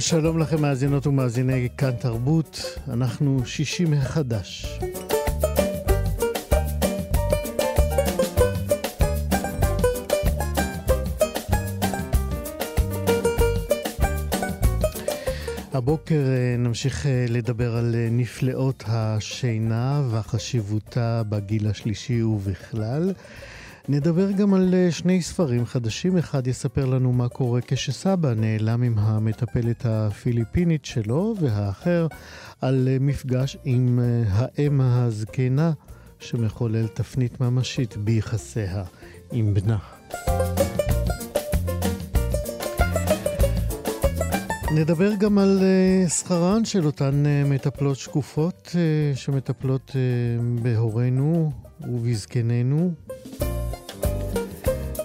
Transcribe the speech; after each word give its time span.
שלום, 0.00 0.22
שלום 0.22 0.38
לכם 0.38 0.62
מאזינות 0.62 1.06
ומאזיני 1.06 1.68
כאן 1.78 1.90
תרבות, 1.90 2.78
אנחנו 2.88 3.46
שישי 3.46 3.84
מחדש. 3.84 4.78
הבוקר 15.72 16.14
אה, 16.14 16.56
נמשיך 16.58 17.06
אה, 17.06 17.26
לדבר 17.28 17.76
על 17.76 17.94
אה, 17.94 18.08
נפלאות 18.10 18.84
השינה 18.86 20.02
וחשיבותה 20.10 21.22
בגיל 21.28 21.68
השלישי 21.68 22.22
ובכלל. 22.22 23.12
נדבר 23.88 24.30
גם 24.30 24.54
על 24.54 24.74
אה, 24.74 24.90
שני 24.90 25.22
ספרים 25.22 25.66
חדשים. 25.66 26.18
אחד 26.18 26.46
יספר 26.46 26.84
לנו 26.84 27.12
מה 27.12 27.28
קורה 27.28 27.60
כשסבא 27.66 28.34
נעלם 28.34 28.82
עם 28.82 28.98
המטפלת 28.98 29.86
הפיליפינית 29.86 30.84
שלו, 30.84 31.34
והאחר 31.40 32.06
על 32.60 32.88
אה, 32.88 32.96
מפגש 33.00 33.56
עם 33.64 34.00
אה, 34.02 34.22
האם 34.28 34.80
הזקנה 34.80 35.72
שמחולל 36.18 36.86
תפנית 36.86 37.40
ממשית 37.40 37.96
ביחסיה 37.96 38.84
עם 39.32 39.54
בנה. 39.54 39.78
נדבר 44.74 45.14
גם 45.14 45.38
על 45.38 45.62
שכרן 46.08 46.64
של 46.64 46.86
אותן 46.86 47.24
מטפלות 47.44 47.96
שקופות 47.96 48.76
שמטפלות 49.14 49.96
בהורינו 50.62 51.52
ובזקנינו, 51.80 52.94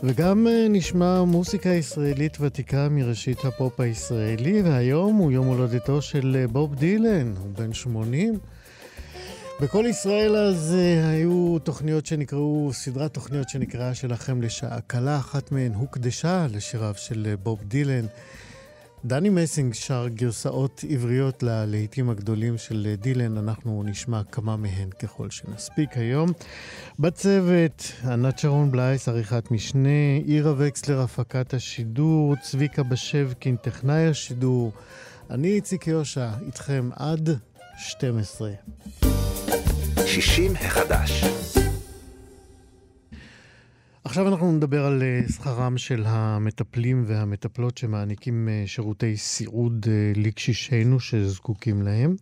וגם 0.03 0.47
אה, 0.47 0.67
נשמע 0.69 1.23
מוסיקה 1.23 1.69
ישראלית 1.69 2.37
ותיקה 2.39 2.87
מראשית 2.89 3.45
הפופ 3.45 3.79
הישראלי, 3.79 4.61
והיום 4.61 5.15
הוא 5.15 5.31
יום 5.31 5.47
הולדתו 5.47 6.01
של 6.01 6.37
אה, 6.39 6.47
בוב 6.47 6.75
דילן, 6.75 7.33
הוא 7.37 7.51
בן 7.57 7.73
80. 7.73 8.39
בכל 9.61 9.85
ישראל 9.89 10.35
אז 10.35 10.75
uh, 10.75 11.05
היו 11.07 11.59
תוכניות 11.63 12.05
שנקראו, 12.05 12.69
סדרת 12.73 13.13
תוכניות 13.13 13.49
שנקראה 13.49 13.95
שלכם 13.95 14.41
לשעה 14.41 14.81
קלה, 14.81 15.17
אחת 15.17 15.51
מהן 15.51 15.73
הוקדשה 15.73 16.47
לשיריו 16.53 16.93
של 16.97 17.35
בוב 17.43 17.59
דילן. 17.67 18.05
דני 19.05 19.29
מסינג 19.29 19.73
שר 19.73 20.07
גרסאות 20.07 20.83
עבריות 20.89 21.43
ללהיטים 21.43 22.09
הגדולים 22.09 22.57
של 22.57 22.95
דילן, 23.01 23.37
אנחנו 23.37 23.83
נשמע 23.85 24.21
כמה 24.31 24.57
מהן 24.57 24.89
ככל 24.89 25.29
שנספיק 25.29 25.97
היום. 25.97 26.31
בצוות, 26.99 27.91
ענת 28.05 28.39
שרון 28.39 28.71
בלייס, 28.71 29.07
עריכת 29.07 29.51
משנה, 29.51 29.89
עירה 30.25 30.53
וקסלר, 30.57 31.01
הפקת 31.01 31.53
השידור, 31.53 32.35
צביקה 32.41 32.83
בשבקין, 32.83 33.55
טכנאי 33.55 34.07
השידור. 34.07 34.71
אני 35.29 35.47
איציק 35.47 35.87
יושע, 35.87 36.29
איתכם 36.45 36.89
עד 36.95 37.29
12. 37.77 38.51
60 40.05 40.53
החדש 40.55 41.23
עכשיו 44.03 44.27
אנחנו 44.27 44.51
נדבר 44.51 44.85
על 44.85 45.03
אה, 45.03 45.21
שכרם 45.29 45.77
של 45.77 46.03
המטפלים 46.05 47.03
והמטפלות 47.07 47.77
שמעניקים 47.77 48.49
אה, 48.49 48.63
שירותי 48.65 49.17
סיעוד 49.17 49.85
אה, 49.89 50.11
לקשישינו 50.15 50.99
שזקוקים 50.99 51.81
להם. 51.81 52.15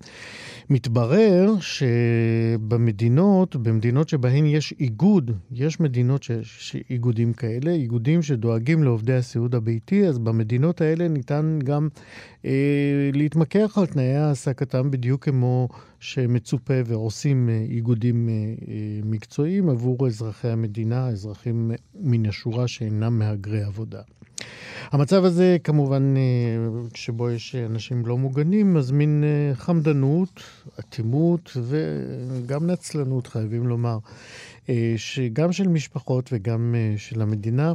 מתברר 0.70 1.54
שבמדינות, 1.60 3.56
במדינות 3.56 4.10
שבהן 4.10 4.46
יש 4.46 4.74
איגוד, 4.80 5.32
יש 5.52 5.80
מדינות 5.80 6.24
שיש 6.24 6.76
איגודים 6.90 7.34
כאלה, 7.34 7.72
איגודים 7.72 8.22
שדואגים 8.22 8.84
לעובדי 8.84 9.14
הסיעוד 9.14 9.56
הביתי, 9.56 10.08
אז 10.08 10.20
במדינות 10.20 10.82
האלה 10.82 11.08
ניתן 11.08 11.60
גם 11.64 11.88
אה, 12.46 13.10
להתמקח 13.14 13.78
על 13.78 13.86
תנאי 13.86 14.16
העסקתם 14.16 14.92
בדיוק 14.92 15.26
כמו 15.26 15.70
שמצופה 16.00 16.74
ועושים 16.86 17.50
איגודים 17.50 18.30
אה, 18.30 18.34
מקצועיים 19.04 19.70
עבור 19.70 20.08
אזרחי 20.08 20.48
המדינה, 20.48 21.08
אזרחים 21.08 21.69
מן 21.96 22.26
השורה 22.26 22.68
שאינם 22.68 23.20
מהגרי 23.20 23.64
עבודה. 23.64 24.02
המצב 24.92 25.26
הזה, 25.26 25.58
כמובן, 25.64 26.16
שבו 26.94 27.30
יש 27.30 27.56
אנשים 27.56 28.06
לא 28.06 28.18
מוגנים, 28.18 28.74
מזמין 28.74 29.24
חמדנות, 29.54 30.44
אטימות 30.80 31.58
וגם 31.62 32.68
נצלנות, 32.68 33.28
חייבים 33.28 33.68
לומר, 33.68 33.98
שגם 34.98 35.52
של 35.52 35.68
משפחות 35.68 36.30
וגם 36.34 36.76
של 36.98 37.22
המדינה. 37.22 37.74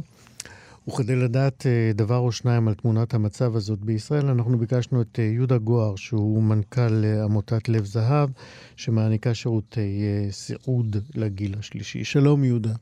וכדי 0.87 1.15
לדעת 1.15 1.65
אה, 1.65 1.91
דבר 1.93 2.17
או 2.17 2.31
שניים 2.31 2.67
על 2.67 2.73
תמונת 2.73 3.13
המצב 3.13 3.55
הזאת 3.55 3.79
בישראל, 3.79 4.25
אנחנו 4.25 4.57
ביקשנו 4.57 5.01
את 5.01 5.19
אה, 5.19 5.23
יהודה 5.23 5.57
גוהר, 5.57 5.95
שהוא 5.95 6.43
מנכ"ל 6.43 7.05
אה, 7.05 7.23
עמותת 7.23 7.69
לב 7.69 7.85
זהב, 7.85 8.29
שמעניקה 8.75 9.33
שירותי 9.33 10.03
סיעוד 10.31 10.97
לגיל 11.15 11.55
השלישי. 11.59 12.03
שלום, 12.03 12.43
יהודה. 12.43 12.73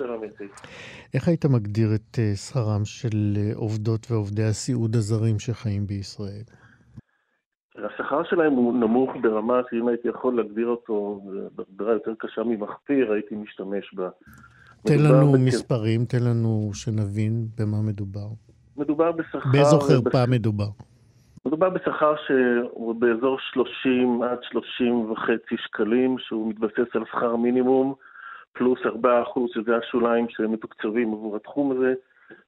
שלום, 0.00 0.24
יציב. 0.24 0.50
איך 1.14 1.28
היית 1.28 1.44
מגדיר 1.44 1.88
את 1.94 2.18
שכרם 2.34 2.84
של 2.84 3.36
עובדות 3.54 4.06
ועובדי 4.10 4.44
הסיעוד 4.44 4.94
הזרים 4.94 5.38
שחיים 5.38 5.86
בישראל? 5.86 6.44
השכר 7.76 8.22
שלהם 8.24 8.52
הוא 8.52 8.74
נמוך 8.74 9.10
ברמה 9.22 9.60
שאם 9.70 9.88
הייתי 9.88 10.08
יכול 10.08 10.36
להגדיר 10.36 10.66
אותו 10.66 11.20
בהגדרה 11.54 11.92
יותר 11.92 12.12
קשה 12.18 12.42
ממחפיר, 12.42 13.12
הייתי 13.12 13.34
משתמש 13.34 13.94
בה. 13.94 14.08
תן 14.86 14.98
לנו 14.98 15.32
בכ... 15.32 15.38
מספרים, 15.38 16.04
תן 16.04 16.22
לנו 16.24 16.70
שנבין 16.72 17.46
במה 17.58 17.82
מדובר. 17.82 18.28
מדובר 18.76 19.12
בשכר... 19.12 19.50
באיזו 19.52 19.80
חרפה 19.80 20.26
בש... 20.26 20.28
מדובר? 20.28 20.68
מדובר 21.46 21.70
בשכר 21.70 22.14
שהוא 22.26 22.94
באזור 22.94 23.38
30 23.52 24.22
עד 24.22 24.38
30 24.42 25.10
וחצי 25.10 25.56
שקלים, 25.56 26.16
שהוא 26.18 26.50
מתבסס 26.50 26.94
על 26.94 27.04
שכר 27.10 27.36
מינימום, 27.36 27.94
פלוס 28.52 28.78
4 28.86 29.22
אחוז, 29.22 29.50
שזה 29.54 29.76
השוליים 29.76 30.26
שמתוקצבים 30.28 31.12
עבור 31.12 31.36
התחום 31.36 31.72
הזה. 31.72 31.94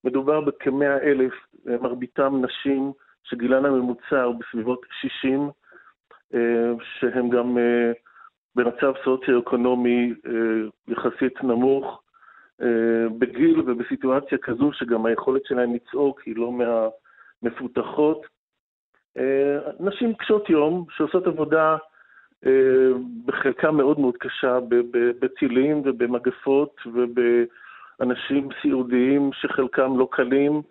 מדובר 0.05 0.41
בכמאה 0.41 0.99
אלף, 0.99 1.33
מרביתם 1.65 2.45
נשים, 2.45 2.93
שגילן 3.25 3.65
הממוצע 3.65 4.23
הוא 4.23 4.41
בסביבות 4.41 4.81
60, 5.01 5.51
אה, 6.35 6.73
שהם 6.83 7.31
גם 7.31 7.59
אה, 7.59 7.93
במצב 8.55 8.93
סוציו-אקונומי 9.05 10.13
אה, 10.27 10.33
יחסית 10.89 11.45
נמוך, 11.45 11.99
בגיל 13.19 13.61
ובסיטואציה 13.61 14.39
כזו 14.39 14.73
שגם 14.73 15.07
היכולת 15.07 15.47
שלהם 15.47 15.75
לצעוק 15.75 16.21
היא 16.21 16.37
לא 16.37 16.53
מהמפותחות. 16.53 18.27
נשים 19.81 20.15
קשות 20.15 20.51
יום 20.51 20.85
שעושות 20.91 21.27
עבודה 21.27 21.77
בחלקה 23.27 23.71
מאוד 23.71 24.01
מאוד 24.01 24.17
קשה 24.17 24.59
בטילים 25.21 25.83
ובמגפות 25.85 26.81
ובאנשים 26.87 28.49
סיעודיים 28.63 29.31
שחלקם 29.33 29.99
לא 29.99 30.09
קלים, 30.11 30.63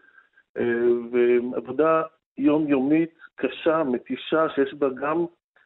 ועבודה 1.12 2.02
יומיומית 2.38 3.14
קשה, 3.36 3.84
מתישה, 3.84 4.50
שיש 4.56 4.74
בה 4.74 4.90
גם 4.90 5.26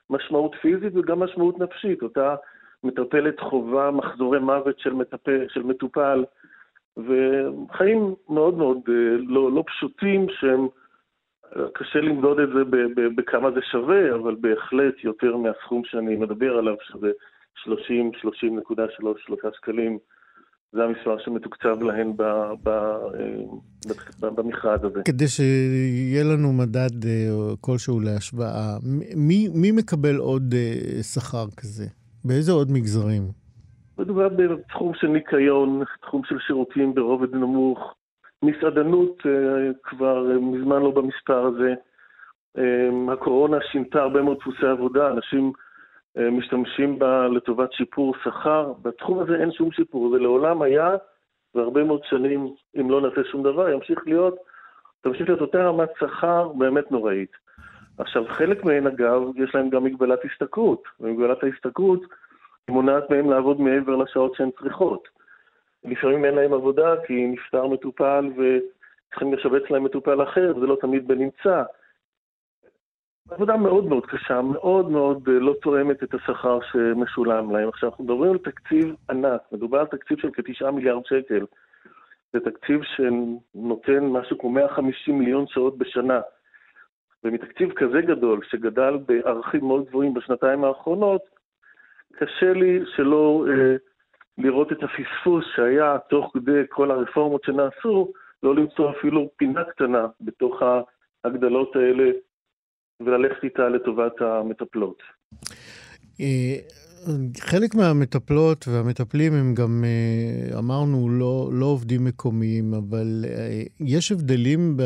משמעות 0.10 0.56
פיזית 0.62 0.96
וגם 0.96 1.20
משמעות 1.20 1.60
נפשית. 1.60 2.02
אותה 2.02 2.36
מטפלת 2.84 3.40
חובה 3.40 3.92
מחזורי 3.92 4.40
מוות 4.40 4.80
של, 4.80 4.94
מטפל, 4.94 5.46
של 5.50 5.64
מטופל, 5.64 6.26
וחיים 6.98 8.16
מאוד 8.30 8.58
מאוד 8.58 8.78
אה, 8.90 9.18
לא, 9.28 9.52
לא 9.52 9.64
פשוטים 9.68 10.26
שהם, 10.30 10.62
אה, 10.62 10.68
קשה 11.74 12.00
למדוד 12.00 12.40
את 12.40 12.50
זה 12.50 12.62
בכמה 13.16 13.52
זה 13.52 13.60
שווה, 13.72 14.16
אבל 14.16 14.36
בהחלט 14.42 14.94
יותר 15.04 15.38
מהסכום 15.38 15.82
שאני 15.86 16.16
מדבר 16.16 16.58
עליו, 16.58 16.76
שזה 16.82 17.12
30, 17.64 18.12
30.3 18.22 19.50
שקלים. 19.56 19.98
זה 20.72 20.84
המספר 20.84 21.18
שמתוקצב 21.20 21.84
להן 21.84 22.14
ב, 22.18 22.24
ב, 22.64 22.70
אה, 22.70 24.30
במכרז 24.30 24.84
הזה. 24.84 25.02
כדי 25.06 25.28
שיהיה 25.28 26.24
לנו 26.24 26.54
מדד 26.54 27.10
כלשהו 27.62 28.00
להשוואה, 28.00 28.78
מי, 29.16 29.48
מי 29.54 29.72
מקבל 29.72 30.16
עוד 30.16 30.54
שכר 31.14 31.46
כזה? 31.58 31.86
באיזה 32.26 32.52
עוד 32.52 32.72
מגזרים? 32.72 33.24
מדובר 33.98 34.30
בתחום 34.30 34.92
של 34.96 35.08
ניקיון, 35.08 35.84
תחום 36.02 36.22
של 36.26 36.36
שירותים 36.48 36.96
ברובד 36.96 37.36
נמוך, 37.36 37.95
מסעדנות 38.46 39.24
אה, 39.26 39.72
כבר 39.84 40.24
מזמן 40.42 40.82
לא 40.82 40.92
במספר 40.92 41.46
הזה. 41.46 41.74
הקורונה 43.14 43.58
שינתה 43.72 44.02
הרבה 44.02 44.22
מאוד 44.22 44.38
דפוסי 44.38 44.66
עבודה, 44.66 45.10
אנשים 45.10 45.52
משתמשים 46.32 47.00
בה 47.00 47.28
לטובת 47.28 47.74
שיפור 47.74 48.16
שכר. 48.24 48.74
בתחום 48.82 49.20
הזה 49.20 49.36
אין 49.36 49.52
שום 49.52 49.72
שיפור, 49.72 50.10
זה 50.12 50.20
לעולם 50.20 50.62
היה, 50.62 50.96
והרבה 51.56 51.84
מאוד 51.84 52.02
שנים, 52.10 52.48
אם 52.80 52.92
לא 52.92 53.02
נעשה 53.02 53.22
שום 53.32 53.44
דבר, 53.44 53.70
ימשיך 53.70 54.00
להיות, 54.06 54.36
תמשיך 55.02 55.28
להיות 55.28 55.42
אותה 55.42 55.68
רמת 55.68 55.90
שכר 56.00 56.48
באמת 56.48 56.92
נוראית. 56.92 57.32
עכשיו, 57.98 58.24
חלק 58.30 58.66
מהן, 58.66 58.88
אגב, 58.88 59.22
יש 59.36 59.56
להן 59.56 59.70
גם 59.70 59.84
מגבלת 59.84 60.20
השתכרות, 60.26 60.84
ומגבלת 61.00 61.44
ההשתכרות 61.44 62.02
מונעת 62.70 63.10
מהן 63.10 63.30
לעבוד 63.30 63.62
מעבר 63.62 63.96
לשעות 63.96 64.36
שהן 64.36 64.50
צריכות. 64.60 65.08
לפעמים 65.86 66.26
אין 66.26 66.36
להן 66.36 66.54
עבודה 66.54 66.94
כי 67.06 67.28
נפטר 67.28 67.68
מטופל 67.68 68.30
וצריכים 68.32 69.34
לשבץ 69.34 69.70
להם 69.70 69.84
מטופל 69.84 70.24
אחר, 70.24 70.54
וזה 70.56 70.66
לא 70.66 70.78
תמיד 70.82 71.08
בנמצא. 71.08 71.64
עבודה 73.30 73.58
מאוד 73.58 73.86
מאוד 73.86 74.06
קשה, 74.06 74.42
מאוד 74.42 74.92
מאוד 74.92 75.28
לא 75.28 75.56
תואמת 75.62 76.04
את 76.04 76.14
השכר 76.14 76.60
שמשולם 76.72 77.56
להם. 77.56 77.70
עכשיו, 77.70 77.90
אנחנו 77.90 78.04
מדברים 78.04 78.32
על 78.32 78.38
תקציב 78.38 78.96
ענק, 79.10 79.42
מדובר 79.52 79.80
על 79.80 79.86
תקציב 79.86 80.20
של 80.20 80.30
כתשעה 80.34 80.72
מיליארד 80.72 81.06
שקל. 81.06 81.46
זה 82.34 82.40
תקציב 82.40 82.82
שנותן 82.84 84.06
משהו 84.06 84.38
כמו 84.38 84.50
150 84.50 85.20
מיליון 85.20 85.48
שעות 85.48 85.78
בשנה. 85.78 86.22
ומתקציב 87.24 87.72
כזה 87.74 88.02
גדול, 88.02 88.40
שגדל 88.50 88.98
בערכים 89.06 89.66
מאוד 89.68 89.86
גבוהים 89.86 90.14
בשנתיים 90.14 90.64
האחרונות, 90.64 91.22
קשה 92.14 92.54
לי 92.54 92.80
שלא 92.96 93.46
אה, 93.50 93.76
לראות 94.38 94.72
את 94.72 94.78
הפספוס 94.84 95.46
שהיה 95.56 95.98
תוך 96.10 96.32
כדי 96.34 96.62
כל 96.70 96.92
הרפורמות 96.92 97.44
שנעשו, 97.44 98.12
לא 98.44 98.56
למצוא 98.56 98.92
אפילו 98.92 99.30
פינה 99.38 99.64
קטנה 99.64 100.08
בתוך 100.22 100.62
ההגדלות 101.24 101.76
האלה 101.76 102.12
וללכת 103.00 103.44
איתה 103.44 103.70
לטובת 103.70 104.22
המטפלות. 104.22 105.04
אה, 107.08 107.12
חלק 107.40 107.76
מהמטפלות 107.76 108.66
והמטפלים 108.68 109.34
הם 109.34 109.54
גם, 109.54 109.84
אה, 109.84 110.60
אמרנו, 110.60 111.10
לא, 111.10 111.50
לא 111.54 111.66
עובדים 111.66 112.06
מקומיים, 112.06 112.74
אבל 112.74 113.26
אה, 113.26 113.62
יש 113.80 114.12
הבדלים 114.12 114.78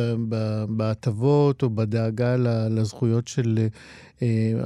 בהטבות 0.78 1.64
או 1.64 1.70
בדאגה 1.70 2.36
לזכויות 2.78 3.28
של 3.28 3.56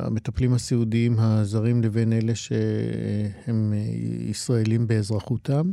המטפלים 0.06 0.54
הסיעודיים 0.54 1.12
הזרים 1.20 1.82
לבין 1.84 2.14
אלה 2.14 2.36
שהם 2.36 3.74
ישראלים 4.30 4.88
באזרחותם? 4.88 5.66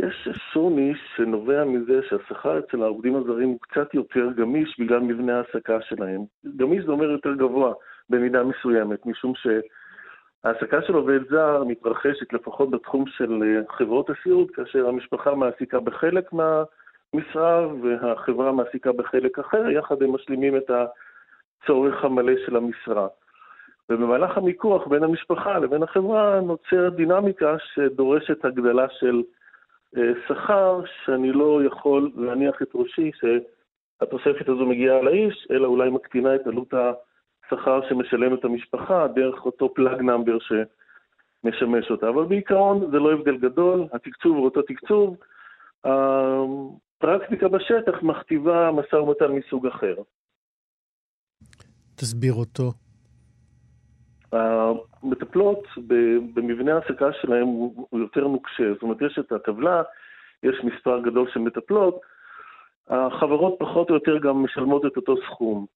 יש 0.00 0.28
שוני 0.52 0.92
שנובע 1.16 1.64
מזה 1.64 2.00
שהשכר 2.08 2.58
אצל 2.58 2.82
העובדים 2.82 3.16
הזרים 3.16 3.48
הוא 3.48 3.58
קצת 3.60 3.94
יותר 3.94 4.28
גמיש 4.36 4.76
בגלל 4.80 5.00
מבנה 5.00 5.32
ההעסקה 5.36 5.78
שלהם. 5.88 6.20
גמיש 6.56 6.84
זה 6.84 6.92
אומר 6.92 7.10
יותר 7.10 7.34
גבוה 7.34 7.72
במידה 8.10 8.42
מסוימת, 8.44 9.06
משום 9.06 9.32
שהעסקה 10.44 10.82
של 10.82 10.94
עובד 10.94 11.28
זר 11.30 11.64
מתרחשת 11.64 12.32
לפחות 12.32 12.70
בתחום 12.70 13.04
של 13.06 13.42
אה, 13.42 13.76
חברות 13.76 14.10
הסיעוד, 14.10 14.50
כאשר 14.50 14.88
המשפחה 14.88 15.34
מעסיקה 15.34 15.80
בחלק 15.80 16.32
מהמשרה 16.32 17.68
והחברה 17.82 18.52
מעסיקה 18.52 18.92
בחלק 18.92 19.38
אחר, 19.38 19.70
יחד 19.70 20.02
הם 20.02 20.14
משלימים 20.14 20.56
את 20.56 20.70
הצורך 20.70 22.04
המלא 22.04 22.32
של 22.46 22.56
המשרה. 22.56 23.06
ובמהלך 23.90 24.38
המיקוח 24.38 24.86
בין 24.86 25.02
המשפחה 25.02 25.58
לבין 25.58 25.82
החברה 25.82 26.40
נוצרת 26.40 26.94
דינמיקה 26.94 27.56
שדורשת 27.74 28.44
הגדלה 28.44 28.86
של 28.88 29.22
אה, 29.96 30.12
שכר 30.28 30.80
שאני 31.04 31.32
לא 31.32 31.60
יכול 31.66 32.10
להניח 32.16 32.62
את 32.62 32.68
ראשי 32.74 33.10
שהתוספת 33.14 34.48
הזו 34.48 34.66
מגיעה 34.66 35.02
לאיש, 35.02 35.46
אלא 35.50 35.66
אולי 35.66 35.90
מקטינה 35.90 36.34
את 36.34 36.46
עלות 36.46 36.74
השכר 37.46 37.80
שמשלמת 37.88 38.44
המשפחה 38.44 39.06
דרך 39.14 39.46
אותו 39.46 39.74
פלאג 39.74 40.00
נאמבר 40.00 40.38
שמשמש 40.38 41.90
אותה. 41.90 42.08
אבל 42.08 42.24
בעיקרון 42.24 42.90
זה 42.90 42.98
לא 42.98 43.12
הבדל 43.12 43.36
גדול, 43.36 43.86
התקצוב 43.92 44.36
הוא 44.36 44.44
אותו 44.44 44.62
תקצוב. 44.62 45.16
הפרקטיקה 45.84 47.48
בשטח 47.48 48.02
מכתיבה 48.02 48.70
משא 48.72 48.96
ומתן 48.96 49.32
מסוג 49.32 49.66
אחר. 49.66 49.94
תסביר 51.94 52.32
אותו. 52.34 52.72
המטפלות 54.32 55.64
במבנה 56.34 56.72
ההעסקה 56.74 57.12
שלהם 57.12 57.46
הוא 57.46 58.00
יותר 58.00 58.28
נוקשה, 58.28 58.72
זאת 58.74 58.82
אומרת 58.82 59.02
יש 59.02 59.18
את 59.18 59.32
הטבלה, 59.32 59.82
יש 60.42 60.56
מספר 60.64 61.00
גדול 61.00 61.30
של 61.32 61.40
מטפלות, 61.40 62.00
החברות 62.88 63.56
פחות 63.58 63.90
או 63.90 63.94
יותר 63.94 64.18
גם 64.18 64.44
משלמות 64.44 64.86
את 64.86 64.96
אותו 64.96 65.14
סכום. 65.26 65.66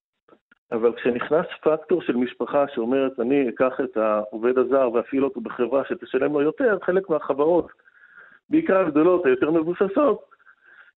אבל 0.72 0.92
כשנכנס 0.96 1.46
פקטור 1.62 2.02
של 2.02 2.16
משפחה 2.16 2.64
שאומרת, 2.74 3.20
אני 3.20 3.48
אקח 3.48 3.80
את 3.84 3.96
העובד 3.96 4.58
הזר 4.58 4.90
ואפעיל 4.94 5.24
אותו 5.24 5.40
בחברה 5.40 5.82
שתשלם 5.88 6.32
לו 6.32 6.42
יותר, 6.42 6.78
חלק 6.82 7.10
מהחברות, 7.10 7.68
בעיקר 8.50 8.78
הגדולות, 8.78 9.26
היותר 9.26 9.50
מבוססות, 9.50 10.24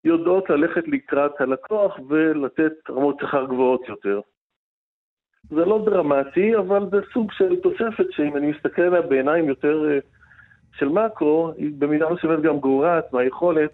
יודעות 0.04 0.50
ללכת 0.50 0.88
לקראת 0.88 1.42
הלקוח 1.42 2.00
ולתת 2.10 2.74
רמות 2.90 3.20
שכר 3.22 3.46
גבוהות 3.46 3.90
יותר. 3.90 4.22
זה 5.50 5.66
לא 5.66 5.86
דרמטי, 5.86 6.58
אבל 6.58 6.90
זה 6.92 6.98
סוג 7.14 7.32
של 7.32 7.56
תוספת 7.56 8.06
שאם 8.12 8.38
אני 8.38 8.52
מסתכל 8.52 8.82
עליה 8.82 9.02
בעיניים 9.02 9.50
יותר 9.50 9.90
אה, 9.90 10.00
של 10.74 10.90
מקרו, 10.90 11.52
היא 11.58 11.72
במידה 11.78 12.10
מסוימת 12.10 12.42
גם 12.42 12.60
גורעת 12.60 13.14
מהיכולת 13.14 13.72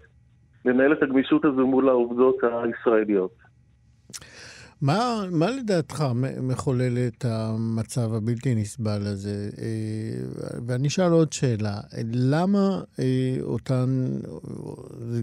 לנהל 0.64 0.92
את 0.92 1.02
הגמישות 1.02 1.44
הזו 1.44 1.66
מול 1.66 1.88
העובדות 1.88 2.36
הישראליות. 2.42 3.47
מה, 4.80 5.24
מה 5.30 5.50
לדעתך 5.50 6.04
מחולל 6.42 6.98
את 6.98 7.24
המצב 7.24 8.14
הבלתי 8.14 8.54
נסבל 8.54 9.06
הזה? 9.06 9.50
אה, 9.58 9.66
ואני 10.66 10.88
אשאל 10.88 11.12
עוד 11.12 11.32
שאלה, 11.32 11.80
למה 12.12 12.82
אה, 12.98 13.36
אותן, 13.42 14.06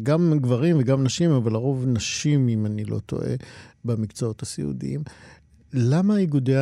גם 0.04 0.34
גברים 0.42 0.75
וגם 0.80 1.04
נשים, 1.04 1.31
אבל 1.31 1.52
לרוב 1.52 1.86
נשים, 1.88 2.48
אם 2.48 2.66
אני 2.66 2.86
לא 2.86 3.00
טועה, 3.00 3.36
במקצועות 3.86 4.42
הסיעודיים, 4.42 5.04
למה 5.74 6.16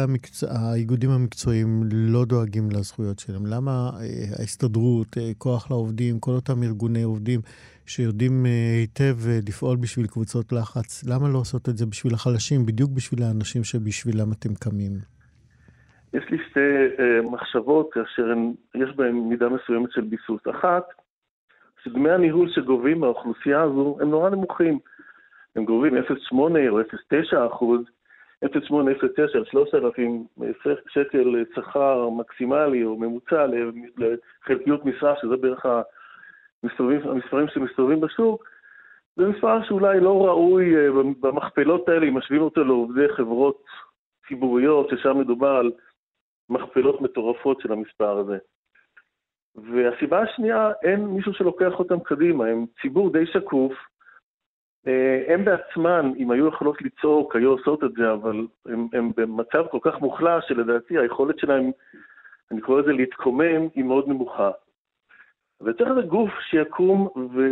המקצוע, 0.04 0.50
האיגודים 0.52 1.10
המקצועיים 1.10 1.84
לא 1.92 2.26
דואגים 2.26 2.72
לזכויות 2.72 3.20
שלהם? 3.20 3.46
למה 3.46 3.92
אה, 4.00 4.26
ההסתדרות, 4.40 5.18
כוח 5.38 5.72
לעובדים, 5.72 6.20
כל 6.20 6.32
אותם 6.32 6.64
ארגוני 6.64 7.04
עובדים 7.04 7.42
שיודעים 7.86 8.46
אה, 8.46 8.52
היטב 8.80 9.16
לפעול 9.48 9.78
בשביל 9.78 10.08
קבוצות 10.08 10.52
לחץ, 10.52 11.04
למה 11.10 11.30
לא 11.34 11.38
עושות 11.38 11.70
את 11.70 11.78
זה 11.78 11.86
בשביל 11.86 12.14
החלשים, 12.14 12.66
בדיוק 12.66 12.92
בשביל 12.92 13.24
האנשים 13.24 13.64
שבשבילם 13.64 14.32
אתם 14.32 14.54
קמים? 14.64 14.92
יש 16.14 16.24
לי 16.30 16.38
שתי 16.50 16.60
מחשבות 17.32 17.90
כאשר 17.94 18.34
יש 18.76 18.96
בהן 18.96 19.16
מידה 19.16 19.50
מסוימת 19.50 19.92
של 19.92 20.02
ביסוס. 20.02 20.42
אחת, 20.52 20.84
שדמי 21.84 22.12
הניהול 22.12 22.50
שגובים 22.56 23.00
מהאוכלוסייה 23.00 23.62
הזו 23.62 23.98
הם 24.02 24.10
נורא 24.10 24.30
נמוכים. 24.30 24.80
הם 25.56 25.66
גובים 25.66 25.98
0.8 25.98 26.36
או 26.70 26.82
0.9 26.82 27.48
אחוז, 27.54 27.82
0809, 28.44 29.40
3,000 29.52 30.26
שקל 30.88 31.44
שכר 31.56 32.10
מקסימלי 32.10 32.84
או 32.84 33.00
ממוצע 33.00 33.46
לחלקיות 33.98 34.86
משרה, 34.86 35.14
שזה 35.22 35.38
בערך 35.38 35.66
המספרים, 36.64 37.02
המספרים 37.10 37.48
שמסתובבים 37.48 38.02
בשוק, 38.02 38.44
זה 39.16 39.28
מספר 39.28 39.64
שאולי 39.64 40.00
לא 40.00 40.26
ראוי 40.26 40.76
אה, 40.76 40.88
במכפלות 41.20 41.90
האלה, 41.90 42.06
אם 42.06 42.18
משווים 42.18 42.42
אותו 42.42 42.64
לעובדי 42.64 43.08
חברות 43.16 43.64
ציבוריות, 44.28 44.90
ששם 44.90 45.20
מדובר 45.20 45.50
על 45.50 45.72
מכפלות 46.50 47.02
מטורפות 47.02 47.62
של 47.62 47.72
המספר 47.72 48.18
הזה. 48.18 48.38
והסיבה 49.56 50.22
השנייה, 50.22 50.72
אין 50.84 51.06
מישהו 51.06 51.34
שלוקח 51.34 51.80
אותם 51.80 52.00
קדימה, 52.00 52.46
הם 52.48 52.66
ציבור 52.82 53.12
די 53.12 53.26
שקוף, 53.26 53.74
אה, 54.88 55.34
הם 55.34 55.46
בעצמן, 55.46 56.12
אם 56.18 56.32
היו 56.32 56.48
יכולות 56.48 56.82
לצעוק, 56.82 57.36
היו 57.36 57.52
עושות 57.52 57.84
את 57.84 57.92
זה, 57.94 58.14
אבל 58.14 58.48
הם, 58.66 58.88
הם 58.94 59.12
במצב 59.18 59.66
כל 59.72 59.80
כך 59.82 60.02
מוחלש, 60.02 60.48
שלדעתי 60.48 60.98
היכולת 60.98 61.40
שלהם, 61.40 61.72
אני 62.52 62.62
קורא 62.62 62.82
לזה 62.82 62.92
להתקומם, 62.92 63.68
היא 63.76 63.84
מאוד 63.84 64.08
נמוכה. 64.08 64.52
וצריך 65.66 65.90
איזה 65.90 66.02
גוף 66.02 66.32
שיקום 66.50 67.08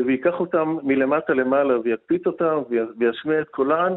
ויקח 0.06 0.40
אותם 0.40 0.78
מלמטה 0.84 1.34
למעלה 1.34 1.80
ויקפיץ 1.80 2.28
אותם 2.28 2.62
וישמיע 2.98 3.42
את 3.42 3.50
קולן, 3.50 3.94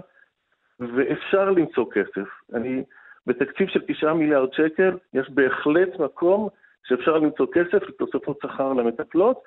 ואפשר 0.80 1.50
למצוא 1.50 1.86
כסף. 1.92 2.28
אני, 2.54 2.84
בתקציב 3.26 3.68
של 3.68 3.80
תשעה 3.88 4.14
מיליארד 4.14 4.52
שקל, 4.52 4.96
יש 5.14 5.30
בהחלט 5.30 5.98
מקום 5.98 6.48
שאפשר 6.84 7.18
למצוא 7.18 7.46
כסף 7.52 7.88
לתוספות 7.88 8.38
שכר 8.42 8.72
למטפלות, 8.72 9.42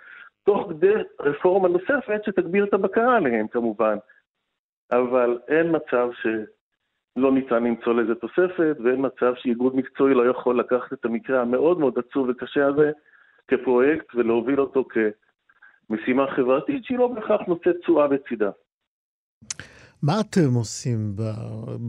תוך 0.46 0.68
כדי 0.70 0.94
רפורמה 1.20 1.68
נוספת 1.68 2.22
שתגביר 2.26 2.66
את 2.66 2.74
הבקרה 2.74 3.18
עליהם 3.18 3.48
כמובן. 3.48 3.98
אבל 4.92 5.40
אין 5.48 5.76
מצב 5.76 6.10
שלא 6.22 7.32
ניתן 7.32 7.64
למצוא 7.64 7.94
לזה 7.94 8.16
תוספת, 8.16 8.78
ואין 8.84 9.06
מצב 9.06 9.34
שאיגוד 9.36 9.76
מקצועי 9.76 10.14
לא 10.14 10.30
יכול 10.30 10.60
לקחת 10.60 10.94
את 10.94 11.06
המקרה 11.06 11.42
המאוד 11.42 11.80
מאוד 11.80 12.00
עצוב 12.00 12.30
וקשה 12.30 12.66
הזה 12.66 12.92
כפרויקט 13.48 14.16
ולהוביל 14.16 14.60
אותו 14.62 14.86
כמשימה 15.90 16.24
חברתית 16.36 16.86
שהיא 16.86 16.98
לא 16.98 17.08
בהכרח 17.08 17.42
נושאת 17.48 17.76
תשואה 17.82 18.08
בצידה. 18.08 18.50
מה 20.04 20.14
אתם 20.22 20.54
עושים 20.56 21.16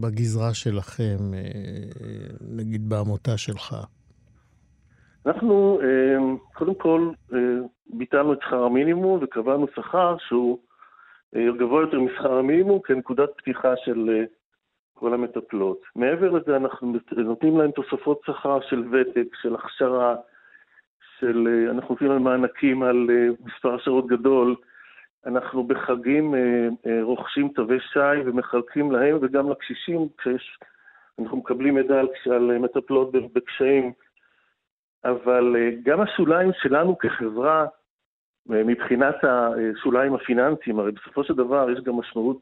בגזרה 0.01 0.53
שלכם, 0.53 1.33
אה, 1.33 1.39
נגיד 2.57 2.89
בעמותה 2.89 3.37
שלך? 3.37 3.75
אנחנו 5.25 5.79
אה, 5.83 6.17
קודם 6.53 6.75
כל 6.75 7.11
אה, 7.33 7.39
ביטלנו 7.93 8.33
את 8.33 8.39
שכר 8.41 8.63
המינימום 8.63 9.19
וקבענו 9.21 9.67
שכר 9.75 10.15
שהוא 10.27 10.59
גבוה 11.35 11.81
יותר 11.81 11.99
משכר 11.99 12.33
המינימום 12.33 12.79
כנקודת 12.81 13.29
פתיחה 13.37 13.73
של 13.85 14.25
כל 14.93 15.13
המטפלות. 15.13 15.81
מעבר 15.95 16.31
לזה 16.31 16.55
אנחנו 16.55 16.93
נותנים 17.17 17.57
להם 17.57 17.71
תוספות 17.71 18.21
שכר 18.25 18.59
של 18.69 18.83
ותק, 18.91 19.35
של 19.41 19.55
הכשרה, 19.55 20.15
של, 21.19 21.67
אנחנו 21.71 21.87
נותנים 21.89 22.11
להם 22.11 22.23
מענקים 22.23 22.83
על 22.83 23.07
מספר 23.45 23.77
שעות 23.77 24.07
גדול, 24.07 24.55
אנחנו 25.25 25.63
בחגים 25.63 26.35
אה, 26.35 26.67
אה, 26.87 27.03
רוכשים 27.03 27.49
תווי 27.49 27.79
שי 27.79 28.19
ומחלקים 28.25 28.91
להם 28.91 29.17
וגם 29.21 29.49
לקשישים, 29.49 30.07
כשיש, 30.17 30.57
אנחנו 31.19 31.37
מקבלים 31.37 31.75
מידע 31.75 31.99
על, 31.99 32.07
על 32.25 32.57
מטפלות 32.57 33.11
בקשיים. 33.33 33.93
אבל 35.05 35.55
אה, 35.59 35.69
גם 35.83 36.01
השוליים 36.01 36.51
שלנו 36.61 36.97
כחברה, 36.97 37.65
מבחינת 38.45 39.15
השוליים 39.23 40.15
הפיננסיים, 40.15 40.79
הרי 40.79 40.91
בסופו 40.91 41.23
של 41.23 41.33
דבר 41.33 41.69
יש 41.71 41.79
גם 41.79 41.95
משמעות 41.95 42.37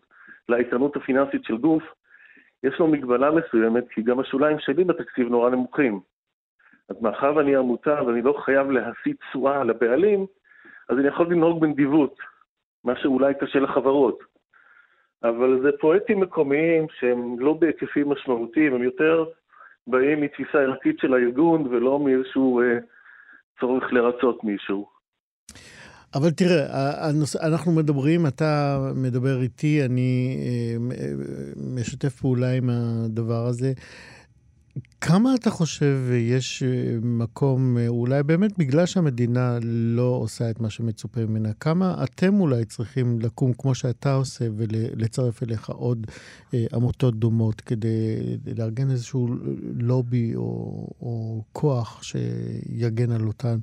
לאיתנות 0.49 0.95
הפיננסית 0.95 1.43
של 1.43 1.57
גוף, 1.57 1.83
יש 2.63 2.79
לו 2.79 2.87
מגבלה 2.87 3.31
מסוימת, 3.31 3.83
כי 3.89 4.01
גם 4.01 4.19
השוליים 4.19 4.59
שלי 4.59 4.83
בתקציב 4.83 5.29
נורא 5.29 5.49
נמוכים. 5.49 5.99
אז 6.89 6.95
מאחר 7.01 7.35
ואני 7.35 7.55
עמותה 7.55 8.03
ואני 8.07 8.21
לא 8.21 8.33
חייב 8.45 8.71
להסיט 8.71 9.17
תשואה 9.29 9.63
לבעלים, 9.63 10.25
אז 10.89 10.97
אני 10.97 11.07
יכול 11.07 11.31
לנהוג 11.31 11.61
בנדיבות. 11.61 12.15
מה 12.83 12.93
שאולי 13.01 13.33
קשה 13.39 13.59
לחברות. 13.59 14.19
אבל 15.23 15.59
זה 15.63 15.69
פרויקטים 15.79 16.19
מקומיים 16.19 16.87
שהם 16.99 17.39
לא 17.39 17.53
בהיקפים 17.53 18.09
משמעותיים, 18.09 18.73
הם 18.73 18.83
יותר 18.83 19.25
באים 19.87 20.21
מתפיסה 20.21 20.57
ערכית 20.57 20.99
של 20.99 21.13
הארגון 21.13 21.67
ולא 21.67 21.99
מאיזשהו 21.99 22.61
אה, 22.61 22.77
צורך 23.59 23.93
לרצות 23.93 24.43
מישהו. 24.43 24.85
אבל 26.15 26.29
תראה, 26.31 26.65
הנוס... 27.07 27.35
אנחנו 27.35 27.71
מדברים, 27.71 28.27
אתה 28.27 28.77
מדבר 28.95 29.41
איתי, 29.41 29.85
אני 29.85 30.37
אה, 30.39 30.95
אה, 30.97 31.13
משתף 31.75 32.19
פעולה 32.21 32.51
עם 32.51 32.69
הדבר 32.69 33.45
הזה. 33.49 33.73
כמה 35.01 35.35
אתה 35.35 35.49
חושב 35.49 35.97
יש 36.11 36.63
אה, 36.63 36.97
מקום, 37.01 37.77
אה, 37.77 37.87
אולי 37.87 38.23
באמת 38.23 38.57
בגלל 38.57 38.85
שהמדינה 38.85 39.57
לא 39.61 40.19
עושה 40.21 40.49
את 40.49 40.59
מה 40.59 40.69
שמצופה 40.69 41.25
ממנה, 41.25 41.53
כמה 41.53 42.03
אתם 42.03 42.39
אולי 42.39 42.65
צריכים 42.65 43.19
לקום 43.21 43.53
כמו 43.53 43.75
שאתה 43.75 44.13
עושה 44.13 44.45
ולצרף 44.57 45.43
אליך 45.43 45.69
עוד 45.69 46.07
אה, 46.53 46.65
עמותות 46.73 47.19
דומות 47.19 47.61
כדי 47.61 48.37
לארגן 48.57 48.91
איזשהו 48.91 49.27
לובי 49.73 50.35
או, 50.35 50.87
או 51.01 51.43
כוח 51.51 52.03
שיגן 52.03 53.11
על 53.11 53.27
אותן 53.27 53.57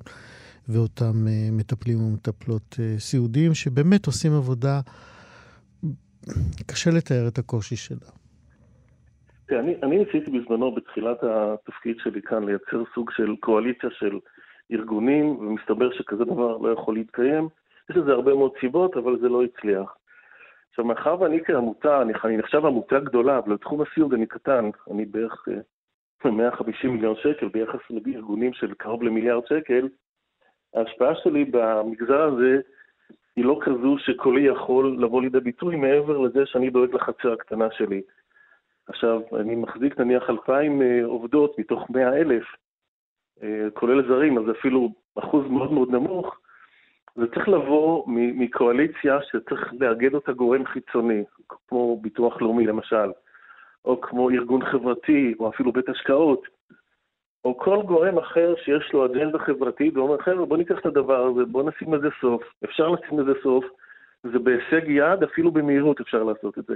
ואותם 0.69 1.27
מטפלים 1.53 2.03
ומטפלות 2.03 2.79
סיעודיים 2.99 3.55
שבאמת 3.55 4.07
עושים 4.07 4.33
עבודה, 4.33 4.81
קשה 6.67 6.91
לתאר 6.91 7.29
את 7.29 7.39
הקושי 7.39 7.77
שלה. 7.77 8.24
כן, 9.49 9.57
אני, 9.59 9.75
אני 9.83 9.99
ניסיתי 9.99 10.31
בזמנו, 10.31 10.73
בתחילת 10.73 11.19
התפקיד 11.23 11.97
שלי 11.99 12.23
כאן, 12.23 12.45
לייצר 12.45 12.83
סוג 12.95 13.11
של 13.11 13.37
קואליציה 13.41 13.91
של 13.91 14.19
ארגונים, 14.73 15.27
ומסתבר 15.27 15.93
שכזה 15.93 16.25
דבר 16.25 16.57
לא 16.57 16.69
יכול 16.73 16.95
להתקיים. 16.95 17.49
יש 17.91 17.97
לזה 17.97 18.13
הרבה 18.13 18.35
מאוד 18.35 18.53
סיבות, 18.61 18.97
אבל 18.97 19.19
זה 19.21 19.29
לא 19.29 19.45
הצליח. 19.45 19.97
עכשיו, 20.71 20.85
מאחר 20.85 21.21
ואני 21.21 21.45
כעמותה, 21.45 22.03
אני, 22.03 22.13
אני 22.25 22.37
נחשב 22.37 22.67
עמותה 22.67 23.01
גדולה, 23.01 23.39
אבל 23.39 23.53
לתחום 23.53 23.81
הסיעוד 23.81 24.15
אני 24.15 24.27
קטן, 24.27 24.71
אני 24.91 25.05
בערך 25.05 25.49
150 26.25 26.91
אה, 26.91 26.97
מיליון 26.97 27.15
שקל 27.17 27.49
ביחס 27.49 27.81
לארגונים 27.91 28.53
של 28.53 28.75
קרוב 28.75 29.03
למיליארד 29.03 29.47
שקל, 29.47 29.89
ההשפעה 30.75 31.15
שלי 31.15 31.45
במגזר 31.45 32.23
הזה 32.23 32.61
היא 33.37 33.45
לא 33.45 33.59
כזו 33.61 33.99
שקולי 33.99 34.43
יכול 34.43 34.97
לבוא 35.01 35.23
לידי 35.23 35.41
ביטוי 35.41 35.77
מעבר 35.77 36.19
לזה 36.19 36.47
שאני 36.47 36.71
דואג 36.71 36.95
לחצר 36.95 37.33
הקטנה 37.33 37.69
שלי. 37.71 38.03
עכשיו, 38.89 39.21
אני 39.41 39.55
מחזיק 39.55 39.99
נניח 39.99 40.31
אלפיים 40.31 40.83
אה, 40.83 41.05
עובדות 41.05 41.59
מתוך 41.59 41.91
מאה 41.91 42.17
אלף, 42.17 42.45
אה, 43.43 43.71
כולל 43.75 44.09
זרים, 44.09 44.39
אז 44.39 44.45
אפילו 44.51 44.93
אחוז 45.19 45.47
מאוד 45.51 45.73
מאוד 45.73 45.91
נמוך, 45.91 46.39
זה 47.17 47.27
צריך 47.35 47.49
לבוא 47.49 48.05
מקואליציה 48.09 49.19
שצריך 49.23 49.73
לאגד 49.81 50.15
אותה 50.15 50.33
גורם 50.33 50.67
חיצוני, 50.67 51.25
כמו 51.69 52.01
ביטוח 52.03 52.43
לאומי 52.43 52.67
למשל, 52.67 53.11
או 53.85 54.01
כמו 54.01 54.31
ארגון 54.31 54.65
חברתי, 54.65 55.35
או 55.41 55.49
אפילו 55.49 55.73
בית 55.73 55.89
השקעות, 55.89 56.47
או 57.45 57.59
כל 57.59 57.83
גורם 57.83 58.19
אחר 58.19 58.55
שיש 58.65 58.93
לו 58.93 59.07
אג'נדה 59.07 59.39
חברתית 59.39 59.97
ואומר, 59.97 60.19
חבר'ה, 60.19 60.47
בוא 60.47 60.57
ניקח 60.57 60.79
את 60.79 60.87
הדבר 60.87 61.27
הזה, 61.27 61.45
בוא 61.45 61.63
נשים 61.63 61.95
לזה 61.95 62.09
סוף. 62.21 62.43
אפשר 62.65 62.89
לשים 62.89 63.21
לזה 63.21 63.33
סוף, 63.43 63.65
זה 64.23 64.39
בהישג 64.39 64.89
יד, 64.89 65.23
אפילו 65.23 65.51
במהירות 65.51 66.01
אפשר 66.01 66.23
לעשות 66.23 66.59
את 66.59 66.65
זה. 66.65 66.75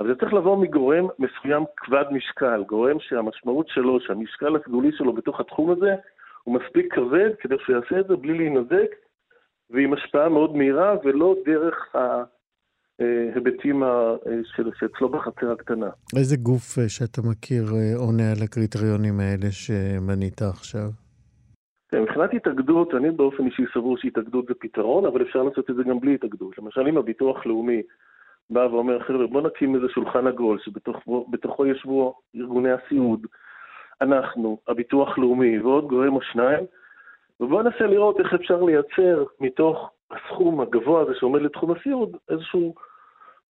אבל 0.00 0.08
זה 0.08 0.14
צריך 0.14 0.32
לבוא 0.32 0.56
מגורם 0.56 1.06
מסוים 1.18 1.64
כבד 1.76 2.04
משקל, 2.10 2.64
גורם 2.68 2.96
שהמשמעות 3.00 3.68
שלו, 3.68 4.00
שהמשקל 4.00 4.56
הסגולי 4.56 4.90
שלו 4.92 5.12
בתוך 5.12 5.40
התחום 5.40 5.70
הזה, 5.70 5.94
הוא 6.44 6.54
מספיק 6.54 6.94
כבד 6.94 7.30
כדי 7.40 7.54
שהוא 7.64 7.76
יעשה 7.76 8.00
את 8.00 8.06
זה 8.08 8.16
בלי 8.16 8.38
להינזק, 8.38 8.90
ועם 9.70 9.92
השפעה 9.92 10.28
מאוד 10.28 10.56
מהירה, 10.56 10.94
ולא 11.04 11.34
דרך 11.46 11.94
ההיבטים 12.98 13.82
שאצלו 14.78 15.08
בחצר 15.08 15.52
הקטנה. 15.52 15.90
איזה 16.16 16.36
גוף 16.36 16.78
אה, 16.78 16.88
שאתה 16.88 17.20
מכיר 17.30 17.64
אה, 17.74 17.96
עונה 17.96 18.30
על 18.32 18.42
הקריטריונים 18.44 19.20
האלה 19.20 19.50
שמנית 19.50 20.42
עכשיו? 20.42 20.90
כן, 21.88 22.02
מבחינת 22.02 22.34
התאגדות, 22.34 22.94
אני 22.94 23.10
באופן 23.10 23.46
אישי 23.46 23.62
סבור 23.74 23.96
שהתאגדות 23.98 24.46
זה 24.46 24.54
פתרון, 24.60 25.06
אבל 25.06 25.22
אפשר 25.22 25.42
לעשות 25.42 25.70
את 25.70 25.76
זה 25.76 25.82
גם 25.82 26.00
בלי 26.00 26.14
התאגדות. 26.14 26.58
למשל, 26.58 26.88
אם 26.88 26.96
הביטוח 26.96 27.46
לאומי 27.46 27.82
בא 28.50 28.60
ואומר, 28.70 29.00
חבר'ה, 29.00 29.26
בוא 29.26 29.42
נקים 29.42 29.74
איזה 29.74 29.86
שולחן 29.88 30.26
עגול 30.26 30.58
שבתוכו 30.58 31.66
ישבו 31.66 32.14
ארגוני 32.36 32.70
הסיעוד, 32.72 33.26
אנחנו, 34.00 34.58
הביטוח 34.68 35.18
לאומי 35.18 35.58
ועוד 35.58 35.88
גורם 35.88 36.16
או 36.16 36.22
שניים, 36.22 36.64
ובואו 37.40 37.62
ננסה 37.62 37.86
לראות 37.86 38.20
איך 38.20 38.34
אפשר 38.34 38.62
לייצר 38.62 39.24
מתוך 39.40 39.90
הסכום 40.10 40.60
הגבוה 40.60 41.02
הזה 41.02 41.14
שעומד 41.14 41.42
לתחום 41.42 41.70
הסיעוד 41.70 42.16
איזשהו 42.30 42.74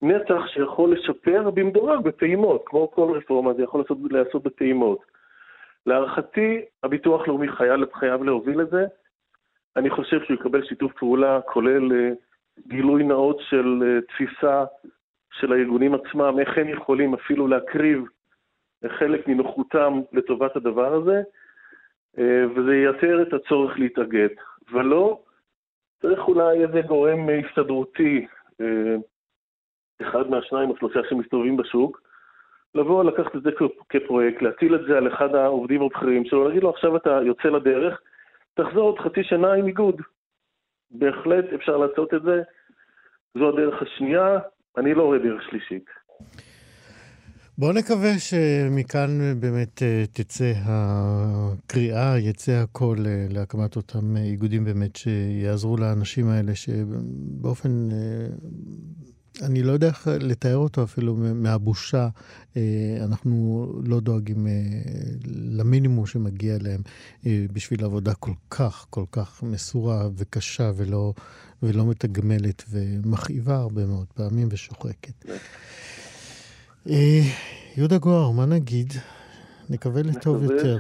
נתח 0.01 0.48
שיכול 0.48 0.94
לשפר 0.94 1.50
במדורג 1.50 2.03
בפעימות, 2.03 2.63
כמו 2.65 2.91
כל 2.91 3.18
רפורמה 3.18 3.53
זה 3.53 3.63
יכול 3.63 3.82
לעשות, 3.82 3.98
להיעשות 4.12 4.44
בפעימות. 4.44 5.00
להערכתי, 5.86 6.62
הביטוח 6.84 7.27
לאומי 7.27 7.48
חייב, 7.48 7.79
חייב 7.94 8.24
להוביל 8.24 8.62
את 8.62 8.70
זה. 8.70 8.86
אני 9.75 9.89
חושב 9.89 10.24
שהוא 10.24 10.36
יקבל 10.36 10.65
שיתוף 10.65 10.91
פעולה 10.94 11.41
כולל 11.41 11.91
אה, 11.91 12.10
גילוי 12.68 13.04
נאות 13.04 13.39
של 13.39 13.82
uh, 13.82 14.13
תפיסה 14.13 14.66
של 15.32 15.54
הארגונים 15.54 15.94
עצמם, 15.94 16.39
איך 16.39 16.58
הם 16.58 16.70
יכולים 16.70 17.13
אפילו 17.13 17.48
להקריב 17.48 18.04
חלק 18.88 19.28
מנוחותם 19.28 20.01
לטובת 20.13 20.56
הדבר 20.56 20.94
הזה, 20.94 21.22
uh, 22.18 22.22
וזה 22.56 22.75
ייתר 22.75 23.22
את 23.22 23.34
הצורך 23.34 23.80
להתאגד. 23.80 24.30
ולא, 24.74 25.22
צריך 26.01 26.20
אולי 26.28 26.63
איזה 26.66 26.82
גורם 26.82 27.30
הסתדרותי, 27.30 28.25
uh, 28.62 28.66
אחד 30.01 30.30
מהשניים 30.30 30.70
או 30.70 30.78
שלושה 30.78 31.00
שמסתובבים 31.10 31.58
בשוק, 31.58 32.01
לבוא, 32.75 33.04
לקחת 33.04 33.36
את 33.36 33.44
זה 33.44 33.50
כפרויקט, 33.89 34.42
להטיל 34.42 34.75
את 34.75 34.82
זה 34.88 34.98
על 34.98 35.08
אחד 35.08 35.36
העובדים 35.36 35.82
הבכירים 35.82 36.25
שלו, 36.25 36.48
להגיד 36.48 36.63
לו, 36.63 36.70
עכשיו 36.70 36.96
אתה 36.96 37.20
יוצא 37.25 37.50
לדרך, 37.50 38.01
תחזור 38.54 38.84
עוד 38.84 39.00
חצי 39.00 39.24
שנה 39.24 39.54
עם 39.54 39.68
איגוד. 39.68 40.01
בהחלט 40.91 41.46
אפשר 41.55 41.77
לעשות 41.77 42.13
את 42.13 42.22
זה. 42.22 42.41
זו 43.38 43.50
הדרך 43.50 43.81
השנייה, 43.81 44.39
אני 44.77 44.93
לא 44.93 45.03
רואה 45.03 45.17
דרך 45.17 45.41
שלישית. 45.50 45.86
בואו 47.58 47.74
נקווה 47.74 48.19
שמכאן 48.19 49.39
באמת 49.39 49.84
אה, 49.84 50.03
תצא 50.13 50.51
הקריאה, 50.65 52.19
יצא 52.19 52.51
הכל 52.51 52.96
אה, 53.05 53.25
להקמת 53.29 53.75
אותם 53.75 54.17
איגודים 54.17 54.63
באמת 54.63 54.96
שיעזרו 54.96 55.77
לאנשים 55.77 56.29
האלה 56.29 56.55
שבאופן 56.55 57.89
אני 59.42 59.64
לא 59.64 59.72
יודע 59.72 59.88
איך 59.88 60.08
לתאר 60.22 60.58
אותו 60.58 60.84
אפילו 60.84 61.16
מהבושה. 61.16 62.08
אה, 62.58 62.98
אנחנו 63.06 63.68
לא 63.86 64.00
דואגים 64.00 64.48
אה, 64.48 64.52
למינימום 65.28 66.06
שמגיע 66.06 66.58
להם 66.62 66.82
אה, 67.26 67.46
בשביל 67.54 67.86
עבודה 67.86 68.14
כל 68.14 68.32
כך, 68.50 68.86
כל 68.90 69.06
כך 69.12 69.44
מסורה 69.44 70.08
וקשה 70.16 70.72
ולא, 70.76 71.14
ולא 71.64 71.86
מתגמלת 71.86 72.64
ומכאיבה 72.70 73.56
הרבה 73.56 73.86
מאוד 73.86 74.08
פעמים 74.14 74.48
ושוחקת. 74.52 75.26
יהודה 77.78 77.98
גוהר, 77.98 78.32
מה 78.32 78.46
נגיד? 78.46 78.94
נקווה 79.70 80.02
לטוב 80.02 80.44
יותר. 80.44 80.78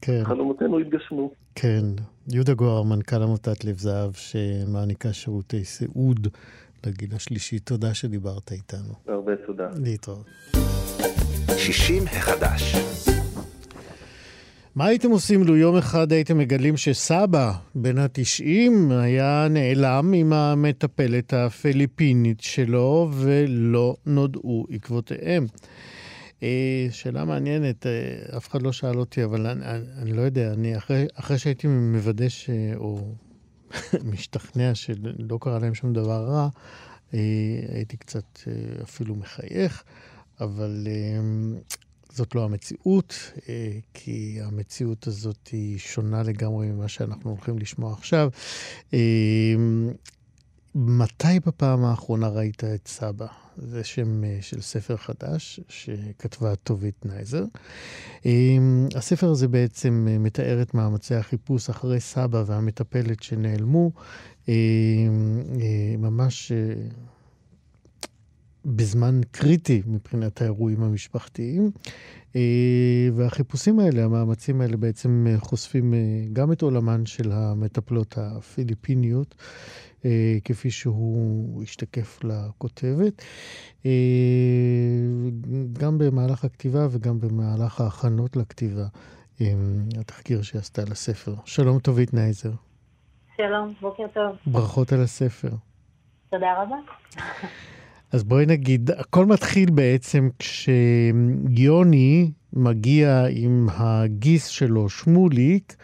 כן. 0.00 0.22
חלומותינו 0.24 0.78
התגשמו. 0.78 1.30
כן. 1.54 1.84
יהודה 2.32 2.54
גואר, 2.54 2.82
מנכ"ל 2.82 3.22
עמותת 3.22 3.64
לב 3.64 3.78
זהב, 3.78 4.12
שמעניקה 4.12 5.12
שירותי 5.12 5.64
סיעוד 5.64 6.28
לגיל 6.86 7.14
השלישי. 7.14 7.58
תודה 7.58 7.94
שדיברת 7.94 8.52
איתנו. 8.52 8.94
הרבה 9.08 9.32
תודה. 9.46 9.68
להתראות. 9.84 10.26
60 11.58 12.02
החדש. 12.06 12.76
מה 14.74 14.86
הייתם 14.86 15.10
עושים 15.10 15.42
לו 15.42 15.56
יום 15.56 15.76
אחד 15.76 16.12
הייתם 16.12 16.38
מגלים 16.38 16.76
שסבא, 16.76 17.52
בן 17.74 17.98
התשעים, 17.98 18.90
היה 18.92 19.46
נעלם 19.50 20.12
עם 20.12 20.32
המטפלת 20.32 21.34
הפיליפינית 21.34 22.40
שלו 22.40 23.08
ולא 23.12 23.96
נודעו 24.06 24.66
עקבותיהם? 24.70 25.46
אה, 26.42 26.86
שאלה 26.90 27.24
מעניינת, 27.24 27.86
אה, 27.86 28.36
אף 28.36 28.48
אחד 28.48 28.62
לא 28.62 28.72
שאל 28.72 28.98
אותי, 28.98 29.24
אבל 29.24 29.46
אני, 29.46 29.64
אני, 29.64 29.84
אני 30.02 30.12
לא 30.12 30.22
יודע, 30.22 30.52
אני 30.52 30.76
אחרי, 30.76 31.06
אחרי 31.14 31.38
שהייתי 31.38 31.66
מוודא 31.66 32.28
ש... 32.28 32.50
או 32.76 33.14
משתכנע 34.12 34.74
שלא 34.74 35.38
קרה 35.40 35.58
להם 35.58 35.74
שום 35.74 35.92
דבר 35.92 36.24
רע, 36.24 36.48
אה, 37.14 37.18
הייתי 37.74 37.96
קצת 37.96 38.40
אפילו 38.82 39.14
מחייך, 39.14 39.84
אבל 40.40 40.88
זאת 42.12 42.34
לא 42.34 42.44
המציאות, 42.44 43.14
כי 43.94 44.38
המציאות 44.42 45.06
הזאת 45.06 45.48
היא 45.52 45.78
שונה 45.78 46.22
לגמרי 46.22 46.66
ממה 46.66 46.88
שאנחנו 46.88 47.30
הולכים 47.30 47.58
לשמוע 47.58 47.92
עכשיו. 47.92 48.30
מתי 50.74 51.40
בפעם 51.46 51.84
האחרונה 51.84 52.28
ראית 52.28 52.64
את 52.64 52.88
סבא? 52.88 53.26
זה 53.56 53.84
שם 53.84 54.24
אה, 54.24 54.38
של 54.40 54.60
ספר 54.60 54.96
חדש 54.96 55.60
שכתבה 55.68 56.56
טובית 56.56 57.06
נייזר. 57.06 57.44
אמ, 58.26 58.88
הספר 58.94 59.30
הזה 59.30 59.48
בעצם 59.48 60.06
אה, 60.10 60.18
מתאר 60.18 60.62
את 60.62 60.74
מאמצי 60.74 61.14
החיפוש 61.14 61.70
אחרי 61.70 62.00
סבא 62.00 62.42
והמטפלת 62.46 63.22
שנעלמו, 63.22 63.90
אמ, 64.48 64.54
אה, 65.60 65.96
ממש 65.98 66.52
בזמן 68.64 69.20
קריטי 69.30 69.82
מבחינת 69.86 70.42
האירועים 70.42 70.82
המשפחתיים. 70.82 71.70
והחיפושים 73.12 73.80
האלה, 73.80 74.04
המאמצים 74.04 74.60
האלה 74.60 74.76
בעצם 74.76 75.26
חושפים 75.38 75.94
גם 76.32 76.52
את 76.52 76.62
עולמן 76.62 77.06
של 77.06 77.32
המטפלות 77.32 78.18
הפיליפיניות. 78.18 79.34
אה, 80.04 80.38
כפי 80.44 80.70
שהוא 80.70 81.62
השתקף 81.62 82.24
לכותבת, 82.24 83.24
אה, 83.86 83.90
גם 85.72 85.98
במהלך 85.98 86.44
הכתיבה 86.44 86.86
וגם 86.90 87.20
במהלך 87.20 87.80
ההכנות 87.80 88.36
לכתיבה, 88.36 88.86
אה, 89.40 89.52
התחקיר 90.00 90.42
שעשתה 90.42 90.82
לספר. 90.90 91.34
שלום 91.44 91.78
טובית 91.78 92.14
נייזר. 92.14 92.52
שלום, 93.36 93.74
בוקר 93.80 94.04
טוב. 94.14 94.36
ברכות 94.46 94.92
על 94.92 95.02
הספר. 95.02 95.50
תודה 96.30 96.62
רבה. 96.62 96.76
אז 98.12 98.24
בואי 98.24 98.46
נגיד, 98.46 98.90
הכל 98.90 99.26
מתחיל 99.26 99.70
בעצם 99.74 100.28
כשיוני 100.38 102.30
מגיע 102.52 103.08
עם 103.42 103.66
הגיס 103.78 104.48
שלו, 104.48 104.88
שמוליק, 104.88 105.76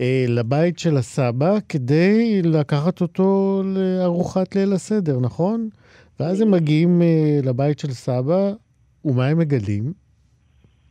אה, 0.00 0.24
לבית 0.28 0.78
של 0.78 0.96
הסבא 0.96 1.52
כדי 1.68 2.42
לקחת 2.44 3.00
אותו 3.00 3.62
לארוחת 3.64 4.56
ליל 4.56 4.72
הסדר, 4.72 5.18
נכון? 5.22 5.68
ואז 6.20 6.40
הם 6.40 6.50
מגיעים 6.50 7.02
אה, 7.02 7.50
לבית 7.50 7.78
של 7.78 7.88
סבא, 7.88 8.42
ומה 9.04 9.26
הם 9.26 9.38
מגלים? 9.38 9.84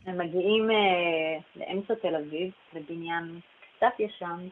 הם 0.05 0.17
מגיעים 0.17 0.71
אה, 0.71 1.39
לאמצע 1.55 1.93
תל 2.01 2.15
אביב, 2.15 2.51
לבניין 2.73 3.39
קצת 3.77 3.99
ישן, 3.99 4.47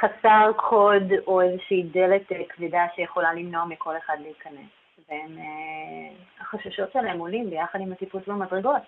חסר 0.00 0.50
קוד 0.56 1.12
או 1.26 1.40
איזושהי 1.40 1.82
דלת 1.82 2.22
כבדה 2.48 2.86
שיכולה 2.96 3.34
למנוע 3.34 3.64
מכל 3.64 3.94
אחד 3.96 4.16
להיכנס. 4.22 4.83
והם, 5.10 5.38
אה, 5.38 6.14
החששות 6.40 6.92
שלהם 6.92 7.18
עולים 7.18 7.50
ביחד 7.50 7.80
עם 7.80 7.92
הטיפוס 7.92 8.22
במדרגות. 8.26 8.82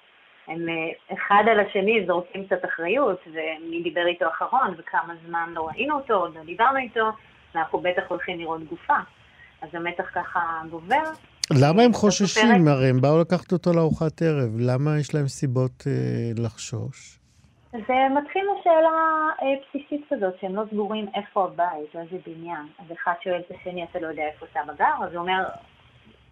הם 0.48 0.68
אה, 0.68 1.14
אחד 1.14 1.44
על 1.50 1.60
השני 1.60 2.06
זורקים 2.06 2.46
קצת 2.46 2.64
אחריות, 2.64 3.20
ומי 3.26 3.82
דיבר 3.82 4.06
איתו 4.06 4.28
אחרון, 4.28 4.74
וכמה 4.78 5.14
זמן 5.26 5.50
לא 5.54 5.68
ראינו 5.68 5.94
אותו, 5.94 6.14
עוד 6.14 6.34
לא 6.34 6.44
דיברנו 6.44 6.76
איתו, 6.76 7.10
ואנחנו 7.54 7.78
בטח 7.78 8.02
הולכים 8.08 8.38
לראות 8.38 8.64
גופה. 8.64 8.96
אז 9.62 9.68
המתח 9.72 10.04
ככה 10.14 10.62
גובר. 10.70 11.02
למה 11.60 11.82
הם 11.82 11.92
חוששים? 11.92 12.68
הרי 12.68 12.88
הם 12.88 13.00
באו 13.00 13.20
לקחת 13.20 13.52
אותו 13.52 13.72
לארוחת 13.72 14.22
ערב, 14.22 14.56
למה 14.58 14.98
יש 15.00 15.14
להם 15.14 15.26
סיבות 15.26 15.84
אה, 15.86 16.42
לחשוש? 16.44 17.18
זה 17.72 17.94
מתחיל 18.22 18.44
לשאלה 18.60 18.88
אה, 19.42 19.46
בסיסית 19.60 20.06
כזאת, 20.10 20.34
שהם 20.40 20.56
לא 20.56 20.62
סגורים 20.70 21.06
איפה 21.14 21.44
הבית 21.44 21.94
או 21.94 22.00
איזה 22.00 22.16
בניין. 22.26 22.66
אז 22.78 22.92
אחד 22.92 23.12
שואל 23.24 23.40
את 23.46 23.56
השני, 23.60 23.84
אתה 23.84 24.00
לא 24.00 24.06
יודע 24.06 24.22
איפה 24.22 24.46
סבא 24.52 24.72
גר? 24.78 25.04
אז 25.04 25.12
הוא 25.12 25.20
אומר, 25.20 25.44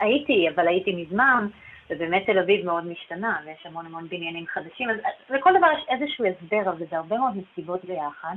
הייתי, 0.01 0.49
אבל 0.49 0.69
הייתי 0.69 0.95
מזמן. 0.95 1.49
ובאמת 1.91 2.27
תל 2.27 2.39
אביב 2.39 2.67
מאוד 2.67 2.87
משתנה, 2.87 3.39
ויש 3.45 3.67
המון 3.67 3.87
המון 3.87 4.09
בניינים 4.09 4.47
חדשים, 4.47 4.91
אז 4.91 4.97
לכל 5.31 5.51
דבר 5.59 5.67
יש 5.79 5.85
איזשהו 5.89 6.25
הסבר, 6.25 6.71
אבל 6.71 6.87
זה 6.91 6.97
הרבה 6.97 7.19
מאוד 7.19 7.33
מסיבות 7.37 7.85
ביחד, 7.85 8.35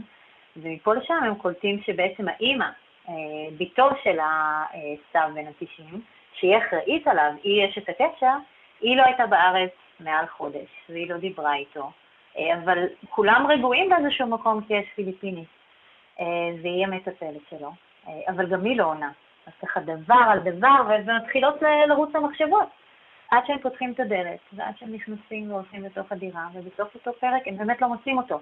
ומפה 0.57 0.93
לשם 0.93 1.13
הם 1.13 1.35
קולטים 1.35 1.81
שבעצם 1.85 2.27
האימא, 2.27 2.65
אה, 3.09 3.13
בתו 3.57 3.89
של 4.03 4.17
הסתיו 4.19 5.29
בן 5.33 5.47
התשעים, 5.47 6.01
שהיא 6.33 6.57
אחראית 6.57 7.07
עליו, 7.07 7.31
היא 7.43 7.63
יש 7.63 7.77
את 7.77 7.89
הקשר, 7.89 8.33
היא 8.81 8.97
לא 8.97 9.03
הייתה 9.03 9.27
בארץ 9.27 9.71
מעל 9.99 10.27
חודש, 10.27 10.69
והיא 10.89 11.09
לא 11.09 11.17
דיברה 11.17 11.55
איתו, 11.55 11.91
אה, 12.37 12.57
אבל 12.63 12.77
כולם 13.09 13.47
רגועים 13.49 13.89
באיזשהו 13.89 14.27
מקום 14.27 14.61
כי 14.67 14.73
יש 14.73 14.85
פיליפינית, 14.95 15.49
אה, 16.19 16.25
והיא 16.61 16.85
המטפלת 16.85 17.41
שלו, 17.49 17.71
אבל 18.27 18.49
גם 18.49 18.65
היא 18.65 18.77
לא 18.77 18.85
עונה. 18.85 19.11
אז 19.47 19.53
ככה 19.61 19.79
דבר 19.79 20.25
על 20.31 20.39
דבר, 20.39 20.81
ומתחילות 20.87 21.61
לרוץ 21.87 22.15
המחשבות. 22.15 22.69
עד 23.31 23.43
שהם 23.47 23.59
פותחים 23.59 23.91
את 23.91 23.99
הדלת, 23.99 24.39
ועד 24.53 24.77
שהם 24.77 24.93
נכנסים 24.93 25.51
והולכים 25.51 25.83
לתוך 25.83 26.11
הדירה, 26.11 26.47
ובסוף 26.53 26.95
אותו 26.95 27.13
פרק 27.19 27.41
הם 27.45 27.57
באמת 27.57 27.81
לא 27.81 27.87
מוצאים 27.87 28.17
אותו. 28.17 28.39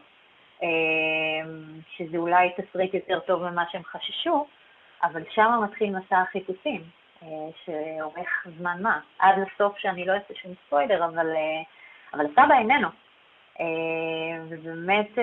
אמ, 0.63 0.67
שזה 1.97 2.17
אולי 2.17 2.49
תסריט 2.57 2.93
יותר 2.93 3.19
טוב 3.19 3.49
ממה 3.49 3.63
שהם 3.71 3.83
חששו, 3.83 4.45
אבל 5.03 5.23
שם 5.29 5.51
מתחיל 5.63 5.95
מסע 5.95 6.17
החיפושים, 6.17 6.81
אה, 7.23 7.27
שאורך 7.65 8.47
זמן 8.57 8.77
מה. 8.81 8.99
עד 9.19 9.35
לסוף 9.37 9.77
שאני 9.77 10.05
לא 10.05 10.13
אעשה 10.13 10.33
שום 10.41 10.51
ספוילר, 10.65 11.05
אבל, 11.05 11.27
אה, 11.35 11.61
אבל 12.13 12.25
הסבא 12.25 12.55
איננו. 12.59 12.87
אה, 13.59 13.65
ובאמת 14.49 15.17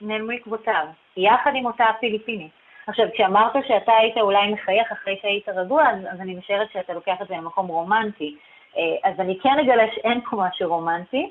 נעלמו 0.00 0.30
עקבותיו, 0.30 0.86
יחד 1.16 1.50
עם 1.54 1.66
אותה 1.66 1.84
הפיליפינית. 1.84 2.52
עכשיו, 2.88 3.06
כשאמרת 3.14 3.52
שאתה 3.68 3.92
היית 3.92 4.16
אולי 4.16 4.52
מחייך 4.52 4.92
אחרי 4.92 5.18
שהיית 5.22 5.48
רגוע, 5.48 5.90
אז, 5.90 5.98
אז 6.12 6.20
אני 6.20 6.34
משערת 6.34 6.68
שאתה 6.72 6.92
לוקח 6.92 7.14
את 7.22 7.28
זה 7.28 7.34
למקום 7.34 7.66
רומנטי. 7.66 8.36
אה, 8.76 9.10
אז 9.10 9.20
אני 9.20 9.38
כן 9.42 9.58
אגלה 9.64 9.84
שאין 9.94 10.20
פה 10.30 10.36
משהו 10.36 10.68
רומנטי. 10.68 11.30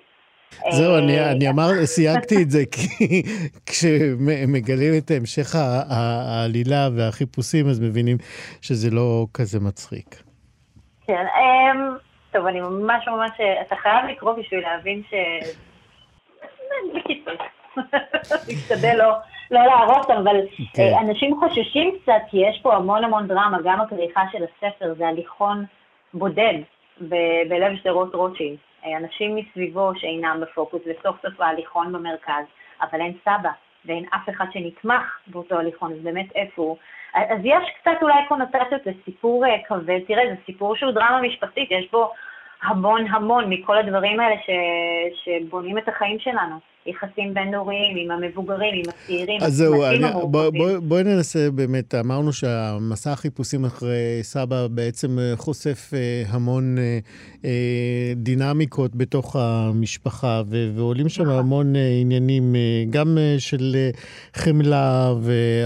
זהו, 0.69 0.97
אני, 0.97 1.19
אה, 1.19 1.31
אני 1.31 1.49
אמר, 1.49 1.67
סייגתי 1.95 2.35
את 2.43 2.49
זה, 2.51 2.63
כי 2.71 3.23
כשמגלים 3.69 4.93
את 4.97 5.11
המשך 5.11 5.55
העלילה 5.89 6.89
והחיפושים, 6.97 7.67
אז 7.67 7.79
מבינים 7.79 8.17
שזה 8.61 8.89
לא 8.95 9.25
כזה 9.33 9.59
מצחיק. 9.59 10.23
כן, 11.07 11.25
אמ, 11.39 11.97
טוב, 12.31 12.45
אני 12.45 12.61
ממש 12.61 13.07
ממש, 13.07 13.31
אתה 13.67 13.75
חייב 13.75 14.05
לקרוא 14.11 14.33
בשביל 14.33 14.59
להבין 14.59 15.01
ש... 15.09 15.13
בקיצור, 16.95 17.33
משתדל 18.47 18.95
לא, 18.97 19.13
לא 19.51 19.65
להרוס, 19.65 20.09
אבל 20.09 20.35
כן. 20.73 20.83
אה, 20.83 21.01
אנשים 21.01 21.39
חוששים 21.39 21.97
קצת, 22.01 22.21
כי 22.29 22.37
יש 22.37 22.59
פה 22.61 22.75
המון 22.75 23.03
המון 23.03 23.27
דרמה, 23.27 23.57
גם 23.63 23.81
הכריכה 23.81 24.21
של 24.31 24.43
הספר 24.43 24.93
זה 24.97 25.07
הליכון 25.07 25.65
בודד. 26.13 26.53
ב- 27.01 27.49
בלב 27.49 27.75
שדרות 27.75 28.15
רוטשילד. 28.15 28.57
אנשים 28.97 29.35
מסביבו 29.35 29.91
שאינם 29.95 30.39
בפוקוס, 30.41 30.81
וסוף 30.81 31.15
סוף 31.21 31.41
ההליכון 31.41 31.93
במרכז, 31.93 32.43
אבל 32.81 33.01
אין 33.01 33.13
סבא, 33.25 33.49
ואין 33.85 34.05
אף 34.15 34.29
אחד 34.29 34.45
שנתמך 34.53 35.19
באותו 35.27 35.59
הליכון, 35.59 35.91
אז 35.91 35.97
באמת 36.03 36.35
איפה 36.35 36.61
הוא? 36.61 36.77
אז 37.13 37.39
יש 37.43 37.63
קצת 37.81 37.91
אולי 38.01 38.13
קונוטציות 38.27 38.81
לסיפור 38.85 39.45
אה, 39.45 39.63
כבד, 39.67 39.99
תראה, 40.07 40.23
זה 40.29 40.35
סיפור 40.45 40.75
שהוא 40.75 40.91
דרמה 40.91 41.21
משפטית, 41.21 41.71
יש 41.71 41.91
בו 41.91 42.13
המון 42.63 43.07
המון 43.09 43.49
מכל 43.49 43.77
הדברים 43.77 44.19
האלה 44.19 44.35
ש... 44.45 44.49
שבונים 45.23 45.77
את 45.77 45.87
החיים 45.87 46.19
שלנו. 46.19 46.59
יחסים 46.87 47.33
בין-דוריים 47.33 47.97
עם 47.97 48.11
המבוגרים, 48.11 48.73
עם 48.75 48.89
הצעירים, 48.89 49.41
אז 49.41 49.53
זהו, 49.53 49.73
בואי 50.31 50.51
בוא, 50.51 50.79
בוא 50.81 51.01
ננסה 51.01 51.51
באמת, 51.51 51.95
אמרנו 51.95 52.33
שהמסע 52.33 53.11
החיפושים 53.11 53.65
אחרי 53.65 54.19
סבא 54.21 54.67
בעצם 54.67 55.19
אה, 55.19 55.33
חושף 55.35 55.91
אה, 55.93 56.23
המון 56.29 56.75
אה, 57.45 57.49
דינמיקות 58.15 58.95
בתוך 58.95 59.35
המשפחה, 59.35 60.41
ועולים 60.75 61.09
שם 61.09 61.23
נכון. 61.23 61.39
המון 61.39 61.73
עניינים, 62.01 62.55
גם 62.89 63.17
של 63.37 63.75
חמלה 64.33 65.13
ו- 65.21 65.63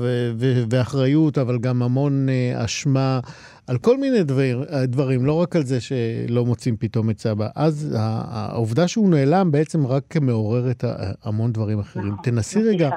ו- 0.00 0.32
ו- 0.36 0.64
ואחריות, 0.70 1.38
אבל 1.38 1.58
גם 1.58 1.82
המון 1.82 2.26
אשמה. 2.64 3.20
על 3.68 3.78
כל 3.78 3.96
מיני 3.96 4.22
דבר, 4.22 4.84
דברים, 4.84 5.26
לא 5.26 5.40
רק 5.42 5.56
על 5.56 5.62
זה 5.62 5.80
שלא 5.80 6.44
מוצאים 6.44 6.76
פתאום 6.76 7.10
את 7.10 7.18
סבא. 7.18 7.48
אז 7.56 7.96
העובדה 8.30 8.88
שהוא 8.88 9.10
נעלם 9.10 9.50
בעצם 9.50 9.86
רק 9.86 10.16
מעוררת 10.20 10.84
המון 11.24 11.52
דברים 11.52 11.78
אחרים. 11.78 12.12
נכון, 12.12 12.24
תנסי 12.24 12.62
רגע... 12.62 12.90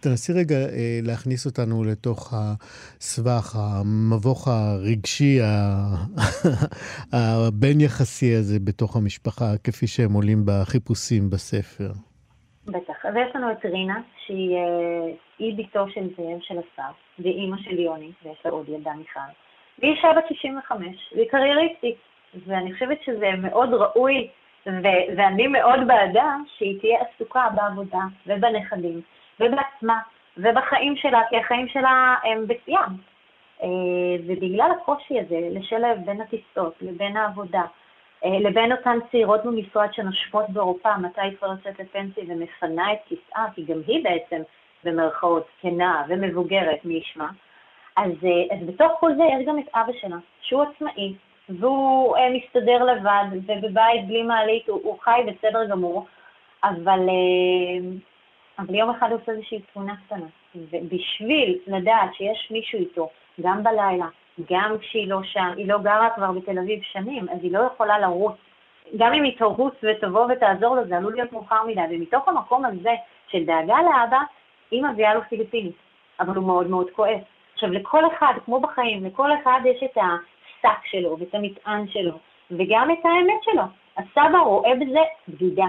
תנסי 0.00 0.32
רגע 0.32 0.56
אה, 0.56 1.00
להכניס 1.02 1.46
אותנו 1.46 1.84
לתוך 1.84 2.34
הסבך, 2.36 3.56
המבוך 3.56 4.48
הרגשי, 4.48 5.38
הבין-יחסי 7.12 8.34
הזה 8.34 8.58
בתוך 8.64 8.96
המשפחה, 8.96 9.44
כפי 9.64 9.86
שהם 9.86 10.12
עולים 10.12 10.42
בחיפושים 10.46 11.30
בספר. 11.30 11.92
בטח. 12.66 12.96
אז 13.04 13.14
יש 13.14 13.36
לנו 13.36 13.52
את 13.52 13.64
רינה, 13.64 14.00
שהיא 14.26 14.56
אה, 15.40 15.64
בתו 15.64 15.84
של 15.94 16.08
זאב 16.16 16.40
של 16.40 16.54
אסף, 16.54 16.94
ואימא 17.18 17.56
של 17.64 17.78
יוני, 17.78 18.10
ויש 18.24 18.38
לה 18.44 18.50
עוד 18.50 18.68
ילדה 18.68 18.92
מיכל. 18.98 19.32
והיא 19.82 19.94
אישה 19.94 20.12
בת 20.12 20.28
65, 20.28 21.12
והיא 21.14 21.28
קרייריסטית, 21.30 21.96
ואני 22.46 22.72
חושבת 22.72 23.02
שזה 23.02 23.30
מאוד 23.38 23.74
ראוי, 23.74 24.28
ו- 24.66 25.16
ואני 25.16 25.46
מאוד 25.46 25.80
בעדה 25.86 26.36
שהיא 26.56 26.80
תהיה 26.80 26.98
עסוקה 27.00 27.48
בעבודה 27.54 28.00
ובנכדים. 28.26 29.00
ובעצמה, 29.40 29.98
ובחיים 30.36 30.96
שלה, 30.96 31.20
כי 31.30 31.36
החיים 31.36 31.68
שלה 31.68 32.14
הם 32.24 32.46
בשיאם. 32.46 32.92
אה, 33.62 33.68
ובגלל 34.26 34.70
הקושי 34.70 35.20
הזה 35.20 35.38
לשלב 35.50 35.98
בין 36.04 36.20
הטיסות 36.20 36.74
לבין 36.80 37.16
העבודה, 37.16 37.62
אה, 38.24 38.38
לבין 38.40 38.72
אותן 38.72 38.98
צעירות 39.10 39.44
במשרד 39.44 39.94
שנושפות 39.94 40.50
באירופה, 40.50 40.96
מתי 40.96 41.20
היא 41.20 41.36
כבר 41.38 41.48
יוצאת 41.48 41.80
לפנסיה 41.80 42.24
ומפנה 42.28 42.92
את 42.92 42.98
כיסאה, 43.08 43.46
כי 43.54 43.64
גם 43.64 43.78
היא 43.86 44.04
בעצם, 44.04 44.42
במרכאות, 44.84 45.46
זקנה 45.58 46.02
ומבוגרת, 46.08 46.84
מי 46.84 46.94
ישמע. 46.94 47.26
אז, 47.96 48.12
אה, 48.24 48.56
אז 48.56 48.66
בתוך 48.66 48.92
כל 49.00 49.14
זה 49.16 49.22
יש 49.22 49.46
גם 49.46 49.58
את 49.58 49.68
אבא 49.74 49.92
שלה, 50.00 50.16
שהוא 50.40 50.62
עצמאי, 50.62 51.14
והוא 51.48 52.16
מסתדר 52.30 52.84
לבד, 52.84 53.24
ובבית 53.32 54.06
בלי 54.06 54.22
מעלית 54.22 54.68
הוא, 54.68 54.80
הוא 54.84 54.98
חי 55.00 55.20
בסדר 55.26 55.64
גמור, 55.64 56.06
אבל 56.64 57.08
אבל 58.58 58.74
יום 58.74 58.90
אחד 58.90 59.12
עושה 59.12 59.32
איזושהי 59.32 59.60
תמונה 59.72 59.94
קטנה. 60.06 60.26
ובשביל 60.54 61.58
לדעת 61.66 62.14
שיש 62.14 62.48
מישהו 62.50 62.78
איתו, 62.78 63.08
גם 63.40 63.62
בלילה, 63.62 64.06
גם 64.50 64.76
כשהיא 64.80 65.08
לא 65.08 65.22
שם, 65.22 65.52
היא 65.56 65.68
לא 65.68 65.78
גרה 65.78 66.10
כבר 66.10 66.32
בתל 66.32 66.58
אביב 66.58 66.82
שנים, 66.82 67.28
אז 67.28 67.38
היא 67.42 67.52
לא 67.52 67.60
יכולה 67.74 67.98
לרוץ. 67.98 68.34
גם 68.96 69.12
אם 69.12 69.22
היא 69.22 69.38
תרוץ 69.38 69.74
ותבוא 69.82 70.26
ותעזור 70.32 70.76
לו, 70.76 70.86
זה 70.86 70.96
עלול 70.96 71.12
להיות 71.12 71.32
מאוחר 71.32 71.64
מדי. 71.66 71.80
ומתוך 71.90 72.28
המקום 72.28 72.64
הזה 72.64 72.94
של 73.28 73.44
דאגה 73.44 73.76
לאבא, 73.82 74.18
היא 74.70 74.82
מביאה 74.82 75.14
לו 75.14 75.20
פיליפינית, 75.28 75.76
אבל 76.20 76.36
הוא 76.36 76.46
מאוד 76.46 76.66
מאוד 76.66 76.90
כועס. 76.90 77.22
עכשיו, 77.54 77.72
לכל 77.72 78.02
אחד, 78.06 78.34
כמו 78.44 78.60
בחיים, 78.60 79.04
לכל 79.04 79.30
אחד 79.42 79.60
יש 79.64 79.82
את 79.82 79.96
השק 79.96 80.86
שלו 80.86 81.16
ואת 81.18 81.34
המטען 81.34 81.88
שלו, 81.88 82.18
וגם 82.50 82.90
את 82.90 83.04
האמת 83.04 83.42
שלו. 83.42 83.62
הסבא 83.96 84.38
רואה 84.38 84.74
בזה 84.74 85.00
בגידה. 85.28 85.66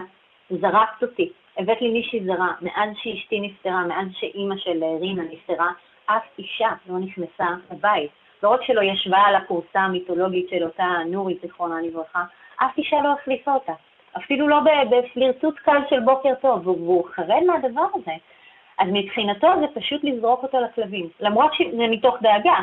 זרקת 0.50 1.04
אותי. 1.04 1.32
הבאת 1.58 1.82
לי 1.82 1.91
מישהי 1.91 2.26
זרה, 2.26 2.52
מאז 2.62 2.89
שאשתי 2.96 3.39
נפטרה, 3.39 3.84
מאז 3.88 4.08
שאימא 4.19 4.58
של 4.58 4.84
אה, 4.84 4.98
רינה 5.00 5.24
נפטרה, 5.24 5.72
אף 6.06 6.24
אישה 6.39 6.69
לא 6.89 7.00
נכנסה 7.00 7.48
לבית. 7.72 8.12
לא 8.43 8.50
רק 8.50 8.63
שלא 8.63 8.82
ישבה 8.82 9.17
על 9.17 9.36
הכורסה 9.36 9.80
המיתולוגית 9.80 10.50
של 10.50 10.63
אותה 10.63 10.98
נורית, 11.06 11.41
זיכרונה 11.41 11.82
לברכה, 11.82 12.24
אף 12.58 12.78
אישה 12.78 13.02
לא 13.04 13.13
החליפה 13.13 13.54
אותה. 13.54 13.74
אפילו 14.17 14.48
לא 14.48 14.60
בפלירטוט 14.89 15.60
קל 15.60 15.82
של 15.89 16.00
בוקר 16.00 16.34
טוב, 16.41 16.67
והוא 16.67 17.06
חרד 17.06 17.43
מהדבר 17.48 17.86
הזה. 17.93 18.12
אז 18.79 18.88
מבחינתו 18.93 19.47
זה 19.59 19.79
פשוט 19.79 20.03
לזרוק 20.03 20.43
אותו 20.43 20.57
לכלבים. 20.59 21.09
למרות 21.19 21.53
שזה 21.53 21.88
מתוך 21.89 22.15
דאגה, 22.21 22.55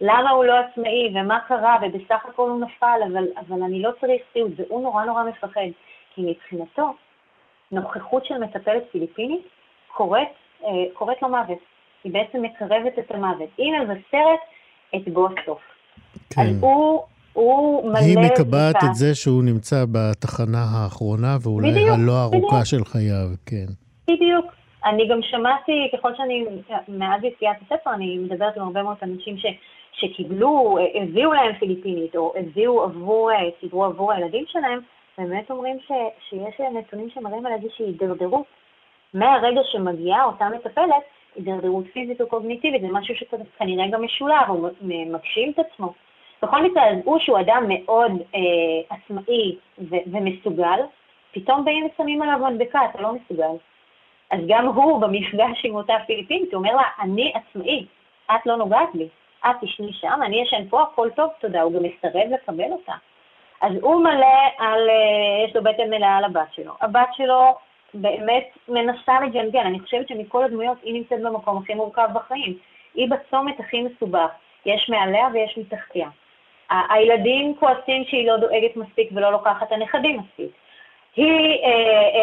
למה 0.00 0.30
הוא 0.30 0.44
לא 0.44 0.54
עצמאי, 0.58 1.12
ומה 1.14 1.38
קרה, 1.48 1.76
ובסך 1.82 2.24
הכל 2.28 2.50
הוא 2.50 2.60
נפל, 2.60 3.00
אבל, 3.12 3.24
אבל 3.36 3.62
אני 3.62 3.82
לא 3.82 3.90
צריך 4.00 4.22
סיעוד, 4.32 4.52
והוא 4.56 4.82
נורא 4.82 5.04
נורא 5.04 5.24
מפחד. 5.24 5.60
כי 6.14 6.22
מבחינתו, 6.22 6.94
נוכחות 7.72 8.26
של 8.26 8.38
מטפלת 8.38 8.82
פיליפינית 8.92 9.46
קוראת, 9.88 10.28
אה, 10.64 10.68
קוראת 10.92 11.22
לו 11.22 11.28
מוות. 11.28 11.58
היא 12.04 12.12
בעצם 12.12 12.42
מקרבת 12.42 12.98
את 12.98 13.10
המוות. 13.10 13.48
היא 13.58 13.72
מבשרת 13.80 14.40
את 14.96 15.02
הסוף. 15.06 15.58
כן. 16.30 16.40
אז 16.40 16.58
הוא, 16.60 17.02
הוא 17.32 17.90
מלא... 17.90 17.98
היא 17.98 18.18
מקבעת 18.18 18.76
את 18.84 18.94
זה 18.94 19.14
שהוא 19.14 19.44
נמצא 19.44 19.84
בתחנה 19.92 20.64
האחרונה, 20.72 21.36
ואולי 21.42 21.70
בדיוק, 21.70 21.90
הלא 21.90 22.22
ארוכה 22.22 22.36
בדיוק. 22.36 22.64
של 22.64 22.84
חייו, 22.84 23.28
כן. 23.46 23.66
בדיוק. 24.08 24.46
אני 24.84 25.08
גם 25.08 25.22
שמעתי, 25.22 25.90
ככל 25.92 26.14
שאני, 26.14 26.44
מאז 26.88 27.24
יציאת 27.24 27.56
הספר, 27.62 27.90
אני 27.94 28.18
מדברת 28.18 28.56
עם 28.56 28.62
הרבה 28.62 28.82
מאוד 28.82 28.96
אנשים 29.02 29.38
ש, 29.38 29.46
שקיבלו, 29.92 30.78
הביאו 30.94 31.32
להם 31.32 31.54
פיליפינית, 31.54 32.16
או 32.16 32.32
הביאו 32.36 32.82
עבור, 32.82 33.30
סידרו 33.60 33.84
עבור 33.84 34.12
הילדים 34.12 34.44
שלהם, 34.46 34.80
באמת 35.18 35.50
אומרים 35.50 35.78
ש, 35.80 35.92
שיש 36.28 36.60
נתונים 36.60 37.10
שמראים 37.10 37.46
על 37.46 37.52
איזושהי 37.52 37.86
הידרדרות. 37.86 38.44
מהרגע 39.14 39.60
שמגיעה 39.64 40.24
אותה 40.24 40.48
מטפלת, 40.48 41.02
הידרדרות 41.36 41.84
פיזית 41.92 42.20
או 42.20 42.26
קוגניטיבית, 42.26 42.82
זה 42.82 42.88
משהו 42.90 43.14
שכנראה 43.16 43.88
גם 43.90 44.04
משולב, 44.04 44.48
הוא 44.48 44.68
מגשים 44.82 45.50
את 45.50 45.58
עצמו. 45.58 45.92
בכל 46.42 46.62
מקרה, 46.62 46.90
אז 46.90 46.96
הוא 47.04 47.18
שהוא 47.18 47.40
אדם 47.40 47.64
מאוד 47.68 48.12
אה, 48.34 48.96
עצמאי 48.96 49.56
ו- 49.78 50.04
ומסוגל, 50.12 50.80
פתאום 51.32 51.64
באים 51.64 51.86
ושמים 51.86 52.22
עליו 52.22 52.50
מדבקה, 52.50 52.80
אתה 52.90 53.02
לא 53.02 53.12
מסוגל. 53.12 53.56
אז 54.34 54.40
גם 54.46 54.66
הוא 54.66 55.00
במפגש 55.00 55.64
עם 55.64 55.74
אותה 55.74 55.94
פיליפינית, 56.06 56.54
הוא 56.54 56.58
אומר 56.58 56.76
לה, 56.76 56.82
אני 57.00 57.32
עצמאי, 57.34 57.86
את 58.30 58.46
לא 58.46 58.56
נוגעת 58.56 58.88
בי, 58.94 59.08
את 59.46 59.56
תשני 59.60 59.92
שם, 59.92 60.20
אני 60.22 60.42
ישן 60.42 60.68
פה, 60.68 60.82
הכל 60.82 61.10
טוב, 61.16 61.30
תודה. 61.40 61.62
הוא 61.62 61.72
גם 61.72 61.82
מסרב 61.82 62.30
לקבל 62.30 62.72
אותה. 62.72 62.92
אז 63.60 63.72
הוא 63.82 64.02
מלא 64.02 64.36
על, 64.58 64.90
אה, 64.90 65.44
יש 65.48 65.56
לו 65.56 65.62
בטן 65.62 65.90
מלאה 65.90 66.16
על 66.16 66.24
הבת 66.24 66.52
שלו. 66.52 66.72
הבת 66.80 67.08
שלו 67.12 67.54
באמת 67.94 68.44
מנסה 68.68 69.20
לג'נגל, 69.20 69.60
אני 69.60 69.80
חושבת 69.80 70.08
שמכל 70.08 70.44
הדמויות 70.44 70.78
היא 70.82 70.94
נמצאת 70.94 71.22
במקום 71.22 71.58
הכי 71.58 71.74
מורכב 71.74 72.08
בחיים. 72.12 72.58
היא 72.94 73.08
בצומת 73.10 73.60
הכי 73.60 73.82
מסובך, 73.82 74.30
יש 74.66 74.88
מעליה 74.88 75.28
ויש 75.32 75.58
מתחתיה. 75.58 76.08
הילדים 76.70 77.54
כועסים 77.60 78.04
שהיא 78.04 78.26
לא 78.26 78.36
דואגת 78.36 78.76
מספיק 78.76 79.10
ולא 79.14 79.32
לוקחת 79.32 79.72
הנכדים 79.72 80.20
מספיק. 80.20 80.50
היא, 81.16 81.62
אה, 81.64 81.68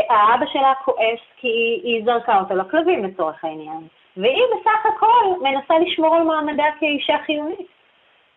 אה, 0.10 0.15
האבא 0.15 0.45
שלה 0.54 0.73
כועס 0.86 1.19
כי 1.38 1.47
היא, 1.47 1.82
היא 1.84 2.06
זרקה 2.06 2.39
אותו 2.39 2.56
לכלבים 2.56 3.04
לצורך 3.04 3.45
העניין. 3.45 3.88
והיא 4.17 4.43
בסך 4.51 4.86
הכל 4.95 5.25
מנסה 5.41 5.80
לשמור 5.80 6.15
על 6.15 6.23
מעמדה 6.23 6.65
כאישה 6.80 7.17
חיונית. 7.25 7.67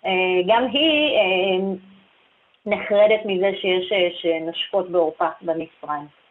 אה, 0.06 0.10
גם 0.46 0.66
היא 0.72 1.16
אה, 1.16 1.74
נחרדת 2.66 3.20
מזה 3.24 3.50
שיש 3.60 3.92
אה, 3.92 4.08
שנושפות 4.14 4.90
בעורפה 4.90 5.28
במצרים. 5.42 6.23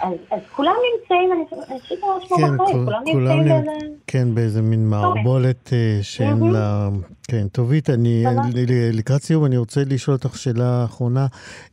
אז, 0.00 0.12
אז 0.30 0.40
כולם 0.52 0.72
נמצאים, 0.92 1.32
אני 1.32 1.44
חושבת 1.48 1.98
ממש 2.02 2.26
כמו 2.28 2.36
כן, 2.36 2.56
בחיים, 2.56 2.84
כולם 2.84 3.02
נמצאים 3.04 3.48
באיזה... 3.48 3.70
כן, 4.06 4.34
באיזה 4.34 4.62
מין 4.62 4.88
מערבולת 4.88 5.72
אה, 5.72 5.98
שאין 6.02 6.40
לה... 6.52 6.88
כן, 7.28 7.48
טובית, 7.48 7.90
אני 7.90 8.24
לקראת 8.92 9.22
סיום 9.22 9.44
אני 9.44 9.56
רוצה 9.56 9.80
לשאול 9.86 10.16
אותך 10.16 10.38
שאלה 10.38 10.84
אחרונה. 10.84 11.26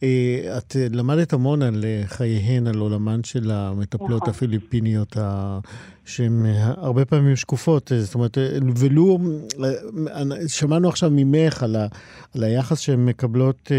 אה, 0.03 0.57
את 0.57 0.75
למדת 0.91 1.33
המון 1.33 1.61
על 1.61 1.85
חייהן, 2.05 2.67
על 2.67 2.79
עולמן 2.79 3.23
של 3.23 3.51
המטפלות 3.51 4.21
נכון. 4.21 4.29
הפיליפיניות 4.29 5.17
שהן 6.05 6.45
אה, 6.45 6.73
הרבה 6.77 7.05
פעמים 7.05 7.35
שקופות, 7.35 7.91
אה, 7.91 8.01
זאת 8.01 8.15
אומרת, 8.15 8.37
אה, 8.37 8.57
ולו, 8.77 9.19
שמענו 10.47 10.89
עכשיו 10.89 11.11
ממך 11.13 11.63
על, 11.63 11.75
ה, 11.75 11.87
על 12.35 12.43
היחס 12.43 12.79
שהן 12.79 13.05
מקבלות 13.05 13.71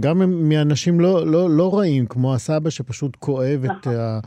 גם 0.00 0.48
מאנשים 0.48 1.00
לא, 1.00 1.26
לא, 1.26 1.50
לא 1.50 1.78
רעים, 1.78 2.06
כמו 2.06 2.34
הסבא 2.34 2.70
שפשוט 2.70 3.16
כואב 3.16 3.64
את, 3.64 3.70
נכון. 3.70 3.94
ה, 3.94 4.20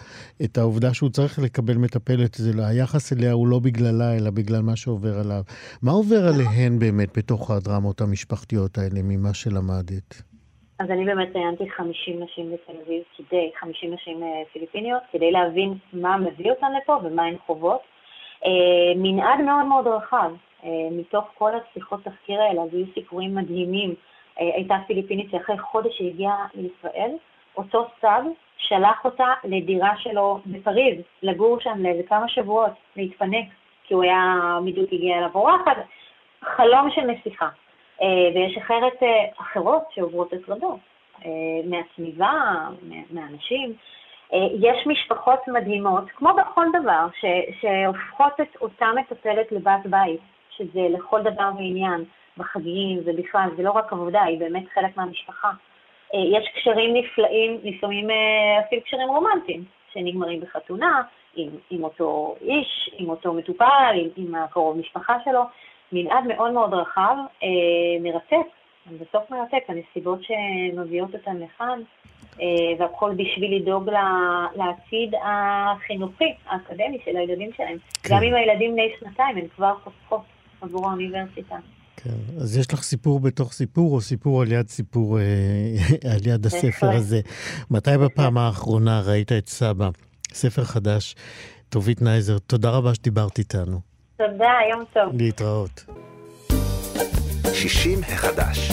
את 0.44 0.58
העובדה 0.58 0.94
שהוא 0.94 1.10
צריך 1.10 1.40
לקבל 1.40 1.78
מטפלת, 1.78 2.36
זה 2.40 2.54
לא, 2.54 2.64
היחס 2.64 3.14
אליה 3.14 3.32
הוא 3.32 3.48
לא 3.48 3.60
בגללה, 3.60 4.16
אלא 4.18 4.30
בגלל 4.30 4.62
מה 4.62 4.76
שעובר 4.76 5.20
עליו. 5.20 5.44
מה 5.82 5.92
עובר 5.92 6.30
נכון. 6.30 6.46
עליהן 6.46 6.80
באמת 6.80 7.18
בתוך 7.18 7.52
הדרמות 7.52 8.02
המשפחתיות 8.02 8.78
האלה, 8.78 9.02
ממה 9.04 9.34
שלמדת? 9.34 10.29
אז 10.80 10.92
אני 10.92 11.06
באמת 11.06 11.36
ראיינתי 11.36 11.70
50 11.70 12.24
נשים 12.24 12.52
בתל 12.52 12.80
אביב, 12.86 13.04
כדי, 13.18 13.52
50 13.60 13.94
נשים 13.94 14.24
אה, 14.24 14.42
פיליפיניות, 14.54 15.02
כדי 15.12 15.32
להבין 15.32 15.74
מה 15.94 16.18
מביא 16.18 16.52
אותן 16.52 16.72
לפה 16.74 16.98
ומה 17.04 17.24
הן 17.24 17.36
חוות. 17.46 17.82
אה, 18.46 18.94
מנעד 18.96 19.42
מאוד 19.42 19.66
מאוד 19.66 19.88
רחב. 19.88 20.32
אה, 20.64 20.70
מתוך 20.92 21.26
כל 21.38 21.52
השיחות 21.56 22.04
תחקיר 22.04 22.42
האלה, 22.42 22.62
היו 22.72 22.86
סיפורים 22.94 23.36
מדהימים. 23.36 23.96
הייתה 24.38 24.76
פיליפינית 24.88 25.32
שאחרי 25.32 25.60
חודש 25.60 25.98
שהגיעה 25.98 26.46
לישראל, 26.56 27.12
אותו 27.58 27.88
סב 28.02 28.22
שלח 28.58 29.06
אותה 29.06 29.34
לדירה 29.44 29.94
שלו 29.98 30.40
בפריז, 30.46 31.02
לגור 31.24 31.60
שם 31.60 31.84
לאיזה 31.84 32.04
כמה 32.04 32.30
שבועות, 32.30 32.72
להתפנק, 32.96 33.46
כי 33.84 33.94
הוא 33.94 34.04
היה, 34.04 34.36
בדיוק 34.66 34.94
הגיע 34.94 35.18
אליו 35.18 35.30
אורחת, 35.36 35.78
חלום 36.42 36.92
של 36.92 37.02
נסיכה. 37.02 37.50
אה, 38.02 38.30
ויש 38.36 38.58
אחרת, 38.58 39.04
אה, 39.04 39.26
אחרות 39.42 39.84
שעוברות 39.96 40.34
הטרדות, 40.34 40.80
אה, 41.26 41.30
מהסביבה, 41.66 42.32
מהאנשים. 43.12 43.74
יש 44.60 44.88
משפחות 44.88 45.40
מדהימות, 45.48 46.04
כמו 46.16 46.30
בכל 46.34 46.66
דבר, 46.82 47.08
ש, 47.20 47.26
שהופכות 47.62 48.34
את 48.42 48.56
אותה 48.62 48.86
מטפלת 48.96 49.52
לבת 49.52 49.86
בית, 49.86 50.20
שזה 50.50 50.88
לכל 50.90 51.22
דבר 51.22 51.50
ועניין. 51.58 52.04
בחגים 52.38 53.02
ובכלל, 53.06 53.50
זה 53.58 53.64
לא 53.64 53.72
רק 53.72 53.94
עבודה, 53.94 54.24
היא 54.24 54.40
באמת 54.40 54.64
חלק 54.74 54.98
מהמשפחה. 54.98 55.52
יש 56.14 56.48
קשרים 56.56 56.94
נפלאים, 56.94 57.60
לפעמים 57.64 58.08
אפילו 58.60 58.82
קשרים 58.82 59.10
רומנטיים, 59.10 59.64
שנגמרים 59.94 60.42
בחתונה, 60.42 61.02
עם, 61.36 61.50
עם 61.70 61.84
אותו 61.84 62.36
איש, 62.42 62.90
עם 62.98 63.10
אותו 63.10 63.34
מטופל, 63.34 63.94
עם, 63.96 64.08
עם 64.16 64.36
הקרוב 64.36 64.78
משפחה 64.78 65.18
שלו. 65.24 65.42
מנעד 65.92 66.24
מאוד 66.28 66.54
מאוד 66.54 66.74
רחב, 66.74 67.16
אה, 67.44 67.48
מרתק, 68.02 68.48
בסוף 68.88 69.32
מרתק, 69.32 69.64
הנסיבות 69.68 70.20
שמביאות 70.24 71.16
אותן 71.16 71.38
לכאן, 71.38 71.80
אה, 72.42 72.46
והכל 72.80 73.12
בשביל 73.14 73.56
לדאוג 73.62 73.90
לעתיד 74.56 75.14
החינוכי, 75.24 76.34
האקדמי 76.46 76.98
של 77.06 77.18
הילדים 77.18 77.50
שלהם. 77.58 77.78
כן. 78.04 78.16
גם 78.16 78.24
אם 78.24 78.34
הילדים 78.36 78.72
בני 78.74 78.90
שנתיים, 79.00 79.38
הן 79.38 79.48
כבר 79.56 79.74
חוסכות 79.84 80.22
עבור 80.62 80.88
האוניברסיטה. 80.90 81.56
כן, 82.04 82.42
אז 82.42 82.58
יש 82.58 82.74
לך 82.74 82.82
סיפור 82.82 83.20
בתוך 83.20 83.54
סיפור, 83.54 83.96
או 83.96 84.02
סיפור 84.02 84.42
על 84.42 84.52
יד 84.52 84.68
סיפור, 84.68 85.20
אה, 85.20 85.24
על 86.14 86.28
יד 86.28 86.46
הספר 86.46 86.90
הזה. 86.90 87.20
מתי 87.72 87.92
בפעם 88.06 88.38
האחרונה 88.38 89.02
ראית 89.06 89.32
את 89.32 89.48
סבא? 89.48 89.90
ספר 90.34 90.64
חדש. 90.64 91.16
טובית 91.70 92.02
נייזר, 92.02 92.38
תודה 92.38 92.70
רבה 92.70 92.96
שדיברת 92.96 93.38
איתנו. 93.38 93.89
תודה, 94.20 94.54
יום 94.72 94.84
טוב. 94.94 95.16
להתראות. 95.18 95.86
60 97.54 98.00
החדש. 98.04 98.72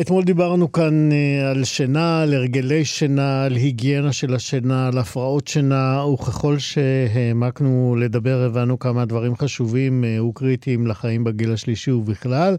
אתמול 0.00 0.24
דיברנו 0.24 0.72
כאן 0.72 1.12
אה, 1.12 1.50
על 1.50 1.64
שינה, 1.64 2.22
על 2.22 2.34
הרגלי 2.34 2.84
שינה, 2.84 3.44
על 3.44 3.52
היגיינה 3.52 4.12
של 4.12 4.34
השינה, 4.34 4.88
על 4.88 4.98
הפרעות 4.98 5.48
שינה, 5.48 6.04
וככל 6.04 6.58
שהעמקנו 6.58 7.96
לדבר 8.00 8.42
הבנו 8.42 8.78
כמה 8.78 9.04
דברים 9.04 9.36
חשובים 9.36 10.04
אה, 10.04 10.24
וקריטיים 10.24 10.86
לחיים 10.86 11.24
בגיל 11.24 11.52
השלישי 11.52 11.90
ובכלל. 11.90 12.56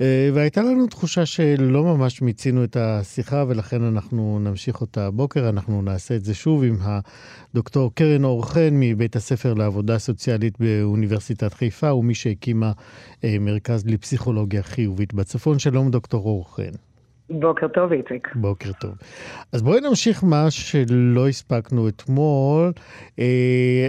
אה, 0.00 0.30
והייתה 0.34 0.62
לנו 0.62 0.86
תחושה 0.86 1.26
שלא 1.26 1.84
ממש 1.84 2.22
מיצינו 2.22 2.64
את 2.64 2.76
השיחה, 2.76 3.44
ולכן 3.48 3.82
אנחנו 3.82 4.38
נמשיך 4.38 4.80
אותה 4.80 5.06
הבוקר. 5.06 5.48
אנחנו 5.48 5.82
נעשה 5.82 6.16
את 6.16 6.24
זה 6.24 6.34
שוב 6.34 6.64
עם 6.64 6.76
הדוקטור 6.82 7.94
קרן 7.94 8.24
אור 8.24 8.46
חן 8.46 8.70
מבית 8.72 9.16
הספר 9.16 9.54
לעבודה 9.54 9.98
סוציאלית 9.98 10.60
באוניברסיטת 10.60 11.54
חיפה, 11.54 11.94
ומי 11.94 12.14
שהקימה 12.14 12.72
מרכז 13.40 13.86
לפסיכולוגיה 13.86 14.62
חיובית 14.62 15.14
בצפון. 15.14 15.58
שלום, 15.58 15.90
דוקטור 15.90 16.24
אור 16.24 16.56
חן. 16.56 16.73
בוקר 17.40 17.68
טוב, 17.68 17.92
איציק. 17.92 18.28
בוקר 18.34 18.72
טוב. 18.80 18.90
אז 19.52 19.62
בואי 19.62 19.80
נמשיך 19.80 20.24
מה 20.24 20.50
שלא 20.50 21.28
הספקנו 21.28 21.88
אתמול. 21.88 22.72
אה, 23.18 23.88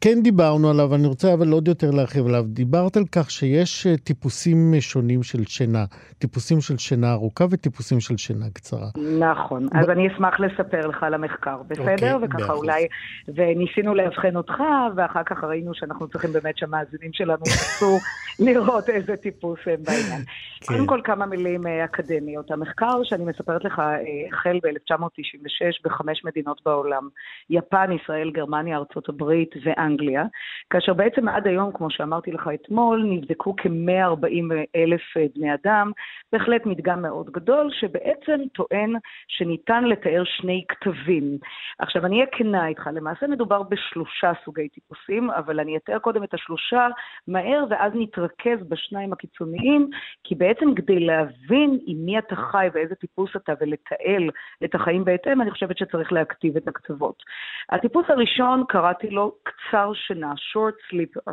כן 0.00 0.22
דיברנו 0.22 0.70
עליו, 0.70 0.94
אני 0.94 1.06
רוצה 1.06 1.34
אבל 1.34 1.52
עוד 1.52 1.68
יותר 1.68 1.90
להרחיב 1.90 2.26
עליו. 2.26 2.44
דיברת 2.46 2.96
על 2.96 3.04
כך 3.12 3.30
שיש 3.30 3.86
אה, 3.86 3.96
טיפוסים 3.96 4.74
שונים 4.80 5.22
של 5.22 5.44
שינה, 5.44 5.84
טיפוסים 6.18 6.60
של 6.60 6.78
שינה 6.78 7.12
ארוכה 7.12 7.44
וטיפוסים 7.50 8.00
של 8.00 8.16
שינה 8.16 8.46
קצרה. 8.52 8.88
נכון, 9.18 9.66
ב... 9.66 9.76
אז 9.76 9.90
אני 9.90 10.08
אשמח 10.08 10.40
לספר 10.40 10.86
לך 10.86 11.02
על 11.02 11.14
המחקר, 11.14 11.56
בסדר? 11.68 12.14
אוקיי, 12.14 12.14
וככה 12.14 12.38
באחוז. 12.38 12.58
אולי, 12.58 12.86
וניסינו 13.28 13.94
לאבחן 13.94 14.36
אותך, 14.36 14.62
ואחר 14.96 15.22
כך 15.26 15.44
ראינו 15.44 15.74
שאנחנו 15.74 16.08
צריכים 16.08 16.32
באמת 16.32 16.58
שהמאזינים 16.58 17.12
שלנו 17.12 17.42
ינסו 17.46 17.98
לראות 18.46 18.88
איזה 18.88 19.16
טיפוס 19.16 19.58
הם 19.66 19.82
בעניין. 19.84 20.22
כן. 20.60 20.66
קודם 20.66 20.86
כל 20.86 21.00
כמה 21.04 21.26
מילים 21.26 21.66
אה, 21.66 21.84
אקדמיות. 21.84 22.49
המחקר 22.50 23.02
שאני 23.04 23.24
מספרת 23.24 23.64
לך 23.64 23.78
אה, 23.78 23.96
החל 24.32 24.58
ב-1996 24.62 25.80
בחמש 25.84 26.24
מדינות 26.24 26.60
בעולם, 26.64 27.08
יפן, 27.50 27.92
ישראל, 27.92 28.30
גרמניה, 28.30 28.76
ארצות 28.76 29.08
הברית 29.08 29.54
ואנגליה, 29.64 30.24
כאשר 30.70 30.94
בעצם 30.94 31.28
עד 31.28 31.46
היום, 31.46 31.72
כמו 31.72 31.90
שאמרתי 31.90 32.32
לך 32.32 32.50
אתמול, 32.54 33.04
נבדקו 33.04 33.54
כ-140 33.56 34.54
אלף 34.76 35.16
אה, 35.16 35.26
בני 35.34 35.54
אדם, 35.54 35.92
בהחלט 36.32 36.66
מדגם 36.66 37.02
מאוד 37.02 37.30
גדול, 37.30 37.70
שבעצם 37.72 38.40
טוען 38.52 38.92
שניתן 39.28 39.84
לתאר 39.84 40.22
שני 40.24 40.64
כתבים. 40.68 41.38
עכשיו, 41.78 42.06
אני 42.06 42.16
אהיה 42.16 42.26
כנה 42.32 42.66
איתך, 42.66 42.88
למעשה 42.92 43.26
מדובר 43.26 43.62
בשלושה 43.62 44.32
סוגי 44.44 44.68
טיפוסים, 44.68 45.30
אבל 45.30 45.60
אני 45.60 45.76
אתאר 45.76 45.98
קודם 45.98 46.24
את 46.24 46.34
השלושה 46.34 46.88
מהר, 47.28 47.64
ואז 47.70 47.92
נתרכז 47.94 48.68
בשניים 48.68 49.12
הקיצוניים, 49.12 49.90
כי 50.24 50.34
בעצם 50.34 50.74
כדי 50.74 51.00
להבין 51.00 51.78
עם 51.86 51.96
מי 52.04 52.18
אתה 52.18 52.29
אתה 52.32 52.40
חי 52.40 52.68
ואיזה 52.74 52.94
טיפוס 52.94 53.30
אתה 53.36 53.52
ולתעל 53.60 54.30
את 54.64 54.74
החיים 54.74 55.04
בהתאם, 55.04 55.42
אני 55.42 55.50
חושבת 55.50 55.78
שצריך 55.78 56.12
להכתיב 56.12 56.56
את 56.56 56.68
הקצוות. 56.68 57.22
הטיפוס 57.70 58.04
הראשון, 58.08 58.64
קראתי 58.68 59.10
לו 59.10 59.34
קצר 59.42 59.92
שינה, 59.94 60.32
short 60.32 60.92
sleeper. 60.92 61.32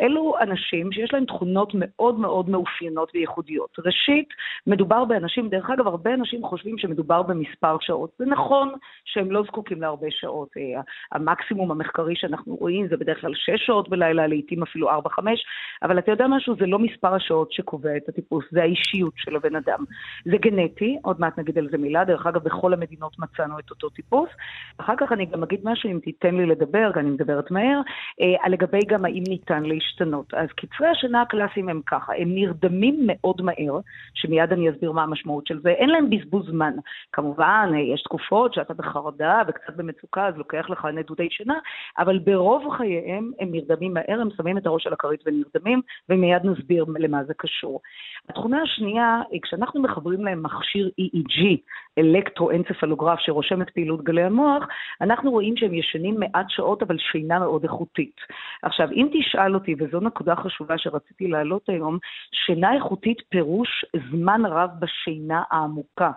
אלו 0.00 0.34
אנשים 0.40 0.92
שיש 0.92 1.12
להם 1.12 1.24
תכונות 1.24 1.72
מאוד 1.74 2.18
מאוד 2.20 2.48
מאופיינות 2.48 3.10
וייחודיות. 3.14 3.76
ראשית, 3.78 4.28
מדובר 4.66 5.04
באנשים, 5.04 5.48
דרך 5.48 5.70
אגב, 5.70 5.86
הרבה 5.86 6.14
אנשים 6.14 6.44
חושבים 6.44 6.78
שמדובר 6.78 7.22
במספר 7.22 7.76
שעות. 7.80 8.10
זה 8.18 8.24
נכון 8.26 8.72
שהם 9.04 9.30
לא 9.30 9.42
זקוקים 9.42 9.82
להרבה 9.82 10.06
שעות. 10.10 10.48
אה, 10.56 10.80
המקסימום 11.12 11.70
המחקרי 11.70 12.16
שאנחנו 12.16 12.54
רואים 12.54 12.88
זה 12.88 12.96
בדרך 12.96 13.20
כלל 13.20 13.34
6 13.34 13.66
שעות 13.66 13.88
בלילה, 13.88 14.26
לעיתים 14.26 14.62
אפילו 14.62 14.90
4-5, 14.90 14.92
אבל 15.82 15.98
אתה 15.98 16.10
יודע 16.10 16.26
משהו? 16.26 16.54
זה 16.56 16.66
לא 16.66 16.78
מספר 16.78 17.14
השעות 17.14 17.52
שקובע 17.52 17.96
את 17.96 18.08
הטיפוס, 18.08 18.44
זה 18.50 18.62
האישיות 18.62 19.12
של 19.16 19.36
הבן 19.36 19.56
אדם. 19.56 19.84
זה 20.24 20.37
גנטי, 20.38 20.98
עוד 21.02 21.20
מעט 21.20 21.38
נגיד 21.38 21.58
על 21.58 21.68
זה 21.70 21.78
מילה, 21.78 22.04
דרך 22.04 22.26
אגב, 22.26 22.44
בכל 22.44 22.72
המדינות 22.72 23.18
מצאנו 23.18 23.58
את 23.58 23.70
אותו 23.70 23.88
טיפוס. 23.88 24.28
אחר 24.78 24.94
כך 24.96 25.12
אני 25.12 25.26
גם 25.26 25.42
אגיד 25.42 25.60
משהו, 25.64 25.90
אם 25.90 25.98
תיתן 25.98 26.34
לי 26.34 26.46
לדבר, 26.46 26.90
אני 26.96 27.10
מדברת 27.10 27.50
מהר, 27.50 27.80
אה, 28.20 28.48
לגבי 28.48 28.80
גם 28.86 29.04
האם 29.04 29.22
ניתן 29.28 29.62
להשתנות. 29.62 30.34
אז 30.34 30.48
קצרי 30.56 30.88
השינה 30.88 31.22
הקלאסיים 31.22 31.68
הם 31.68 31.80
ככה, 31.86 32.12
הם 32.18 32.34
נרדמים 32.34 33.00
מאוד 33.06 33.42
מהר, 33.42 33.80
שמיד 34.14 34.52
אני 34.52 34.70
אסביר 34.70 34.92
מה 34.92 35.02
המשמעות 35.02 35.46
של 35.46 35.60
זה, 35.60 35.70
אין 35.70 35.90
להם 35.90 36.10
בזבוז 36.10 36.46
זמן. 36.50 36.74
כמובן, 37.12 37.70
אה, 37.74 37.78
יש 37.78 38.02
תקופות 38.02 38.54
שאתה 38.54 38.74
בחרדה 38.74 39.42
וקצת 39.48 39.76
במצוקה, 39.76 40.26
אז 40.26 40.36
לוקח 40.36 40.70
לך 40.70 40.84
נדודי 40.84 41.28
שינה, 41.30 41.58
אבל 41.98 42.18
ברוב 42.18 42.76
חייהם 42.76 43.32
הם 43.40 43.48
נרדמים 43.52 43.94
מהר, 43.94 44.20
הם 44.20 44.28
שמים 44.36 44.58
את 44.58 44.66
הראש 44.66 44.86
על 44.86 44.92
הכרית 44.92 45.20
ונרדמים, 45.26 45.80
ומיד 46.08 46.44
נסביר 46.44 46.84
למה 46.98 47.24
זה 47.24 47.34
קשור. 47.36 47.80
התכונה 48.28 48.62
השנייה, 48.62 49.20
כשאנחנו 49.42 49.82
מחברים 49.82 50.24
להם 50.28 50.42
מכשיר 50.42 50.90
EEG, 51.00 51.56
אלקטרואנצפלוגרף, 51.98 53.18
שרושם 53.18 53.62
את 53.62 53.70
פעילות 53.70 54.04
גלי 54.04 54.22
המוח, 54.22 54.64
אנחנו 55.00 55.30
רואים 55.30 55.56
שהם 55.56 55.74
ישנים 55.74 56.20
מעט 56.20 56.46
שעות, 56.48 56.82
אבל 56.82 56.98
שינה 56.98 57.38
מאוד 57.38 57.62
איכותית. 57.62 58.16
עכשיו, 58.62 58.88
אם 58.92 59.08
תשאל 59.12 59.54
אותי, 59.54 59.74
וזו 59.78 60.00
נקודה 60.00 60.36
חשובה 60.36 60.78
שרציתי 60.78 61.28
להעלות 61.28 61.68
היום, 61.68 61.98
שינה 62.32 62.74
איכותית 62.74 63.18
פירוש 63.28 63.84
זמן 64.10 64.46
רב 64.46 64.70
בשינה 64.80 65.42
העמוקה. 65.50 66.10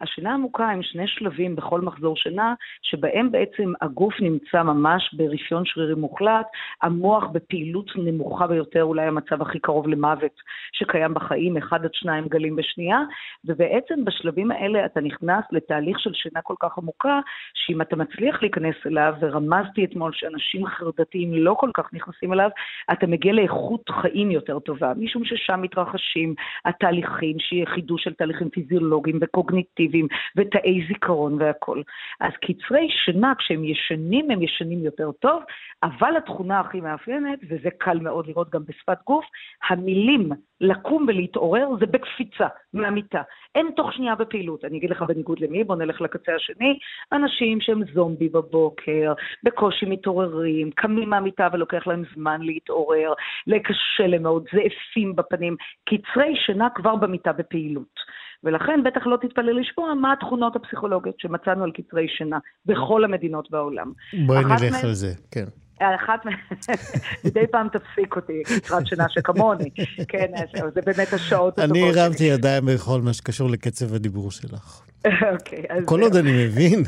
השינה 0.00 0.30
העמוקה 0.30 0.68
הם 0.68 0.82
שני 0.82 1.06
שלבים 1.06 1.56
בכל 1.56 1.80
מחזור 1.80 2.16
שינה, 2.16 2.54
שבהם 2.82 3.30
בעצם 3.32 3.72
הגוף 3.80 4.14
נמצא 4.20 4.62
ממש 4.62 5.14
ברפיון 5.14 5.64
שרירי 5.64 5.94
מוחלט, 5.94 6.46
המוח 6.82 7.24
בפעילות 7.32 7.90
נמוכה 7.96 8.46
ביותר, 8.46 8.82
אולי 8.82 9.06
המצב 9.06 9.42
הכי 9.42 9.58
קרוב 9.58 9.88
למוות 9.88 10.40
שקיים 10.72 11.14
בחיים, 11.14 11.56
אחד 11.56 11.84
עד 11.84 11.94
שניים 11.94 12.28
גלים 12.28 12.56
בשנייה, 12.56 13.00
ובעצם 13.44 14.04
בשלבים 14.04 14.50
האלה 14.50 14.84
אתה 14.84 15.00
נכנס 15.00 15.27
לתהליך 15.52 16.00
של 16.00 16.14
שינה 16.14 16.42
כל 16.42 16.54
כך 16.60 16.78
עמוקה, 16.78 17.20
שאם 17.54 17.82
אתה 17.82 17.96
מצליח 17.96 18.42
להיכנס 18.42 18.74
אליו, 18.86 19.14
ורמזתי 19.20 19.84
אתמול 19.84 20.12
שאנשים 20.14 20.66
חרדתיים 20.66 21.34
לא 21.34 21.54
כל 21.58 21.70
כך 21.74 21.94
נכנסים 21.94 22.32
אליו, 22.32 22.50
אתה 22.92 23.06
מגיע 23.06 23.32
לאיכות 23.32 23.90
חיים 23.90 24.30
יותר 24.30 24.58
טובה, 24.58 24.92
משום 24.96 25.24
ששם 25.24 25.62
מתרחשים 25.62 26.34
התהליכים, 26.64 27.36
שיהיה 27.38 27.66
חידוש 27.66 28.04
של 28.04 28.14
תהליכים 28.14 28.48
פיזיולוגיים 28.50 29.18
וקוגניטיביים 29.20 30.06
ותאי 30.36 30.86
זיכרון 30.88 31.36
והכול. 31.40 31.82
אז 32.20 32.32
קצרי 32.42 32.88
שינה, 33.04 33.32
כשהם 33.38 33.64
ישנים, 33.64 34.30
הם 34.30 34.42
ישנים 34.42 34.84
יותר 34.84 35.12
טוב, 35.12 35.42
אבל 35.82 36.16
התכונה 36.16 36.60
הכי 36.60 36.80
מאפיינת, 36.80 37.38
וזה 37.48 37.68
קל 37.78 37.98
מאוד 37.98 38.26
לראות 38.26 38.50
גם 38.50 38.62
בשפת 38.68 38.98
גוף, 39.06 39.24
המילים 39.70 40.30
לקום 40.60 41.04
ולהתעורר 41.08 41.68
זה 41.80 41.86
בקפיצה 41.86 42.46
מהמיטה. 42.74 43.22
אין 43.54 43.70
תוך 43.76 43.92
שנייה 43.92 44.14
בפעילות. 44.14 44.64
אני 44.64 44.78
אגיד 44.78 44.90
לך 44.90 45.02
בניגוד 45.18 45.40
למי, 45.40 45.64
בוא 45.64 45.76
נלך 45.76 46.00
לקצה 46.00 46.32
השני, 46.34 46.78
אנשים 47.12 47.60
שהם 47.60 47.82
זומבי 47.94 48.28
בבוקר, 48.28 49.12
בקושי 49.42 49.86
מתעוררים, 49.86 50.70
קמים 50.70 51.10
מהמיטה 51.10 51.48
ולוקח 51.52 51.86
להם 51.86 52.02
זמן 52.14 52.40
להתעורר, 52.42 53.12
לקשה 53.46 54.06
להם 54.06 54.22
מאוד, 54.22 54.44
זעפים 54.52 55.16
בפנים, 55.16 55.56
קצרי 55.84 56.34
שינה 56.46 56.68
כבר 56.74 56.96
במיטה 56.96 57.32
בפעילות. 57.32 58.18
ולכן 58.44 58.80
בטח 58.84 59.06
לא 59.06 59.16
תתפלא 59.16 59.52
לשמוע 59.52 59.94
מה 59.94 60.12
התכונות 60.12 60.56
הפסיכולוגיות 60.56 61.20
שמצאנו 61.20 61.64
על 61.64 61.72
קצרי 61.72 62.06
שינה 62.08 62.38
בכל 62.66 63.04
המדינות 63.04 63.50
בעולם. 63.50 63.92
בואי 64.26 64.44
נלך 64.44 64.84
על 64.84 64.92
זה, 64.92 65.12
כן. 65.30 65.44
אחת, 65.80 66.26
מדי 67.24 67.46
פעם 67.50 67.68
תפסיק 67.68 68.16
אותי, 68.16 68.42
קצרת 68.42 68.86
שינה 68.86 69.04
שכמוני, 69.08 69.70
כן, 70.08 70.32
זה 70.74 70.80
באמת 70.86 71.12
השעות 71.12 71.58
הטובות 71.58 71.76
אני 71.76 72.00
הרמתי 72.00 72.24
ידיים 72.24 72.66
בכל 72.66 73.00
מה 73.00 73.12
שקשור 73.12 73.50
לקצב 73.50 73.94
הדיבור 73.94 74.30
שלך. 74.30 74.87
אוקיי, 75.06 75.64
אז... 75.68 75.84
כל 75.84 76.02
עוד 76.02 76.16
אני 76.16 76.44
מבין. 76.46 76.84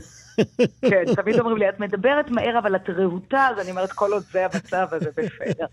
כן, 0.90 1.04
תמיד 1.14 1.38
אומרים 1.38 1.56
לי, 1.56 1.68
את 1.68 1.80
מדברת 1.80 2.30
מהר, 2.30 2.58
אבל 2.58 2.76
את 2.76 2.90
רהוטה, 2.90 3.48
אז 3.50 3.58
אני 3.60 3.70
אומרת, 3.70 3.92
כל 3.92 4.12
עוד 4.12 4.22
זה 4.22 4.44
המצב, 4.44 4.86
אז 4.92 5.02
זה 5.02 5.10
בסדר. 5.10 5.66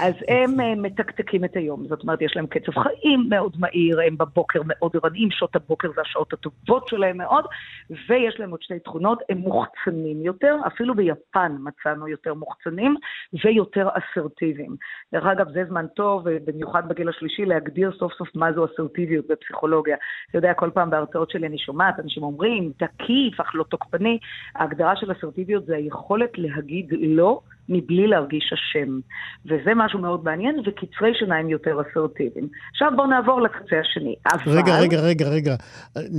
אז 0.00 0.14
הם 0.28 0.60
אה, 0.60 0.74
מתקתקים 0.74 1.44
את 1.44 1.56
היום, 1.56 1.86
זאת 1.88 2.02
אומרת, 2.02 2.22
יש 2.22 2.36
להם 2.36 2.46
קצב 2.46 2.72
חיים 2.72 3.26
מאוד 3.28 3.56
מהיר, 3.58 4.00
הם 4.00 4.16
בבוקר 4.18 4.60
מאוד 4.64 4.92
ערניים, 5.02 5.30
שעות 5.30 5.56
הבוקר 5.56 5.88
זה 5.94 6.00
השעות 6.00 6.32
הטובות 6.32 6.88
שלהם 6.88 7.16
מאוד, 7.16 7.44
ויש 7.90 8.40
להם 8.40 8.50
עוד 8.50 8.62
שתי 8.62 8.78
תכונות, 8.78 9.22
הם 9.28 9.38
מוחצנים 9.38 10.22
יותר, 10.22 10.56
אפילו 10.66 10.94
ביפן 10.94 11.56
מצאנו 11.60 12.08
יותר 12.08 12.34
מוחצנים, 12.34 12.96
ויותר 13.44 13.88
אסרטיביים. 13.88 14.76
דרך 15.12 15.24
אגב, 15.26 15.52
זה 15.52 15.64
זמן 15.68 15.86
טוב, 15.96 16.24
במיוחד 16.44 16.88
בגיל 16.88 17.08
השלישי, 17.08 17.44
להגדיר 17.44 17.92
סוף 17.98 18.12
סוף 18.12 18.28
מה 18.34 18.52
זו 18.52 18.64
אסרטיביות 18.64 19.26
בפסיכולוגיה. 19.28 19.96
אתה 20.30 20.38
יודע, 20.38 20.54
כל 20.54 20.70
פעם 20.74 20.90
בהרצאות 20.90 21.30
שלי 21.30 21.46
אני 21.46 21.58
שומעת, 21.58 22.00
אנשים 22.00 22.22
אומרים, 22.22 22.72
תקיף, 22.76 23.40
אך 23.40 23.54
לא 23.54 23.64
תוקפני. 23.96 24.18
ההגדרה 24.54 24.92
של 24.96 25.12
אסרטיביות 25.12 25.66
זה 25.66 25.76
היכולת 25.76 26.30
להגיד 26.36 26.86
לא 27.00 27.40
מבלי 27.68 28.06
להרגיש 28.06 28.52
אשם. 28.52 28.98
וזה 29.46 29.70
משהו 29.76 29.98
מאוד 29.98 30.24
מעניין, 30.24 30.58
וקצרי 30.58 31.14
שיניים 31.18 31.48
יותר 31.48 31.78
אסרטיביים. 31.80 32.48
עכשיו 32.72 32.88
בואו 32.96 33.06
נעבור 33.06 33.40
לקצה 33.40 33.80
השני. 33.80 34.14
אבל... 34.32 34.58
רגע, 34.58 34.80
רגע, 34.80 35.00
רגע, 35.00 35.28
רגע. 35.28 35.54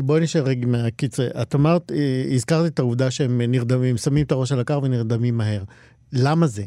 בואי 0.05 0.21
נשאר 0.21 0.41
רגע 0.41 0.67
מהקצרי. 0.67 1.27
את 1.41 1.55
אמרת, 1.55 1.91
אה, 1.91 2.23
הזכרת 2.31 2.73
את 2.73 2.79
העובדה 2.79 3.11
שהם 3.11 3.41
נרדמים, 3.41 3.97
שמים 3.97 4.25
את 4.25 4.31
הראש 4.31 4.51
על 4.51 4.59
הקר 4.59 4.79
ונרדמים 4.83 5.37
מהר. 5.37 5.61
למה 6.13 6.47
זה? 6.47 6.63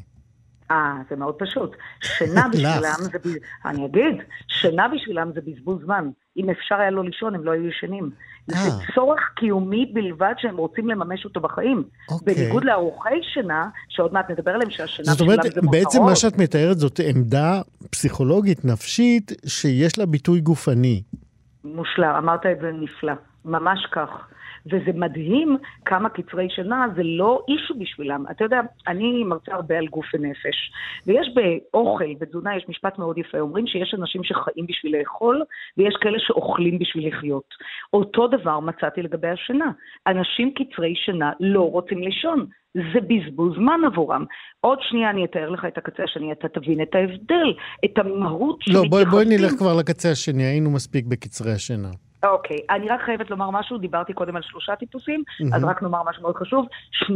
אה, 0.71 0.95
זה 1.11 1.17
מאוד 1.17 1.35
פשוט. 1.39 1.77
שינה 2.01 2.49
בשבילם 2.53 3.21
זה... 3.23 3.39
אני 3.65 3.87
אגיד, 3.87 4.23
שינה 4.49 4.89
בשבילם 4.89 5.31
זה 5.35 5.41
בזבוז 5.47 5.83
זמן. 5.85 6.09
אם 6.37 6.51
אפשר 6.51 6.75
היה 6.75 6.91
לא 6.91 7.05
לישון, 7.05 7.35
הם 7.35 7.45
לא 7.45 7.51
היו 7.51 7.69
ישנים. 7.69 8.11
זה 8.47 8.57
אה. 8.57 8.95
צורך 8.95 9.21
קיומי 9.37 9.91
בלבד 9.93 10.35
שהם 10.39 10.57
רוצים 10.57 10.89
לממש 10.89 11.25
אותו 11.25 11.41
בחיים. 11.41 11.83
אוקיי. 12.11 12.35
בניגוד 12.35 12.65
לארוחי 12.65 13.21
שינה, 13.35 13.69
שעוד 13.89 14.13
מעט 14.13 14.31
נדבר 14.31 14.51
עליהם 14.51 14.71
שהשינה 14.71 15.15
שלהם 15.15 15.19
זה 15.19 15.25
מותרות. 15.25 15.45
זאת 15.45 15.59
אומרת, 15.59 15.71
בעצם 15.71 16.03
מה 16.03 16.17
שאת 16.17 16.39
מתארת 16.39 16.79
זאת 16.79 17.01
עמדה 17.15 17.61
פסיכולוגית, 17.91 18.65
נפשית, 18.65 19.33
שיש 19.47 19.99
לה 19.99 20.07
ביטוי 20.07 20.41
גופני. 20.41 21.03
מושלם, 21.65 22.15
אמרת 22.19 22.47
את 22.47 22.59
זה 22.61 22.71
נפלא. 22.73 23.13
ממש 23.45 23.87
כך. 23.93 24.09
וזה 24.67 24.93
מדהים 24.95 25.57
כמה 25.85 26.09
קצרי 26.09 26.51
שינה 26.51 26.87
זה 26.97 27.03
לא 27.03 27.45
אישו 27.49 27.75
בשבילם. 27.79 28.25
אתה 28.31 28.45
יודע, 28.45 28.61
אני 28.87 29.25
מרצה 29.25 29.55
הרבה 29.55 29.79
על 29.79 29.87
גוף 29.87 30.07
ונפש, 30.15 30.73
ויש 31.07 31.29
באוכל, 31.35 32.15
בתזונה, 32.21 32.57
יש 32.57 32.65
משפט 32.69 32.99
מאוד 32.99 33.19
יפה, 33.19 33.41
אומרים 33.41 33.67
שיש 33.67 33.95
אנשים 33.99 34.25
שחיים 34.25 34.67
בשביל 34.67 34.99
לאכול, 34.99 35.43
ויש 35.79 35.95
כאלה 36.01 36.19
שאוכלים 36.19 36.79
בשביל 36.79 37.09
לחיות. 37.09 37.55
אותו 37.93 38.27
דבר 38.29 38.61
מצאתי 38.61 39.03
לגבי 39.03 39.29
השינה. 39.29 39.71
אנשים 40.07 40.55
קצרי 40.55 40.95
שינה 40.97 41.33
לא 41.41 41.71
רוצים 41.71 41.99
לישון. 41.99 42.47
זה 42.75 43.01
בזבוז 43.01 43.55
זמן 43.55 43.81
עבורם. 43.87 44.25
עוד 44.61 44.79
שנייה 44.83 45.11
אני 45.11 45.25
אתאר 45.25 45.51
לך 45.51 45.65
את 45.65 45.79
הקצה 45.79 46.03
השני, 46.03 46.33
אתה 46.33 46.49
תבין 46.49 46.83
את 46.83 46.95
ההבדל, 46.95 47.55
את 47.85 47.99
המהות 47.99 48.59
לא, 48.69 48.83
בואי 48.91 49.05
בוא 49.05 49.23
נלך 49.23 49.53
כבר 49.53 49.77
לקצה 49.79 50.11
השני, 50.11 50.43
היינו 50.43 50.71
מספיק 50.71 51.07
בקצרי 51.07 51.53
השינה. 51.53 51.89
אוקיי, 52.23 52.57
okay. 52.57 52.75
אני 52.75 52.89
רק 52.89 53.01
חייבת 53.03 53.31
לומר 53.31 53.51
משהו, 53.51 53.79
דיברתי 53.79 54.13
קודם 54.13 54.37
על 54.37 54.43
שלושה 54.43 54.77
טיפוסים, 54.77 55.23
mm-hmm. 55.27 55.57
אז 55.57 55.65
רק 55.65 55.83
נאמר 55.83 56.03
משהו 56.09 56.23
מאוד 56.23 56.37
חשוב, 56.37 56.67
80% 57.03 57.11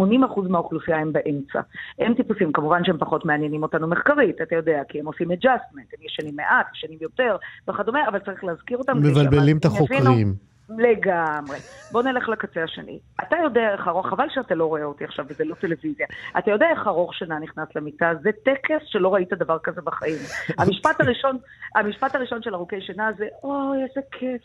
מהאוכלוסייה 0.49 0.99
הם 0.99 1.13
באמצע. 1.13 1.61
הם 1.99 2.15
טיפוסים, 2.15 2.53
כמובן 2.53 2.85
שהם 2.85 2.99
פחות 2.99 3.25
מעניינים 3.25 3.63
אותנו 3.63 3.89
מחקרית, 3.89 4.41
אתה 4.43 4.55
יודע, 4.55 4.83
כי 4.89 5.01
הם 5.01 5.07
עושים 5.07 5.31
adjustment, 5.31 5.89
הם 5.99 6.07
ישנים 6.07 6.37
מעט, 6.37 6.67
ישנים 6.75 6.99
יותר 7.01 7.37
וכדומה, 7.69 8.09
אבל 8.09 8.19
צריך 8.19 8.45
להזכיר 8.45 8.79
אותם. 8.79 8.99
מבלבלים 8.99 9.59
את 9.59 9.65
החוקרים. 9.65 10.54
לגמרי. 10.69 11.59
בוא 11.93 12.03
נלך 12.03 12.29
לקצה 12.29 12.63
השני. 12.63 12.99
אתה 13.23 13.37
יודע 13.43 13.73
איך 13.73 13.89
ארוך, 13.89 14.07
חבל 14.07 14.27
שאתה 14.35 14.55
לא 14.55 14.67
רואה 14.67 14.85
אותי 14.85 15.05
עכשיו 15.05 15.25
וזה 15.29 15.45
לא 15.45 15.55
טלוויזיה. 15.55 16.07
אתה 16.39 16.51
יודע 16.51 16.67
איך 16.71 16.87
ארוך 16.87 17.15
שינה 17.15 17.39
נכנס 17.39 17.69
למיטה? 17.77 18.13
זה 18.23 18.31
טקס 18.45 18.83
שלא 18.87 19.15
ראית 19.15 19.33
דבר 19.33 19.59
כזה 19.59 19.81
בחיים. 19.81 20.19
המשפט 20.59 21.01
הראשון, 21.01 21.39
המשפט 21.75 22.15
הראשון 22.15 22.43
של 22.43 22.55
ארוכי 22.55 22.81
שינה 22.81 23.11
זה, 23.19 23.27
אוי, 23.43 23.83
איזה 23.83 24.01
כיף. 24.13 24.43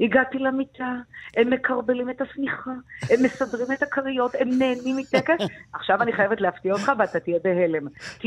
הגעתי 0.00 0.38
למיטה, 0.38 0.92
הם 1.36 1.50
מקרבלים 1.50 2.10
את 2.10 2.20
השמיכה, 2.20 2.70
הם 3.10 3.24
מסדרים 3.24 3.72
את 3.72 3.82
הכריות, 3.82 4.34
הם 4.38 4.48
נהנים 4.48 4.96
מטקס. 4.96 5.46
עכשיו 5.72 6.02
אני 6.02 6.12
חייבת 6.12 6.40
להפתיע 6.40 6.72
אותך 6.72 6.92
ואתה 6.98 7.20
תהיה 7.20 7.38
בהלם. 7.44 7.86
90% 8.20 8.24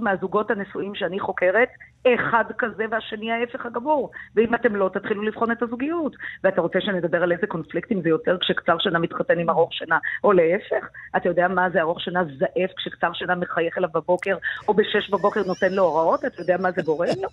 מהזוגות 0.00 0.50
הנשואים 0.50 0.94
שאני 0.94 1.20
חוקרת, 1.20 1.68
אחד 2.14 2.44
כזה 2.58 2.84
והשני 2.90 3.32
ההפך 3.32 3.66
הגמור. 3.66 4.10
ואם 4.34 4.54
אתם 4.54 4.76
לא, 4.76 4.90
תתחילו 4.94 5.22
לבחון 5.22 5.52
את 5.52 5.62
הזוגיות. 5.62 6.16
ואתה 6.46 6.60
רוצה 6.60 6.78
שנדבר 6.80 7.22
על 7.22 7.32
איזה 7.32 7.46
קונפליקטים 7.46 8.02
זה 8.02 8.08
יותר 8.08 8.38
כשקצר 8.40 8.78
שינה 8.78 8.98
מתחתן 8.98 9.38
עם 9.38 9.50
ארוך 9.50 9.72
שינה, 9.72 9.98
או 10.24 10.32
להפך? 10.32 10.86
אתה 11.16 11.28
יודע 11.28 11.48
מה 11.48 11.70
זה 11.72 11.80
ארוך 11.80 12.00
שינה 12.00 12.24
זעף 12.38 12.70
כשקצר 12.76 13.12
שינה 13.12 13.34
מחייך 13.34 13.78
אליו 13.78 13.88
בבוקר, 13.94 14.36
או 14.68 14.74
בשש 14.74 15.10
בבוקר 15.10 15.42
נותן 15.46 15.72
לו 15.72 15.82
הוראות? 15.82 16.24
אתה 16.24 16.40
יודע 16.42 16.56
מה 16.60 16.68
זה 16.76 16.82
גורם 16.82 17.08
לו? 17.22 17.28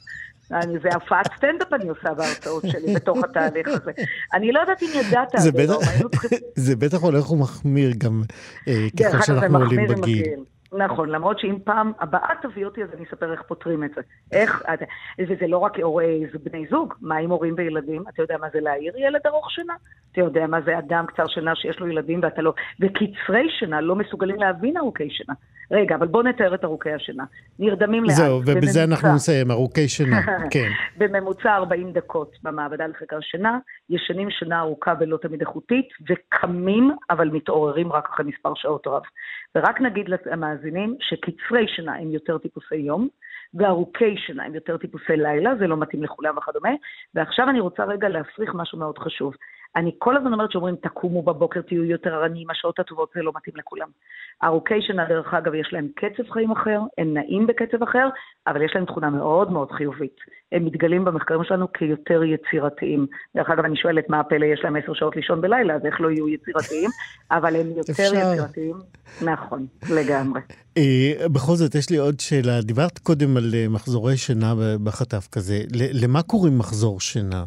אני, 0.52 0.80
זה 0.80 0.90
הפעת 0.96 1.28
סטנדאפ 1.38 1.74
אני 1.74 1.90
עושה 1.90 2.14
בהרצאות 2.14 2.64
שלי, 2.68 2.96
בתוך 2.96 3.18
התהליך 3.24 3.68
הזה. 3.68 3.92
אני 4.34 4.52
לא 4.52 4.60
יודעת 4.60 4.84
אם 4.84 4.88
ידעת, 4.96 5.32
זה 6.56 6.76
בטח, 6.86 7.02
הולך 7.02 7.32
ומחמיר 7.32 7.92
גם 7.98 8.22
אה, 8.68 8.88
ככל 9.00 9.22
שאנחנו 9.22 9.58
עולים 9.58 9.88
בגיל. 9.88 10.26
נכון, 10.78 11.10
למרות 11.10 11.40
שאם 11.40 11.58
פעם 11.64 11.92
הבאה 12.00 12.30
תביא 12.42 12.66
אותי, 12.66 12.84
אז 12.84 12.90
אני 12.94 13.04
אספר 13.04 13.32
איך 13.32 13.42
פותרים 13.42 13.84
את 13.84 13.92
זה. 13.96 14.02
איך, 14.32 14.64
וזה 15.20 15.48
לא 15.48 15.58
רק 15.58 15.80
הורי 15.80 16.26
בני 16.44 16.66
זוג, 16.70 16.94
מה 17.02 17.18
עם 17.18 17.30
הורים 17.30 17.54
וילדים? 17.58 18.04
אתה 18.10 18.22
יודע 18.22 18.38
מה 18.38 18.48
זה 18.54 18.60
להעיר 18.60 18.98
ילד 18.98 19.22
ארוך 19.26 19.52
שינה? 19.52 19.74
אתה 20.12 20.22
יודע 20.22 20.48
מה 20.48 20.62
זה 20.62 20.80
אדם 20.80 21.06
קצר 21.06 21.28
שינה 21.28 21.56
שיש 21.56 21.80
לו 21.80 21.88
ילדים 21.88 22.20
ואתה 22.24 22.42
לא... 22.42 22.54
וקצרי 22.80 23.50
שינה 23.60 23.82
לא 23.82 23.96
מסוגלים 23.96 24.36
להבין 24.36 24.78
ארוכי 24.78 25.10
שינה. 25.10 25.34
רגע, 25.72 25.96
אבל 25.96 26.08
בואו 26.08 26.24
נתאר 26.24 26.56
את 26.56 26.64
ארוכי 26.64 26.92
השינה. 26.92 27.24
נרדמים 27.60 28.04
לאט. 28.04 28.16
זהו, 28.16 28.38
ובזה 28.40 28.56
בממוצע, 28.56 28.84
אנחנו 28.84 29.16
נסיים, 29.16 29.52
ארוכי 29.52 29.88
שינה, 29.88 30.22
כן. 30.54 30.70
בממוצע 30.98 31.56
40 31.56 31.92
דקות 31.92 32.38
במעבדה 32.44 32.88
לחקר 32.88 33.20
שינה, 33.22 33.58
ישנים 33.90 34.30
שינה 34.32 34.60
ארוכה 34.60 34.94
ולא 35.00 35.18
תמיד 35.18 35.42
איכותית, 35.42 35.90
וקמים, 36.10 36.92
אבל 37.10 37.30
מתעוררים 37.30 37.92
רק 37.92 38.10
אחרי 38.14 38.26
מספר 38.26 38.54
שעות 38.56 38.88
רב. 38.88 39.02
ורק 39.56 39.82
נגיד 39.82 40.10
למאזינים 40.26 40.96
שקצרי 41.00 41.68
שינה 41.68 41.96
הם 41.96 42.12
יותר 42.12 42.38
טיפוסי 42.38 42.76
יום, 42.76 43.08
וארוכי 43.54 44.18
שינה 44.18 44.44
הם 44.44 44.56
יותר 44.56 44.78
טיפוסי 44.78 45.18
לילה, 45.18 45.56
זה 45.56 45.68
לא 45.68 45.78
מתאים 45.78 46.04
לכולם 46.04 46.38
וכדומה. 46.38 46.72
ועכשיו 47.16 47.50
אני 47.50 47.60
רוצה 47.60 47.84
רגע 47.86 48.10
להפריך 48.10 48.52
משהו 48.54 48.80
מאוד 48.80 48.98
חשוב. 48.98 49.34
אני 49.76 49.92
כל 49.98 50.18
הזמן 50.18 50.34
אומרת 50.34 50.52
שאומרים, 50.52 50.76
תקומו 50.76 51.22
בבוקר, 51.22 51.62
תהיו 51.62 51.84
יותר 51.86 52.14
ערניים, 52.14 52.50
השעות 52.50 52.80
הטובות, 52.80 53.10
זה 53.16 53.22
לא 53.22 53.32
מתאים 53.36 53.56
לכולם. 53.58 53.88
ארוכי 54.44 54.82
שינה, 54.82 55.06
דרך 55.10 55.34
אגב, 55.34 55.54
יש 55.54 55.70
להם 55.74 55.88
קצב 55.96 56.32
חיים 56.32 56.52
אחר, 56.52 56.80
הם 56.98 57.14
נעים 57.14 57.48
בקצב 57.48 57.84
אחר, 57.84 58.10
אבל 58.48 58.62
יש 58.62 58.72
להם 58.76 58.86
תכונה 58.86 59.10
מאוד 59.10 59.52
מאוד 59.52 59.72
חיובית. 59.72 60.16
הם 60.52 60.66
מתגלים 60.66 61.06
במחקרים 61.06 61.44
שלנו 61.44 61.74
כיותר 61.74 62.24
יצירתיים. 62.24 63.08
דרך 63.36 63.50
אגב, 63.50 63.66
אני 63.66 63.76
שואלת 63.76 64.10
מה 64.10 64.20
הפלא, 64.20 64.46
יש 64.46 64.60
להם 64.64 64.76
עשר 64.76 64.94
שעות 64.94 65.16
לישון 65.16 65.42
בלילה, 65.42 65.76
אז 65.76 65.86
איך 65.86 66.02
לא 66.02 66.12
יהיו 66.12 66.30
יצירתיים? 66.30 66.90
אבל 67.38 67.56
הם 67.56 67.68
יותר 67.68 67.92
אפשר. 67.92 68.32
יצירתיים. 68.34 68.76
נכון, 69.22 69.66
לגמרי. 69.90 70.42
אה, 70.78 71.28
בכל 71.34 71.56
זאת, 71.56 71.76
יש 71.76 71.90
לי 71.90 71.98
עוד 71.98 72.20
שאלה. 72.20 72.62
דיברת 72.62 73.00
קודם 73.00 73.38
על 73.38 73.52
אה, 73.54 73.66
מחזורי 73.70 74.18
שינה 74.18 74.54
בחטף 74.84 75.28
כזה. 75.32 75.60
למה 76.04 76.22
קוראים 76.22 76.58
מחזור 76.58 77.00
שינה? 77.00 77.44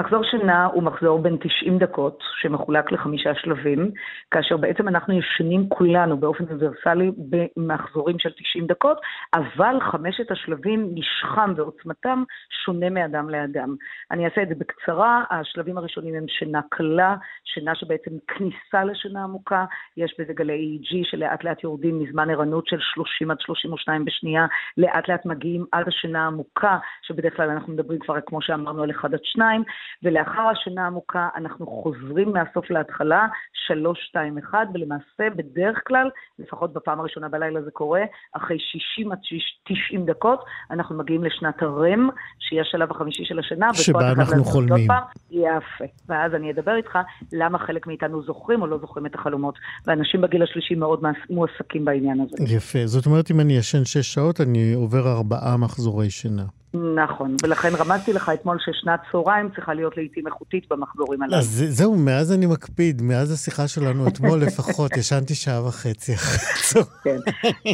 מחזור 0.00 0.24
שינה 0.24 0.66
הוא 0.66 0.82
מחזור 0.82 1.18
בין 1.18 1.36
90 1.40 1.78
דקות, 1.78 2.22
שמחולק 2.40 2.92
לחמישה 2.92 3.34
שלבים, 3.34 3.90
כאשר 4.30 4.56
בעצם 4.56 4.88
אנחנו 4.88 5.18
ישנים 5.18 5.68
כולנו 5.68 6.16
באופן 6.16 6.44
אוניברסלי 6.44 7.10
במחזורים 7.18 8.18
של 8.18 8.30
90 8.30 8.66
דקות, 8.66 8.98
אבל 9.34 9.76
חמשת 9.80 10.30
השלבים, 10.30 10.94
משכם 10.94 11.52
ועוצמתם 11.56 12.22
שונה 12.64 12.90
מאדם 12.90 13.30
לאדם. 13.30 13.76
אני 14.10 14.24
אעשה 14.24 14.42
את 14.42 14.48
זה 14.48 14.54
בקצרה, 14.54 15.24
השלבים 15.30 15.78
הראשונים 15.78 16.14
הם 16.14 16.24
שינה 16.28 16.60
קלה, 16.68 17.16
שינה 17.44 17.74
שבעצם 17.74 18.10
כניסה 18.28 18.84
לשינה 18.84 19.24
עמוקה, 19.24 19.64
יש 19.96 20.14
בזה 20.18 20.32
גלי 20.32 20.78
EEG 20.82 21.10
שלאט 21.10 21.44
לאט 21.44 21.64
יורדים 21.64 21.98
מזמן 21.98 22.30
ערנות 22.30 22.66
של 22.66 22.78
30 22.80 23.30
עד 23.30 23.40
32 23.40 24.04
בשנייה, 24.04 24.46
לאט 24.76 25.08
לאט 25.08 25.26
מגיעים 25.26 25.64
עד 25.72 25.88
השינה 25.88 26.24
העמוקה, 26.24 26.78
שבדרך 27.02 27.36
כלל 27.36 27.50
אנחנו 27.50 27.72
מדברים 27.72 27.98
כבר, 27.98 28.14
כמו 28.26 28.42
שאמרנו, 28.42 28.82
על 28.82 28.90
1 28.90 29.14
עד 29.14 29.20
2, 29.24 29.62
ולאחר 30.02 30.42
השינה 30.52 30.84
העמוקה 30.84 31.28
אנחנו 31.36 31.66
חוזרים 31.66 32.32
מהסוף 32.32 32.70
להתחלה, 32.70 33.26
3, 33.66 33.98
2, 34.08 34.38
1, 34.38 34.58
ולמעשה 34.74 35.36
בדרך 35.36 35.78
כלל, 35.86 36.10
לפחות 36.38 36.72
בפעם 36.72 37.00
הראשונה 37.00 37.28
בלילה 37.28 37.62
זה 37.62 37.70
קורה, 37.70 38.02
אחרי 38.32 38.56
60 38.58 39.12
עד 39.12 39.18
90 39.64 40.06
דקות 40.06 40.44
אנחנו 40.70 40.98
מגיעים 40.98 41.24
לשנת 41.24 41.62
הרם, 41.62 42.08
שהיא 42.38 42.60
השלב 42.60 42.90
החמישי 42.90 43.24
של 43.24 43.38
השינה, 43.38 43.74
שבה 43.74 44.12
אנחנו 44.12 44.44
חולמים. 44.44 44.88
יפה. 45.30 45.84
ואז 46.08 46.34
אני 46.34 46.50
אדבר 46.50 46.76
איתך 46.76 46.98
למה 47.32 47.58
חלק 47.58 47.86
מאיתנו 47.86 48.22
זוכרים 48.22 48.62
או 48.62 48.66
לא 48.66 48.78
זוכרים 48.78 49.06
את 49.06 49.14
החלומות. 49.14 49.54
ואנשים 49.86 50.20
בגיל 50.20 50.42
השלישי 50.42 50.74
מאוד 50.74 51.02
מועסקים 51.30 51.84
בעניין 51.84 52.20
הזה. 52.20 52.54
יפה. 52.56 52.78
זאת 52.84 53.06
אומרת, 53.06 53.30
אם 53.30 53.40
אני 53.40 53.52
ישן 53.52 53.84
6 53.84 54.14
שעות, 54.14 54.40
אני 54.40 54.72
עובר 54.72 55.12
ארבעה 55.16 55.56
מחזורי 55.56 56.10
שינה. 56.10 56.44
נכון, 56.74 57.36
ולכן 57.42 57.68
רמזתי 57.78 58.12
לך 58.12 58.28
אתמול 58.34 58.58
ששנת 58.60 59.00
צהריים 59.12 59.48
צריכה 59.54 59.74
להיות 59.74 59.96
לעיתים 59.96 60.26
איכותית 60.26 60.64
במחזורים 60.70 61.22
הללו. 61.22 61.36
אז 61.36 61.64
זהו, 61.68 61.96
מאז 61.96 62.32
אני 62.32 62.46
מקפיד, 62.46 63.02
מאז 63.02 63.32
השיחה 63.32 63.68
שלנו 63.68 64.08
אתמול 64.08 64.38
לפחות, 64.46 64.96
ישנתי 64.96 65.34
שעה 65.34 65.66
וחצי 65.66 66.14
אחרי 66.14 66.82
כן, 67.04 67.16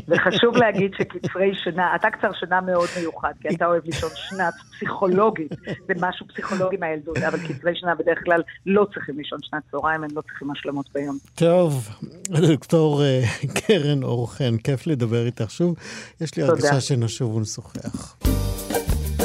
וחשוב 0.09 0.57
להגיד 0.57 0.90
שקצרי 0.99 1.53
שינה, 1.64 1.95
אתה 1.95 2.11
קצר 2.11 2.32
שינה 2.32 2.61
מאוד 2.61 2.88
מיוחד, 2.99 3.32
כי 3.40 3.49
אתה 3.49 3.66
אוהב 3.66 3.84
לישון 3.84 4.11
שנת 4.14 4.55
פסיכולוגית, 4.76 5.53
זה 5.88 5.95
משהו 6.01 6.26
פסיכולוגי 6.28 6.76
מהילדות, 6.76 7.18
אבל 7.18 7.38
קצרי 7.38 7.76
שינה 7.76 7.95
בדרך 7.95 8.18
כלל 8.24 8.42
לא 8.66 8.86
צריכים 8.95 9.18
לישון 9.18 9.38
שנת 9.42 9.62
צהריים, 9.70 10.05
הם 10.05 10.11
לא 10.16 10.20
צריכים 10.20 10.51
השלמות 10.51 10.86
ביום. 10.95 11.16
טוב, 11.34 11.88
דוקטור 12.49 13.03
אה, 13.03 13.22
קרן 13.55 14.03
אור 14.03 14.32
חן, 14.32 14.57
כיף 14.57 14.86
לדבר 14.86 15.26
איתך 15.26 15.51
שוב. 15.51 15.74
יש 16.20 16.36
לי 16.36 16.42
הרגשה 16.42 16.80
שנשוב 16.80 17.34
ונשוחח. 17.34 18.16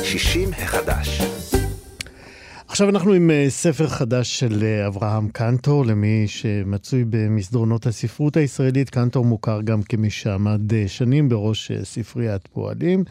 60 0.09 0.49
החדש. 0.53 1.21
עכשיו 2.67 2.89
אנחנו 2.89 3.13
עם 3.13 3.31
אה, 3.31 3.45
ספר 3.49 3.87
חדש 3.87 4.39
של 4.39 4.63
אה, 4.63 4.87
אברהם 4.87 5.29
קנטור, 5.29 5.85
למי 5.85 6.23
שמצוי 6.27 7.05
במסדרונות 7.09 7.85
הספרות 7.85 8.37
הישראלית. 8.37 8.89
קנטור 8.89 9.25
מוכר 9.25 9.61
גם 9.61 9.81
כמי 9.81 10.09
שעמד 10.09 10.73
אה, 10.73 10.83
שנים 10.87 11.29
בראש 11.29 11.71
ספריית 11.83 12.47
פועלים. 12.47 13.03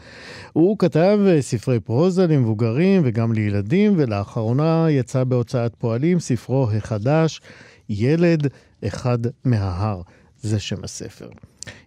הוא 0.53 0.79
כתב 0.79 1.19
ספרי 1.39 1.79
פרוזה 1.79 2.27
למבוגרים 2.27 3.01
וגם 3.05 3.33
לילדים, 3.33 3.93
ולאחרונה 3.97 4.85
יצא 4.89 5.23
בהוצאת 5.23 5.75
פועלים 5.75 6.19
ספרו 6.19 6.71
החדש, 6.71 7.41
ילד 7.89 8.47
אחד 8.87 9.19
מההר. 9.45 10.01
זה 10.41 10.59
שם 10.59 10.83
הספר. 10.83 11.29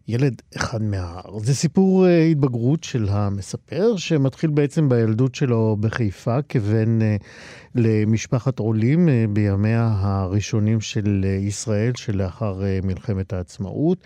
ילד 0.09 0.43
אחד 0.57 0.83
מההר. 0.83 1.39
זה 1.39 1.55
סיפור 1.55 2.07
uh, 2.07 2.09
התבגרות 2.31 2.85
של 2.85 3.09
המספר, 3.11 3.97
שמתחיל 3.97 4.51
בעצם 4.51 4.89
בילדות 4.89 5.35
שלו 5.35 5.77
בחיפה 5.81 6.43
כבן 6.49 6.99
uh, 7.01 7.23
למשפחת 7.75 8.59
עולים 8.59 9.09
uh, 9.09 9.11
בימיה 9.31 9.95
הראשונים 9.99 10.81
של 10.81 11.25
uh, 11.25 11.27
ישראל, 11.27 11.93
שלאחר 11.97 12.61
uh, 12.61 12.87
מלחמת 12.87 13.33
העצמאות. 13.33 13.99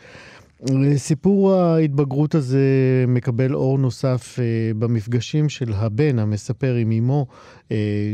סיפור 0.96 1.54
ההתבגרות 1.54 2.34
הזה 2.34 2.64
מקבל 3.08 3.54
אור 3.54 3.78
נוסף 3.78 4.38
במפגשים 4.78 5.48
של 5.48 5.72
הבן 5.72 6.18
המספר 6.18 6.74
עם 6.74 6.92
אמו 6.92 7.26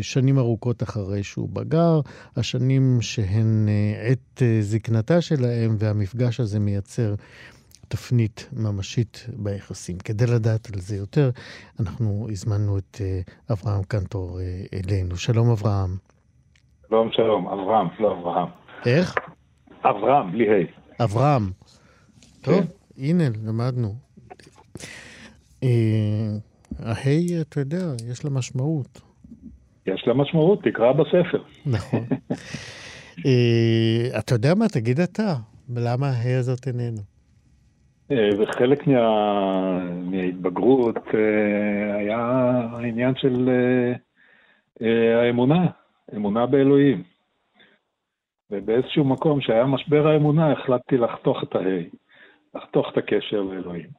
שנים 0.03 0.39
ארוכות 0.39 0.83
אחרי 0.83 1.23
שהוא 1.23 1.49
בגר, 1.53 2.01
השנים 2.37 2.99
שהן 3.01 3.69
עת 4.03 4.43
זקנתה 4.61 5.21
שלהם, 5.21 5.77
והמפגש 5.79 6.41
הזה 6.41 6.59
מייצר 6.59 7.15
תפנית 7.93 8.49
ממשית 8.53 9.27
ביחסים. 9.37 9.99
כדי 9.99 10.25
לדעת 10.27 10.75
על 10.75 10.81
זה 10.81 10.97
יותר, 10.97 11.31
אנחנו 11.81 12.27
הזמנו 12.31 12.79
את 12.79 13.01
אברהם 13.53 13.83
קנטור 13.83 14.39
אלינו. 14.75 15.17
שלום 15.17 15.51
אברהם. 15.51 15.91
שלום, 16.89 17.09
שלום, 17.13 17.49
אברהם, 17.49 17.87
לא 18.01 18.13
אברהם. 18.13 18.49
איך? 18.87 19.15
אברהם, 19.85 20.33
בלי 20.33 20.45
ה'. 20.49 21.05
אברהם. 21.05 21.51
טוב, 22.43 22.55
כן. 22.55 22.67
הנה, 22.99 23.25
למדנו. 23.47 23.95
אה, 25.63 25.69
ההי, 26.79 27.41
אתה 27.41 27.61
יודע, 27.61 27.85
יש 28.11 28.25
לה 28.25 28.31
משמעות. 28.31 29.01
יש 29.87 30.05
לה 30.07 30.15
משמעות, 30.15 30.63
תקרא 30.65 30.93
בספר. 30.93 31.43
נכון. 31.67 32.07
אה, 33.27 34.19
אתה 34.19 34.35
יודע 34.35 34.55
מה, 34.55 34.69
תגיד 34.69 35.01
אתה, 35.01 35.35
למה 35.77 36.09
ההי 36.09 36.35
הזאת 36.35 36.69
איננו? 36.69 37.12
וחלק 38.11 38.89
אה, 38.89 38.95
מה... 38.95 39.91
מההתבגרות 40.11 40.97
היה 41.99 42.19
העניין 42.73 43.15
של 43.17 43.51
האמונה, 45.23 45.67
אמונה 46.17 46.47
באלוהים. 46.47 47.03
ובאיזשהו 48.51 49.05
מקום 49.05 49.41
שהיה 49.41 49.67
משבר 49.67 50.07
האמונה, 50.07 50.53
החלטתי 50.53 50.97
לחתוך 50.97 51.43
את 51.43 51.55
ההי. 51.55 51.89
לחתוך 52.55 52.87
את 52.93 52.99
הקשר 52.99 53.43
לאלוהים. 53.43 53.91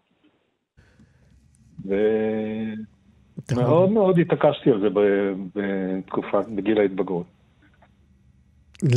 ומאוד 3.51 3.89
מאוד 3.89 4.19
התעקשתי 4.19 4.71
על 4.71 4.81
זה 4.81 4.87
בתקופה, 5.53 6.41
בגיל 6.55 6.79
ההתבגרות. 6.79 7.25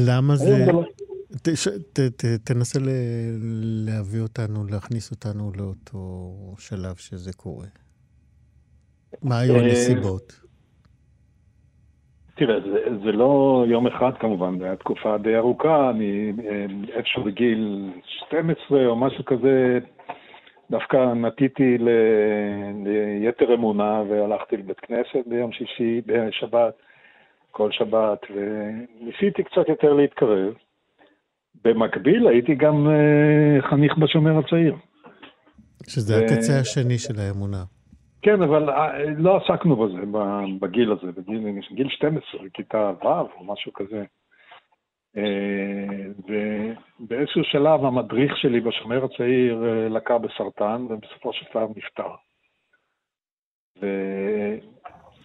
למה 0.06 0.36
זה... 0.36 0.66
לא- 1.30 2.38
תנסה 2.44 2.78
להביא 3.86 4.20
אותנו, 4.20 4.66
להכניס 4.70 5.10
אותנו 5.10 5.50
לאותו 5.56 6.32
שלב 6.58 6.96
שזה 6.96 7.32
קורה. 7.32 7.66
מה 9.22 9.38
היו 9.38 9.54
אה, 9.54 9.60
הנסיבות? 9.60 10.40
תראה, 12.34 12.60
זה, 12.60 12.78
זה 13.04 13.12
לא 13.12 13.64
יום 13.68 13.86
אחד 13.86 14.10
כמובן, 14.20 14.58
זו 14.58 14.64
הייתה 14.64 14.82
תקופה 14.82 15.18
די 15.18 15.36
ארוכה, 15.36 15.90
אני 15.90 16.32
אה, 16.44 16.66
איפשהו 16.96 17.24
בגיל 17.24 17.90
12 18.26 18.86
או 18.86 18.96
משהו 18.96 19.24
כזה, 19.24 19.78
דווקא 20.70 20.96
נטיתי 20.96 21.78
ל, 21.78 21.88
ליתר 23.20 23.54
אמונה 23.54 24.02
והלכתי 24.08 24.56
לבית 24.56 24.80
כנסת 24.80 25.26
ביום 25.26 25.52
שישי, 25.52 26.00
בשבת, 26.06 26.74
כל 27.50 27.72
שבת, 27.72 28.18
וניסיתי 28.30 29.42
קצת 29.44 29.68
יותר 29.68 29.92
להתקרב. 29.92 30.54
במקביל 31.64 32.28
הייתי 32.28 32.54
גם 32.54 32.86
אה, 32.90 33.68
חניך 33.70 33.98
בשומר 33.98 34.38
הצעיר. 34.38 34.76
שזה 35.88 36.16
הקצה 36.16 36.60
השני 36.60 36.98
של 36.98 37.20
האמונה. 37.20 37.64
כן, 38.22 38.42
אבל 38.42 38.70
אה, 38.70 39.04
לא 39.16 39.36
עסקנו 39.36 39.76
בזה 39.76 40.02
בגיל 40.60 40.92
הזה, 40.92 41.12
בגיל, 41.12 41.60
בגיל 41.70 41.88
12, 41.88 42.40
כיתה 42.54 42.92
ו' 43.02 43.06
או 43.06 43.44
משהו 43.44 43.72
כזה. 43.72 44.04
אה, 45.16 45.22
ובאיזשהו 46.28 47.44
שלב 47.44 47.84
המדריך 47.84 48.36
שלי 48.36 48.60
בשומר 48.60 49.04
הצעיר 49.04 49.64
לקה 49.90 50.18
בסרטן, 50.18 50.86
ובסופו 50.90 51.32
של 51.32 51.46
דבר 51.50 51.66
נפטר. 51.76 52.10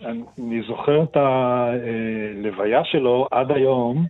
ואני 0.01 0.61
זוכר 0.67 1.03
את 1.03 1.17
הלוויה 1.17 2.85
שלו 2.85 3.27
עד 3.31 3.51
היום, 3.51 4.05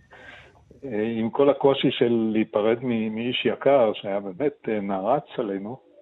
עם 1.16 1.30
כל 1.30 1.50
הקושי 1.50 1.90
של 1.90 2.30
להיפרד 2.32 2.78
מאיש 2.82 3.46
יקר, 3.46 3.92
שהיה 3.94 4.20
באמת 4.20 4.68
נערץ 4.68 5.24
עלינו. 5.38 5.92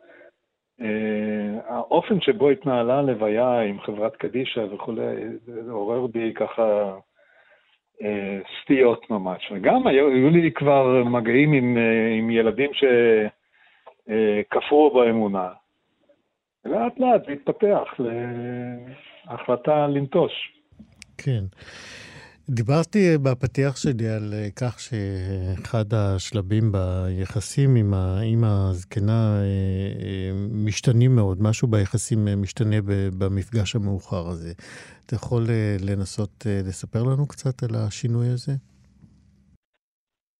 אה, 0.80 1.60
האופן 1.68 2.20
שבו 2.20 2.50
התנהלה 2.50 2.98
הלוויה 2.98 3.60
עם 3.60 3.80
חברת 3.80 4.16
קדישא 4.16 4.60
וכולי, 4.60 5.02
זה 5.44 5.70
עורר 5.70 6.06
בי 6.06 6.32
ככה 6.34 6.96
אה, 8.02 8.38
סטיות 8.62 9.10
ממש. 9.10 9.52
וגם 9.52 9.86
היו, 9.86 10.08
היו 10.08 10.30
לי 10.30 10.52
כבר 10.52 11.04
מגעים 11.04 11.52
עם, 11.52 11.76
אה, 11.78 12.08
עם 12.18 12.30
ילדים 12.30 12.70
שכפרו 14.08 14.90
באמונה. 14.94 15.48
לאט 16.64 16.98
לאט 16.98 17.26
זה 17.26 17.32
התפתח 17.32 17.94
להחלטה 19.26 19.86
לנטוש. 19.86 20.52
כן. 21.18 21.44
דיברתי 22.58 22.98
בפתיח 23.24 23.76
שלי 23.76 24.08
על 24.16 24.28
אה, 24.32 24.48
כך 24.60 24.74
שאחד 24.80 25.84
השלבים 25.94 26.64
ביחסים 26.72 27.70
עם 27.76 27.94
האימא 27.94 28.52
הזקנה 28.70 29.22
אה, 29.40 29.44
אה, 30.04 30.30
משתנים 30.66 31.10
מאוד, 31.16 31.38
משהו 31.42 31.68
ביחסים 31.68 32.18
משתנה 32.42 32.76
במפגש 33.18 33.76
המאוחר 33.76 34.24
הזה. 34.32 34.52
אתה 35.06 35.14
יכול 35.14 35.42
לנסות 35.88 36.46
לספר 36.68 37.02
לנו 37.02 37.28
קצת 37.28 37.62
על 37.62 37.74
השינוי 37.74 38.26
הזה? 38.34 38.52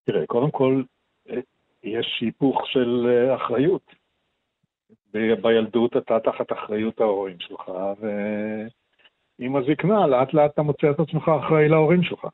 תראה, 0.04 0.26
קודם 0.26 0.50
כל, 0.50 0.82
יש 1.82 2.18
היפוך 2.20 2.62
של 2.66 3.06
אחריות. 3.36 3.86
בילדות 5.42 5.96
אתה 5.96 6.14
תחת 6.24 6.52
אחריות 6.52 7.00
ההורים 7.00 7.36
שלך, 7.40 7.68
ו... 8.00 8.06
עם 9.40 9.56
הזקנה, 9.56 10.06
לאט 10.06 10.34
לאט 10.34 10.50
אתה 10.54 10.62
מוצא 10.62 10.90
את 10.90 11.00
עצמך 11.00 11.28
אחראי 11.28 11.68
להורים 11.68 12.02
שלך. 12.02 12.26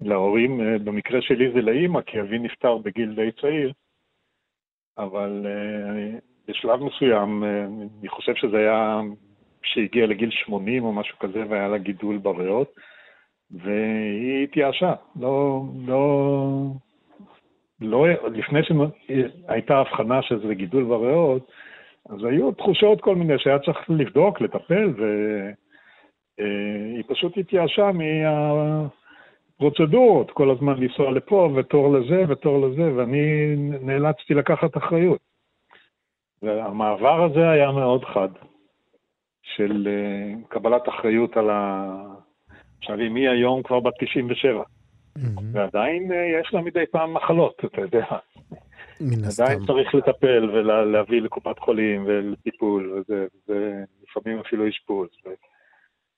להורים, 0.00 0.60
אה, 0.60 0.78
במקרה 0.78 1.22
שלי 1.22 1.52
זה 1.52 1.60
לאימא, 1.60 2.00
כי 2.00 2.20
אבי 2.20 2.38
נפטר 2.38 2.78
בגיל 2.78 3.14
די 3.14 3.32
צעיר, 3.40 3.72
אבל 4.98 5.46
uh, 5.46 6.20
בשלב 6.48 6.82
מסוים, 6.82 7.44
uh, 7.44 7.46
אני 8.00 8.08
חושב 8.08 8.34
שזה 8.34 8.56
היה 8.56 9.00
כשהגיע 9.62 10.06
לגיל 10.06 10.30
80 10.30 10.84
או 10.84 10.92
משהו 10.92 11.18
כזה, 11.18 11.44
והיה 11.48 11.68
לה 11.68 11.78
גידול 11.78 12.18
בריאות, 12.18 12.74
והיא 13.50 14.44
התייאשה. 14.44 14.94
לא, 15.20 15.62
לא, 15.86 16.48
לא, 17.80 18.06
לפני 18.32 18.60
שהייתה 18.62 19.78
הבחנה 19.78 20.22
שזה 20.22 20.54
גידול 20.54 20.84
בריאות, 20.84 21.50
אז 22.08 22.24
היו 22.24 22.52
תחושות 22.52 23.00
כל 23.00 23.16
מיני 23.16 23.38
שהיה 23.38 23.58
צריך 23.58 23.90
לבדוק, 23.90 24.40
לטפל, 24.40 24.92
ו... 24.98 25.04
אה, 26.40 26.44
היא 26.96 27.04
פשוט 27.06 27.38
התייאשה 27.38 27.90
מהפרוצדורות, 29.58 30.30
כל 30.30 30.50
הזמן 30.50 30.74
לנסוע 30.76 31.10
לפה 31.10 31.50
ותור 31.56 31.92
לזה 31.92 32.24
ותור 32.28 32.68
לזה, 32.68 32.94
ואני 32.96 33.54
נאלצתי 33.80 34.34
לקחת 34.34 34.76
אחריות. 34.76 35.20
והמעבר 36.42 37.24
הזה 37.24 37.50
היה 37.50 37.72
מאוד 37.72 38.04
חד, 38.04 38.28
של 39.42 39.88
קבלת 40.48 40.88
אחריות 40.88 41.36
על 41.36 41.50
ה... 41.50 41.94
עכשיו, 42.78 42.94
אמי 42.94 43.28
היום 43.28 43.62
כבר 43.62 43.80
בת 43.80 43.94
97, 44.00 44.62
mm-hmm. 44.62 45.22
ועדיין 45.52 46.12
יש 46.40 46.54
לה 46.54 46.60
מדי 46.60 46.84
פעם 46.90 47.14
מחלות, 47.14 47.62
אתה 47.64 47.80
יודע. 47.80 48.06
מן 49.00 49.24
הסתם. 49.24 49.42
עדיין 49.42 49.66
צריך 49.66 49.94
לטפל 49.94 50.50
ולהביא 50.50 51.22
לקופת 51.22 51.58
חולים 51.58 52.04
ולטיפול, 52.06 52.92
וזה, 52.92 53.26
ולפעמים 53.48 54.38
אפילו 54.38 54.68
אשפוז. 54.68 55.08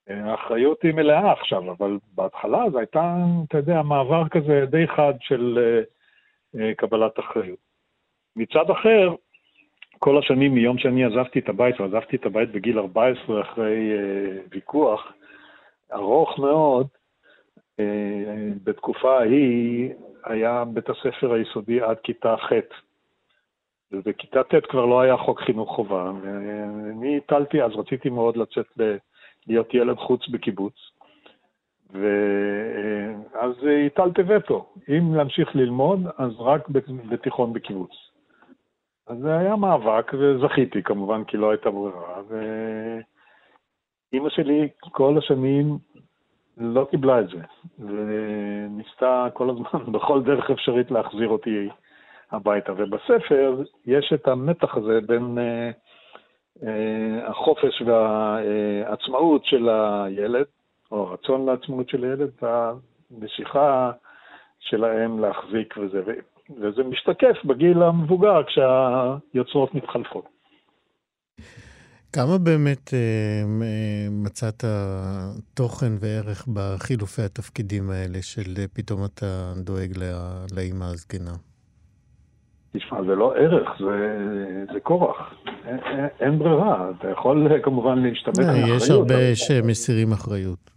האחריות 0.08 0.82
היא 0.82 0.94
מלאה 0.94 1.32
עכשיו, 1.32 1.72
אבל 1.72 1.98
בהתחלה 2.14 2.70
זה 2.72 2.78
הייתה, 2.78 3.16
אתה 3.48 3.58
יודע, 3.58 3.82
מעבר 3.82 4.28
כזה 4.28 4.64
די 4.70 4.86
חד 4.86 5.14
של 5.20 5.58
uh, 5.58 6.56
uh, 6.56 6.60
קבלת 6.76 7.18
אחריות. 7.18 7.58
מצד 8.36 8.70
אחר, 8.70 9.14
כל 9.98 10.18
השנים 10.18 10.54
מיום 10.54 10.78
שאני 10.78 11.04
עזבתי 11.04 11.38
את 11.38 11.48
הבית, 11.48 11.80
ועזבתי 11.80 12.16
את 12.16 12.26
הבית 12.26 12.52
בגיל 12.52 12.78
14 12.78 13.40
אחרי 13.40 13.92
uh, 13.92 14.48
ויכוח 14.50 15.12
ארוך 15.92 16.38
מאוד, 16.38 16.86
בתקופה 18.64 19.18
ההיא 19.18 19.90
היה 20.24 20.64
בית 20.64 20.88
הספר 20.90 21.32
היסודי 21.32 21.80
עד 21.80 21.96
כיתה 22.02 22.36
ח'. 22.36 22.52
ובכיתה 23.92 24.42
ט' 24.44 24.66
כבר 24.66 24.86
לא 24.86 25.00
היה 25.00 25.16
חוק 25.16 25.40
חינוך 25.40 25.70
חובה, 25.74 26.12
ואני 26.22 27.16
הטלתי, 27.16 27.62
אז 27.62 27.72
רציתי 27.76 28.10
מאוד 28.10 28.36
לצאת 28.36 28.66
ל... 28.76 28.96
להיות 29.46 29.74
ילד 29.74 29.96
חוץ 29.96 30.28
בקיבוץ, 30.28 30.74
ואז 31.90 33.52
הטלתי 33.86 34.22
וטו, 34.22 34.66
אם 34.88 35.14
להמשיך 35.14 35.56
ללמוד, 35.56 36.00
אז 36.18 36.32
רק 36.38 36.68
בתיכון 37.08 37.52
בקיבוץ. 37.52 37.90
אז 39.06 39.18
זה 39.18 39.38
היה 39.38 39.56
מאבק, 39.56 40.12
וזכיתי 40.18 40.82
כמובן, 40.82 41.24
כי 41.24 41.36
לא 41.36 41.50
הייתה 41.50 41.70
ברירה, 41.70 42.22
ואימא 44.12 44.28
שלי 44.30 44.68
כל 44.80 45.18
השנים 45.18 45.78
לא 46.56 46.86
קיבלה 46.90 47.20
את 47.20 47.28
זה, 47.28 47.42
וניסתה 47.78 49.26
כל 49.32 49.50
הזמן, 49.50 49.92
בכל 49.92 50.22
דרך 50.22 50.50
אפשרית, 50.50 50.90
להחזיר 50.90 51.28
אותי 51.28 51.68
הביתה. 52.30 52.72
ובספר 52.76 53.62
יש 53.86 54.12
את 54.14 54.28
המתח 54.28 54.76
הזה 54.76 55.00
בין 55.06 55.38
uh, 55.38 55.74
החופש 57.26 57.82
והעצמאות 57.86 59.44
של 59.44 59.68
הילד, 59.68 60.44
או 60.92 61.08
הרצון 61.08 61.46
לעצמאות 61.46 61.88
של 61.88 62.04
הילד, 62.04 62.30
והמשיכה 62.42 63.90
שלהם 64.60 65.18
להחזיק 65.18 65.74
וזה, 65.76 66.02
וזה 66.60 66.82
משתקף 66.82 67.44
בגיל 67.44 67.82
המבוגר 67.82 68.42
כשהיוצרות 68.44 69.74
מתחלפות. 69.74 70.24
כמה 72.12 72.38
באמת 72.38 72.94
אה, 72.94 73.42
מצאת 74.10 74.64
תוכן 75.54 75.92
וערך 76.00 76.48
בחילופי 76.54 77.22
התפקידים 77.22 77.90
האלה 77.90 78.22
של 78.22 78.54
אה, 78.58 78.64
פתאום 78.72 79.04
אתה 79.04 79.52
דואג 79.56 79.92
לאימא 80.56 80.84
הזקנה? 80.84 81.51
תשמע, 82.72 83.02
זה 83.02 83.14
לא 83.14 83.34
ערך, 83.36 83.68
זה, 83.78 84.18
זה 84.72 84.80
כורח. 84.80 85.34
אין, 85.66 85.78
אין 86.20 86.38
ברירה, 86.38 86.90
אתה 86.98 87.10
יכול 87.10 87.48
כמובן 87.62 87.98
להשתמש 87.98 88.38
אה, 88.38 88.44
באחריות. 88.44 88.82
יש 88.82 88.90
הרבה 88.90 89.34
שמסירים 89.34 90.12
אחריות. 90.12 90.70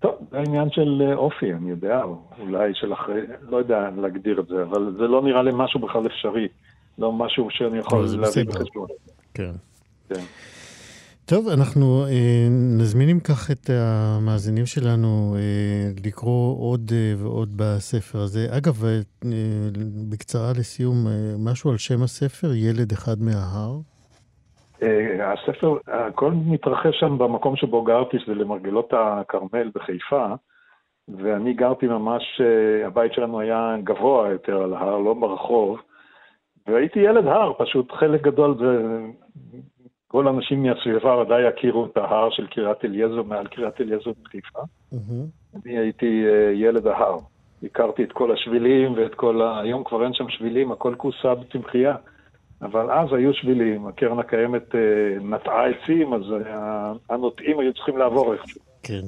טוב, 0.00 0.14
זה 0.30 0.38
עניין 0.38 0.70
של 0.70 1.02
אה, 1.06 1.14
אופי, 1.14 1.52
אני 1.52 1.70
יודע, 1.70 2.02
אולי 2.40 2.74
של 2.74 2.92
אחרי, 2.92 3.20
לא 3.48 3.56
יודע 3.56 3.90
להגדיר 3.96 4.40
את 4.40 4.46
זה, 4.46 4.62
אבל 4.62 4.94
זה 4.98 5.04
לא 5.08 5.22
נראה 5.22 5.42
לי 5.42 5.50
משהו 5.54 5.80
בכלל 5.80 6.06
אפשרי. 6.06 6.48
לא 6.98 7.12
משהו 7.12 7.48
שאני 7.50 7.78
יכול 7.78 8.06
להביא 8.18 8.44
בחשבון. 8.44 8.88
כן. 9.34 9.50
כן. 10.08 10.20
טוב, 11.30 11.48
אנחנו 11.48 12.04
אה, 12.04 12.48
נזמין 12.80 13.08
אם 13.08 13.20
כך 13.20 13.50
את 13.50 13.70
המאזינים 13.70 14.66
שלנו 14.66 15.34
אה, 15.36 15.90
לקרוא 16.06 16.56
עוד 16.60 16.90
אה, 16.92 17.12
ועוד 17.22 17.48
בספר 17.56 18.18
הזה. 18.18 18.46
אגב, 18.58 18.84
אה, 18.84 19.00
בקצרה 20.10 20.50
לסיום, 20.58 20.96
אה, 21.06 21.12
משהו 21.50 21.70
על 21.70 21.76
שם 21.76 22.02
הספר, 22.02 22.48
ילד 22.54 22.92
אחד 22.92 23.16
מההר? 23.20 23.72
אה, 24.82 25.32
הספר, 25.32 25.76
הכל 25.86 26.32
מתרחש 26.46 27.00
שם 27.00 27.18
במקום 27.18 27.56
שבו 27.56 27.82
גרתי, 27.82 28.18
שזה 28.18 28.34
למרגלות 28.34 28.92
הכרמל 28.92 29.70
בחיפה, 29.74 30.26
ואני 31.08 31.52
גרתי 31.52 31.86
ממש, 31.86 32.40
אה, 32.40 32.86
הבית 32.86 33.12
שלנו 33.12 33.40
היה 33.40 33.76
גבוה 33.84 34.28
יותר 34.28 34.62
על 34.62 34.74
ההר, 34.74 34.98
לא 34.98 35.14
ברחוב, 35.14 35.78
והייתי 36.66 36.98
ילד 36.98 37.26
הר, 37.26 37.52
פשוט 37.58 37.92
חלק 37.92 38.22
גדול 38.22 38.56
זה 38.58 39.00
כל 40.10 40.26
האנשים 40.26 40.62
מהסביבה 40.62 41.16
ודאי 41.16 41.42
יכירו 41.42 41.86
את 41.86 41.96
ההר 41.96 42.30
של 42.30 42.46
קריית 42.46 42.84
אליעזר 42.84 43.22
מעל 43.22 43.46
קריית 43.46 43.80
אליעזר 43.80 44.10
בחיפה. 44.24 44.58
Mm-hmm. 44.92 45.56
אני 45.56 45.78
הייתי 45.78 46.24
uh, 46.26 46.54
ילד 46.54 46.86
ההר. 46.86 47.18
הכרתי 47.62 48.04
את 48.04 48.12
כל 48.12 48.32
השבילים 48.32 48.92
ואת 48.92 49.14
כל 49.14 49.42
ה... 49.42 49.60
היום 49.60 49.84
כבר 49.84 50.04
אין 50.04 50.14
שם 50.14 50.28
שבילים, 50.28 50.72
הכל 50.72 50.94
כוסה 50.96 51.34
בצמחייה. 51.34 51.94
אבל 52.62 52.90
אז 52.90 53.08
היו 53.12 53.34
שבילים, 53.34 53.86
הקרן 53.86 54.18
הקיימת 54.18 54.72
uh, 54.72 55.22
נטעה 55.22 55.66
עצים, 55.66 56.14
אז 56.14 56.22
הנוטעים 57.10 57.58
היו 57.60 57.74
צריכים 57.74 57.96
לעבור 57.96 58.32
איכשהו. 58.32 58.60
כן. 58.82 59.04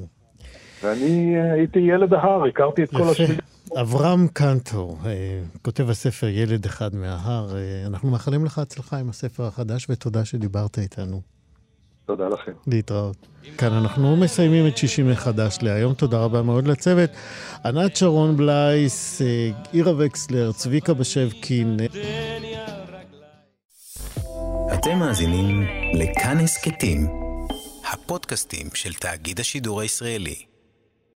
ואני 0.83 1.35
uh, 1.35 1.53
הייתי 1.53 1.79
ילד 1.79 2.13
ההר, 2.13 2.45
הכרתי 2.45 2.83
את 2.83 2.89
כל 2.89 3.03
השבילים. 3.11 3.52
אברהם 3.81 4.27
קנטור, 4.27 4.97
אה, 5.05 5.39
כותב 5.61 5.89
הספר 5.89 6.27
ילד 6.27 6.65
אחד 6.65 6.95
מההר, 6.95 7.55
אה, 7.55 7.83
אנחנו 7.87 8.09
מאחלים 8.11 8.45
לך 8.45 8.59
הצלחה 8.59 8.97
עם 8.97 9.09
הספר 9.09 9.45
החדש, 9.45 9.87
ותודה 9.89 10.25
שדיברת 10.25 10.79
איתנו. 10.79 11.21
תודה 12.05 12.27
לכם. 12.27 12.51
להתראות. 12.67 13.27
כאן 13.57 13.73
אנחנו 13.73 14.15
מסיימים 14.15 14.67
את 14.67 14.77
60 14.77 15.11
מחדש 15.11 15.57
להיום. 15.61 15.93
תודה 15.93 16.17
רבה 16.17 16.41
מאוד 16.41 16.67
לצוות. 16.67 17.09
ענת 17.65 17.95
שרון 17.95 18.37
בלייס, 18.37 19.21
אה, 19.21 19.51
עירה 19.71 19.93
וקסלר, 19.97 20.51
צביקה 20.51 20.93
בשבקין. 20.93 21.77
אתם 24.73 24.99
מאזינים 24.99 25.63
לכאן 25.93 26.37
הסכתים, 26.37 27.07
הפודקאסטים 27.91 28.67
של 28.73 28.93
תאגיד 28.93 29.39
השידור 29.39 29.81
הישראלי. 29.81 30.52